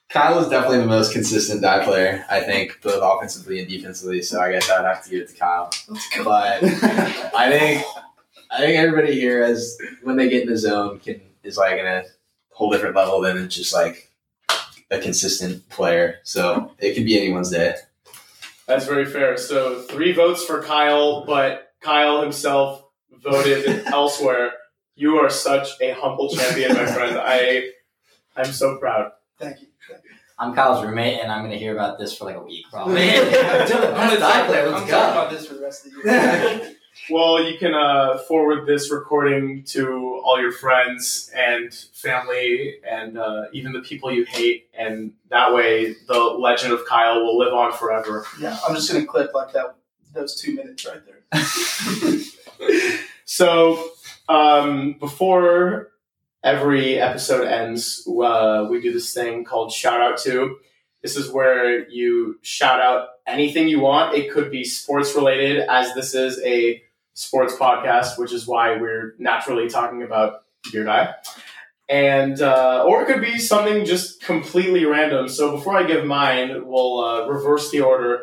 Kyle 0.09 0.39
is 0.39 0.47
definitely 0.47 0.79
the 0.79 0.85
most 0.85 1.11
consistent 1.11 1.61
die 1.61 1.83
player, 1.83 2.25
I 2.29 2.39
think, 2.39 2.79
both 2.81 3.01
offensively 3.01 3.59
and 3.59 3.69
defensively. 3.69 4.21
So 4.21 4.39
I 4.39 4.51
guess 4.51 4.69
I'd 4.69 4.85
have 4.85 5.03
to 5.03 5.09
give 5.09 5.21
it 5.21 5.29
to 5.29 5.35
Kyle. 5.35 5.69
But 6.23 6.63
I 6.63 7.49
think 7.49 7.85
I 8.49 8.59
think 8.59 8.77
everybody 8.77 9.13
here, 9.19 9.43
as 9.43 9.77
when 10.03 10.15
they 10.15 10.29
get 10.29 10.43
in 10.43 10.49
the 10.49 10.57
zone, 10.57 10.99
can 10.99 11.21
is 11.43 11.57
like 11.57 11.79
in 11.79 11.85
a 11.85 12.03
whole 12.51 12.71
different 12.71 12.95
level 12.95 13.21
than 13.21 13.49
just 13.49 13.73
like 13.73 14.11
a 14.89 14.99
consistent 14.99 15.67
player. 15.69 16.19
So 16.23 16.71
it 16.79 16.93
could 16.93 17.05
be 17.05 17.17
anyone's 17.17 17.51
day. 17.51 17.75
That's 18.65 18.85
very 18.85 19.05
fair. 19.05 19.37
So 19.37 19.81
three 19.83 20.13
votes 20.13 20.43
for 20.43 20.61
Kyle, 20.63 21.25
but 21.25 21.66
Kyle 21.81 22.21
himself 22.21 22.83
voted 23.23 23.85
elsewhere. 23.87 24.51
You 24.95 25.17
are 25.17 25.29
such 25.29 25.69
a 25.81 25.91
humble 25.91 26.29
champion, 26.29 26.73
my 26.73 26.85
friend. 26.85 27.17
I 27.19 27.69
I'm 28.35 28.51
so 28.51 28.77
proud. 28.77 29.11
Thank 29.39 29.61
you. 29.61 29.67
Thank 29.89 30.03
you. 30.03 30.09
I'm 30.39 30.53
Kyle's 30.53 30.85
roommate, 30.85 31.19
and 31.21 31.31
I'm 31.31 31.39
going 31.41 31.51
to 31.51 31.57
hear 31.57 31.73
about 31.73 31.97
this 31.97 32.15
for 32.15 32.25
like 32.25 32.35
a 32.35 32.41
week, 32.43 32.65
probably. 32.71 33.01
I'm 33.15 33.23
Dude, 33.23 33.31
the 33.31 33.31
best 33.31 33.69
gonna 33.95 34.19
die 34.19 34.41
talk, 34.41 34.49
let's 34.49 34.89
go. 34.91 35.11
about 35.11 35.31
this 35.31 35.47
for 35.47 35.55
the 35.55 35.61
rest 35.61 35.85
of 35.87 35.93
the 35.93 36.03
year. 36.03 36.73
Well, 37.11 37.43
you 37.43 37.57
can 37.59 37.73
uh, 37.75 38.17
forward 38.27 38.65
this 38.67 38.91
recording 38.91 39.63
to 39.65 40.19
all 40.25 40.41
your 40.41 40.51
friends 40.51 41.31
and 41.35 41.71
family 41.93 42.77
and 42.89 43.17
uh, 43.19 43.45
even 43.53 43.71
the 43.71 43.81
people 43.81 44.11
you 44.11 44.25
hate, 44.25 44.67
and 44.77 45.13
that 45.29 45.53
way 45.53 45.95
the 46.07 46.19
legend 46.19 46.73
of 46.73 46.85
Kyle 46.85 47.23
will 47.23 47.37
live 47.37 47.53
on 47.53 47.71
forever. 47.71 48.25
yeah, 48.39 48.57
I'm 48.67 48.73
just 48.75 48.91
gonna 48.91 49.05
clip 49.05 49.31
like 49.35 49.53
that 49.53 49.76
those 50.17 50.35
two 50.35 50.55
minutes 50.55 50.85
right 50.85 51.01
there. 51.05 51.39
So, 53.29 53.91
um, 54.29 54.93
before 54.93 55.89
every 56.43 56.97
episode 56.97 57.45
ends, 57.45 58.07
uh, 58.07 58.65
we 58.71 58.79
do 58.79 58.93
this 58.93 59.13
thing 59.13 59.43
called 59.43 59.73
shout 59.73 60.01
out 60.01 60.17
to. 60.19 60.55
This 61.03 61.17
is 61.17 61.29
where 61.29 61.87
you 61.89 62.39
shout 62.41 62.79
out 62.79 63.09
anything 63.27 63.67
you 63.67 63.81
want. 63.81 64.15
It 64.15 64.31
could 64.31 64.49
be 64.49 64.63
sports 64.63 65.13
related, 65.13 65.59
as 65.69 65.93
this 65.93 66.15
is 66.15 66.41
a 66.43 66.81
sports 67.15 67.53
podcast, 67.55 68.17
which 68.17 68.31
is 68.31 68.47
why 68.47 68.77
we're 68.77 69.13
naturally 69.19 69.67
talking 69.69 70.03
about 70.03 70.43
Beer 70.71 70.85
Die. 70.85 71.13
And 71.89 72.41
uh, 72.41 72.85
or 72.87 73.01
it 73.01 73.07
could 73.07 73.21
be 73.21 73.37
something 73.39 73.83
just 73.83 74.21
completely 74.21 74.85
random. 74.85 75.27
So 75.27 75.51
before 75.51 75.77
I 75.77 75.83
give 75.83 76.05
mine, 76.05 76.65
we'll 76.65 76.99
uh, 76.99 77.27
reverse 77.27 77.71
the 77.71 77.81
order. 77.81 78.21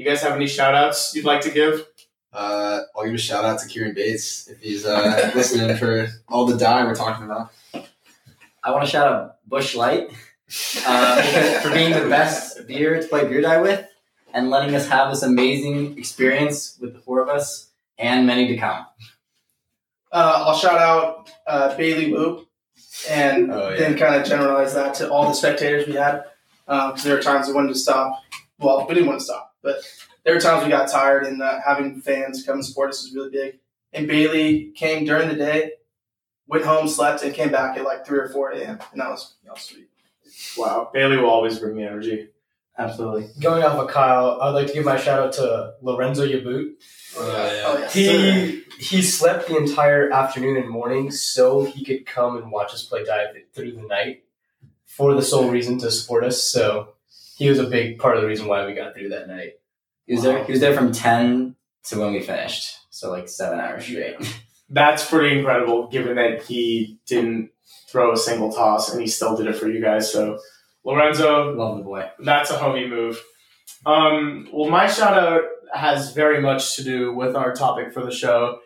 You 0.00 0.06
guys 0.06 0.22
have 0.22 0.32
any 0.32 0.46
shout 0.46 0.74
outs 0.74 1.14
you'd 1.14 1.26
like 1.26 1.42
to 1.42 1.50
give? 1.50 1.86
Uh, 2.32 2.80
I'll 2.96 3.04
give 3.04 3.12
a 3.12 3.18
shout 3.18 3.44
out 3.44 3.58
to 3.58 3.68
Kieran 3.68 3.92
Bates 3.92 4.48
if 4.48 4.58
he's 4.58 4.86
uh, 4.86 5.30
listening 5.34 5.76
for 5.76 6.08
all 6.26 6.46
the 6.46 6.56
die 6.56 6.84
we're 6.84 6.94
talking 6.94 7.26
about. 7.26 7.50
I 8.64 8.70
want 8.70 8.82
to 8.82 8.90
shout 8.90 9.12
out 9.12 9.36
Busch 9.46 9.74
Light 9.74 10.08
uh, 10.86 11.60
for 11.60 11.68
being 11.70 11.92
the 11.92 12.08
best 12.08 12.66
beer 12.66 12.98
to 12.98 13.06
play 13.08 13.28
beer 13.28 13.42
die 13.42 13.60
with 13.60 13.86
and 14.32 14.48
letting 14.48 14.74
us 14.74 14.88
have 14.88 15.10
this 15.10 15.22
amazing 15.22 15.98
experience 15.98 16.78
with 16.80 16.94
the 16.94 17.00
four 17.00 17.20
of 17.22 17.28
us 17.28 17.68
and 17.98 18.26
many 18.26 18.48
to 18.48 18.56
come. 18.56 18.86
Uh, 20.10 20.44
I'll 20.46 20.56
shout 20.56 20.78
out 20.78 21.30
uh, 21.46 21.76
Bailey 21.76 22.10
Wu, 22.10 22.46
and 23.10 23.52
Oh, 23.52 23.68
yeah. 23.68 23.76
then 23.80 23.98
kind 23.98 24.14
of 24.14 24.26
generalize 24.26 24.72
that 24.72 24.94
to 24.94 25.10
all 25.10 25.28
the 25.28 25.34
spectators 25.34 25.86
we 25.86 25.92
had. 25.92 26.24
Because 26.64 27.02
there 27.02 27.16
were 27.16 27.22
times 27.22 27.48
we 27.48 27.52
wanted 27.52 27.74
to 27.74 27.78
stop. 27.78 28.18
Well, 28.58 28.86
we 28.88 28.94
didn't 28.94 29.08
want 29.10 29.18
to 29.20 29.24
stop, 29.26 29.49
but 29.62 29.82
there 30.24 30.34
were 30.34 30.40
times 30.40 30.64
we 30.64 30.70
got 30.70 30.90
tired, 30.90 31.26
and 31.26 31.42
uh, 31.42 31.58
having 31.64 32.00
fans 32.00 32.44
come 32.44 32.56
and 32.56 32.64
support 32.64 32.90
us 32.90 33.02
was 33.02 33.14
really 33.14 33.30
big. 33.30 33.58
And 33.92 34.06
Bailey 34.06 34.72
came 34.76 35.04
during 35.04 35.28
the 35.28 35.34
day, 35.34 35.72
went 36.46 36.64
home, 36.64 36.88
slept, 36.88 37.22
and 37.22 37.34
came 37.34 37.50
back 37.50 37.76
at 37.76 37.84
like 37.84 38.06
three 38.06 38.18
or 38.18 38.28
four 38.28 38.50
a.m. 38.50 38.78
And 38.92 39.00
that 39.00 39.10
was 39.10 39.34
that 39.44 39.52
was 39.52 39.62
sweet. 39.62 39.88
Wow, 40.56 40.90
Bailey 40.92 41.16
will 41.16 41.30
always 41.30 41.58
bring 41.58 41.76
me 41.76 41.84
energy. 41.84 42.28
Absolutely. 42.78 43.28
Going 43.40 43.62
off 43.62 43.78
of 43.78 43.88
Kyle, 43.88 44.40
I'd 44.40 44.50
like 44.50 44.68
to 44.68 44.72
give 44.72 44.84
my 44.86 44.96
shout 44.96 45.18
out 45.18 45.32
to 45.34 45.74
Lorenzo 45.82 46.26
Yabut. 46.26 46.72
Oh 47.18 47.78
yeah. 47.78 47.88
He 47.90 48.62
he 48.78 49.02
slept 49.02 49.48
the 49.48 49.56
entire 49.56 50.10
afternoon 50.10 50.56
and 50.56 50.68
morning 50.68 51.10
so 51.10 51.64
he 51.64 51.84
could 51.84 52.06
come 52.06 52.38
and 52.38 52.50
watch 52.50 52.72
us 52.72 52.84
play 52.84 53.04
dive 53.04 53.36
through 53.52 53.72
the 53.72 53.82
night 53.82 54.24
for 54.86 55.14
the 55.14 55.22
sole 55.22 55.50
reason 55.50 55.78
to 55.80 55.90
support 55.90 56.24
us. 56.24 56.42
So 56.42 56.94
he 57.40 57.48
was 57.48 57.58
a 57.58 57.64
big 57.64 57.98
part 57.98 58.16
of 58.16 58.22
the 58.22 58.28
reason 58.28 58.46
why 58.46 58.66
we 58.66 58.74
got 58.74 58.94
through 58.94 59.08
that 59.08 59.26
night. 59.28 59.54
He 60.06 60.12
was 60.14 60.22
there. 60.22 60.44
He 60.44 60.52
was 60.52 60.60
there 60.60 60.74
from 60.74 60.92
ten 60.92 61.56
to 61.84 61.98
when 61.98 62.12
we 62.12 62.20
finished. 62.20 62.76
So 62.90 63.10
like 63.10 63.28
seven 63.28 63.58
hours 63.58 63.84
straight. 63.84 64.16
That's 64.68 65.08
pretty 65.08 65.38
incredible, 65.38 65.88
given 65.88 66.16
that 66.16 66.42
he 66.42 66.98
didn't 67.06 67.50
throw 67.88 68.12
a 68.12 68.16
single 68.16 68.52
toss 68.52 68.92
and 68.92 69.00
he 69.00 69.08
still 69.08 69.36
did 69.36 69.46
it 69.46 69.56
for 69.56 69.68
you 69.68 69.80
guys. 69.80 70.12
So, 70.12 70.38
Lorenzo, 70.84 71.54
Love 71.56 71.78
the 71.78 71.82
boy. 71.84 72.08
that's 72.20 72.50
a 72.50 72.56
homie 72.58 72.88
move. 72.88 73.20
Um, 73.84 74.48
well, 74.52 74.70
my 74.70 74.86
shout 74.86 75.18
out 75.18 75.42
has 75.74 76.12
very 76.12 76.40
much 76.40 76.76
to 76.76 76.84
do 76.84 77.12
with 77.14 77.34
our 77.34 77.52
topic 77.54 77.92
for 77.92 78.04
the 78.04 78.12
show. 78.12 78.60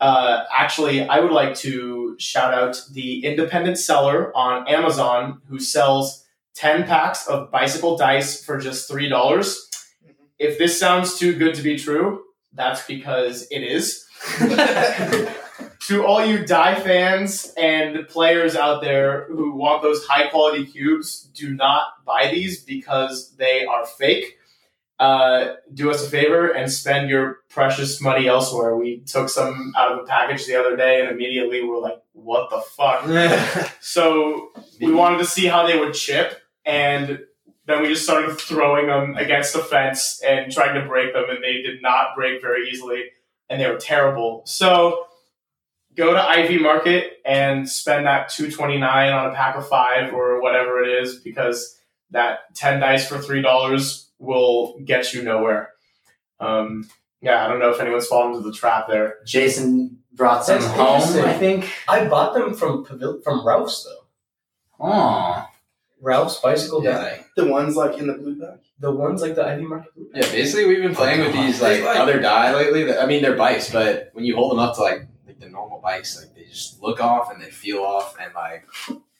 Uh, 0.00 0.44
actually, 0.54 1.06
I 1.08 1.20
would 1.20 1.32
like 1.32 1.54
to 1.56 2.16
shout 2.18 2.52
out 2.52 2.82
the 2.92 3.24
independent 3.24 3.78
seller 3.78 4.36
on 4.36 4.68
Amazon 4.68 5.40
who 5.48 5.58
sells 5.58 6.24
10 6.60 6.84
packs 6.84 7.26
of 7.26 7.50
bicycle 7.50 7.96
dice 7.96 8.44
for 8.44 8.58
just 8.58 8.90
$3. 8.90 9.58
If 10.38 10.58
this 10.58 10.78
sounds 10.78 11.18
too 11.18 11.34
good 11.34 11.54
to 11.54 11.62
be 11.62 11.78
true, 11.78 12.22
that's 12.52 12.86
because 12.86 13.46
it 13.50 13.62
is. 13.62 14.04
to 15.86 16.04
all 16.04 16.22
you 16.22 16.44
die 16.44 16.78
fans 16.78 17.54
and 17.56 18.06
players 18.08 18.56
out 18.56 18.82
there 18.82 19.24
who 19.28 19.54
want 19.54 19.82
those 19.82 20.04
high 20.04 20.28
quality 20.28 20.66
cubes, 20.66 21.30
do 21.32 21.54
not 21.54 22.04
buy 22.04 22.30
these 22.30 22.62
because 22.62 23.34
they 23.36 23.64
are 23.64 23.86
fake. 23.86 24.36
Uh, 24.98 25.54
do 25.72 25.90
us 25.90 26.06
a 26.06 26.10
favor 26.10 26.50
and 26.50 26.70
spend 26.70 27.08
your 27.08 27.38
precious 27.48 28.02
money 28.02 28.28
elsewhere. 28.28 28.76
We 28.76 29.00
took 29.00 29.30
some 29.30 29.72
out 29.78 29.92
of 29.92 30.00
a 30.00 30.04
package 30.04 30.44
the 30.44 30.60
other 30.60 30.76
day 30.76 31.00
and 31.00 31.08
immediately 31.08 31.64
we're 31.64 31.80
like, 31.80 32.02
what 32.12 32.50
the 32.50 32.60
fuck? 32.60 33.72
So 33.80 34.50
we 34.78 34.92
wanted 34.92 35.18
to 35.18 35.24
see 35.24 35.46
how 35.46 35.66
they 35.66 35.78
would 35.78 35.94
chip, 35.94 36.39
and 36.64 37.20
then 37.66 37.82
we 37.82 37.88
just 37.88 38.04
started 38.04 38.38
throwing 38.38 38.86
them 38.86 39.16
against 39.16 39.52
the 39.52 39.60
fence 39.60 40.20
and 40.26 40.50
trying 40.52 40.74
to 40.80 40.86
break 40.88 41.12
them, 41.12 41.24
and 41.28 41.42
they 41.42 41.62
did 41.62 41.82
not 41.82 42.14
break 42.16 42.40
very 42.42 42.68
easily, 42.68 43.04
and 43.48 43.60
they 43.60 43.70
were 43.70 43.78
terrible. 43.78 44.42
So 44.46 45.06
go 45.94 46.12
to 46.12 46.40
IV 46.40 46.60
Market 46.62 47.18
and 47.24 47.68
spend 47.68 48.06
that 48.06 48.28
two 48.28 48.50
twenty 48.50 48.78
nine 48.78 49.12
on 49.12 49.30
a 49.30 49.34
pack 49.34 49.56
of 49.56 49.68
five 49.68 50.12
or 50.12 50.40
whatever 50.40 50.82
it 50.82 51.02
is, 51.02 51.16
because 51.16 51.78
that 52.10 52.54
ten 52.54 52.80
dice 52.80 53.08
for 53.08 53.18
three 53.18 53.42
dollars 53.42 54.10
will 54.18 54.78
get 54.84 55.12
you 55.14 55.22
nowhere. 55.22 55.70
Um, 56.40 56.88
yeah, 57.20 57.44
I 57.44 57.48
don't 57.48 57.58
know 57.58 57.70
if 57.70 57.80
anyone's 57.80 58.06
fallen 58.06 58.34
into 58.34 58.48
the 58.48 58.54
trap 58.56 58.88
there. 58.88 59.16
Jason 59.26 59.98
brought 60.12 60.44
some 60.44 60.60
That's 60.60 60.74
home. 61.14 61.24
I 61.24 61.34
think. 61.34 61.70
I 61.88 62.06
bought 62.06 62.34
them 62.34 62.54
from 62.54 62.84
Pavil- 62.84 63.22
from 63.22 63.46
Ralph's 63.46 63.84
though. 63.84 64.06
Oh, 64.82 65.46
Ralph's 66.00 66.40
bicycle 66.40 66.82
Yeah. 66.82 66.92
die. 66.92 67.24
The 67.36 67.46
ones 67.46 67.76
like 67.76 67.98
in 67.98 68.06
the 68.06 68.14
blue 68.14 68.36
bag. 68.40 68.58
The 68.78 68.90
ones 68.90 69.20
like 69.22 69.34
the 69.34 69.46
IV 69.54 69.60
Market. 69.62 69.94
Blue 69.94 70.08
Yeah, 70.14 70.22
basically 70.30 70.66
we've 70.66 70.82
been 70.82 70.92
oh, 70.92 70.94
playing 70.94 71.20
with 71.20 71.32
these 71.32 71.60
like 71.60 71.82
Like- 71.82 71.98
other 71.98 72.20
die 72.20 72.54
lately. 72.54 72.84
That, 72.84 73.02
I 73.02 73.06
mean, 73.06 73.22
they're 73.22 73.36
bikes, 73.36 73.70
but 73.70 74.10
when 74.14 74.24
you 74.24 74.34
hold 74.36 74.52
them 74.52 74.58
up 74.58 74.74
to 74.76 74.82
like 74.82 75.06
like 75.26 75.38
the 75.38 75.48
normal 75.48 75.80
bikes, 75.80 76.18
like 76.18 76.34
they 76.34 76.44
just 76.44 76.80
look 76.82 77.00
off 77.02 77.30
and 77.32 77.42
they 77.42 77.50
feel 77.50 77.78
off, 77.80 78.16
and 78.20 78.32
like 78.34 78.64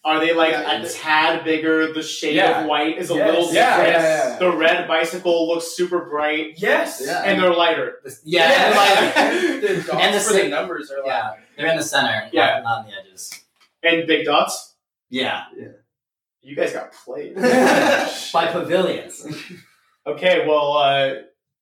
Are 0.03 0.19
they 0.19 0.33
like 0.33 0.53
Yeah, 0.53 0.83
a 0.83 0.89
tad 0.89 1.45
bigger? 1.45 1.93
The 1.93 2.03
shade 2.03 2.35
Yeah. 2.37 2.63
of 2.63 2.67
white 2.67 2.97
is 2.97 3.11
a 3.11 3.15
Yes. 3.17 3.27
little 3.29 3.53
Yeah, 3.53 3.77
different. 3.77 4.03
yeah, 4.03 4.29
yeah. 4.31 4.39
The 4.39 4.57
red 4.57 4.89
bicycle 4.89 5.47
looks 5.47 5.67
super 5.77 6.07
bright, 6.09 6.55
Yes. 6.57 7.03
Yeah. 7.05 7.23
and 7.23 7.39
they're 7.39 7.53
lighter. 7.53 8.01
yeah, 8.25 8.49
Yeah. 8.71 8.77
like- 8.79 9.61
the 9.61 9.69
dots 9.87 9.89
And 9.91 10.15
the 10.15 10.21
for 10.21 10.33
the 10.33 10.39
same- 10.41 10.51
numbers 10.51 10.91
are 10.91 10.97
like 11.01 11.07
yeah, 11.07 11.33
they're 11.59 11.67
in 11.67 11.77
the 11.77 11.83
center. 11.83 12.31
Yeah. 12.33 12.47
not, 12.47 12.63
not 12.63 12.79
on 12.79 12.87
the 12.87 12.93
edges. 12.99 13.31
And 13.83 14.07
big 14.07 14.25
dots. 14.25 14.75
Yeah. 15.11 15.43
Yeah, 15.55 15.69
You 16.43 16.57
guys 16.57 16.73
got 16.73 16.93
played. 16.93 17.35
by 18.33 18.47
pavilions. 18.51 19.27
okay, 20.07 20.47
well, 20.47 20.77
uh, 20.77 21.15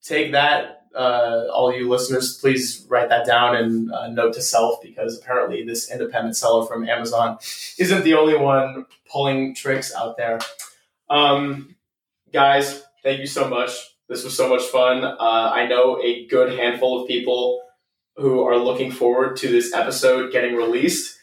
take 0.02 0.32
that, 0.32 0.82
uh, 0.94 1.46
all 1.52 1.72
you 1.72 1.88
listeners. 1.88 2.38
Please 2.38 2.86
write 2.88 3.08
that 3.08 3.26
down 3.26 3.56
and 3.56 3.92
uh, 3.92 4.08
note 4.08 4.34
to 4.34 4.42
self 4.42 4.80
because 4.82 5.18
apparently 5.18 5.64
this 5.64 5.90
independent 5.90 6.36
seller 6.36 6.66
from 6.66 6.88
Amazon 6.88 7.38
isn't 7.78 8.04
the 8.04 8.14
only 8.14 8.36
one 8.36 8.86
pulling 9.10 9.54
tricks 9.54 9.94
out 9.94 10.16
there. 10.16 10.38
Um, 11.10 11.76
guys, 12.32 12.84
thank 13.02 13.20
you 13.20 13.26
so 13.26 13.48
much. 13.48 13.70
This 14.08 14.24
was 14.24 14.36
so 14.36 14.48
much 14.48 14.62
fun. 14.62 15.04
Uh, 15.04 15.16
I 15.18 15.66
know 15.66 16.00
a 16.02 16.26
good 16.26 16.58
handful 16.58 17.02
of 17.02 17.08
people 17.08 17.62
who 18.16 18.42
are 18.42 18.56
looking 18.56 18.90
forward 18.90 19.36
to 19.38 19.48
this 19.48 19.72
episode 19.74 20.32
getting 20.32 20.56
released. 20.56 21.17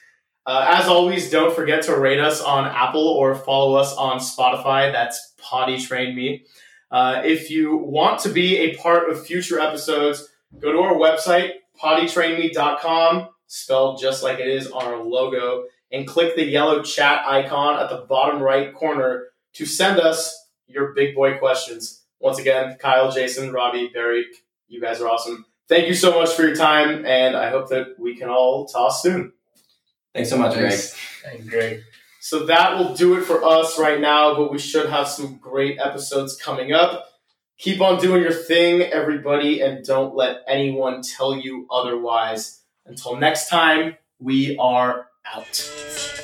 Uh, 0.46 0.66
as 0.70 0.88
always, 0.88 1.32
don't 1.32 1.56
forget 1.56 1.82
to 1.84 1.98
rate 1.98 2.20
us 2.20 2.41
on 2.41 2.66
Apple 2.66 3.08
or 3.08 3.34
follow 3.36 3.76
us 3.76 3.96
on 3.96 4.20
Spotify. 4.20 4.91
That's 4.91 5.34
Potty 5.38 5.80
Train 5.80 6.16
Me. 6.16 6.46
Uh, 6.91 7.22
if 7.26 7.50
you 7.50 7.78
want 7.78 8.20
to 8.22 8.30
be 8.30 8.58
a 8.58 8.76
part 8.76 9.10
of 9.10 9.26
future 9.26 9.60
episodes, 9.60 10.28
go 10.60 10.72
to 10.72 10.80
our 10.80 10.93
website, 10.93 11.54
pottytrainme.com, 11.82 13.30
spelled 13.48 14.00
just 14.00 14.22
like 14.22 14.39
it 14.39 14.48
is 14.48 14.70
on 14.70 14.86
our 14.86 15.04
logo, 15.04 15.66
and 15.91 16.08
click 16.08 16.36
the 16.36 16.43
yellow 16.46 16.84
chat 16.84 17.26
icon 17.28 17.82
at 17.82 17.89
the 17.89 18.06
bottom 18.08 18.41
right 18.41 18.74
corner 18.74 19.26
to 19.54 19.66
send 19.66 20.00
us 20.00 20.48
your 20.68 20.93
big 20.93 21.16
boy 21.16 21.38
questions. 21.38 22.04
Once 22.20 22.38
again, 22.38 22.78
Kyle, 22.80 23.12
Jason, 23.12 23.52
Robby, 23.52 23.89
Barry, 23.93 24.26
you 24.68 24.80
guys 24.80 25.02
are 25.02 25.08
awesome. 25.08 25.46
Thank 25.68 25.88
you 25.88 25.96
so 25.96 26.20
much 26.20 26.34
for 26.34 26.43
your 26.43 26.56
time, 26.56 27.06
and 27.06 27.36
I 27.36 27.50
hope 27.50 27.70
that 27.70 27.96
we 27.98 28.16
can 28.16 28.30
all 28.30 28.68
toss 28.68 29.02
soon. 29.02 29.34
Thanks 30.16 30.30
so 30.30 30.38
much, 30.38 30.53
Greg. 30.53 30.72
Thanks. 30.72 30.95
Thank 31.24 31.49
Greg. 31.49 31.84
So 32.22 32.45
that 32.45 32.78
will 32.78 32.95
do 32.95 33.18
it 33.18 33.24
for 33.24 33.43
us 33.43 33.78
right 33.78 33.99
now, 33.99 34.34
but 34.34 34.49
we 34.49 34.57
should 34.57 34.89
have 34.89 35.09
some 35.09 35.36
great 35.38 35.78
episodes 35.78 36.38
coming 36.38 36.72
up. 36.72 37.09
Keep 37.57 37.82
on 37.82 37.99
doing 37.99 38.24
your 38.24 38.32
thing, 38.32 38.82
everybody, 38.82 39.59
and 39.59 39.86
don't 39.86 40.16
let 40.16 40.38
anyone 40.47 41.01
tell 41.01 41.36
you 41.36 41.68
otherwise. 41.70 42.61
Until 42.86 43.18
next 43.18 43.49
time, 43.49 43.97
we 44.20 44.57
are 44.57 45.07
out. 45.34 46.14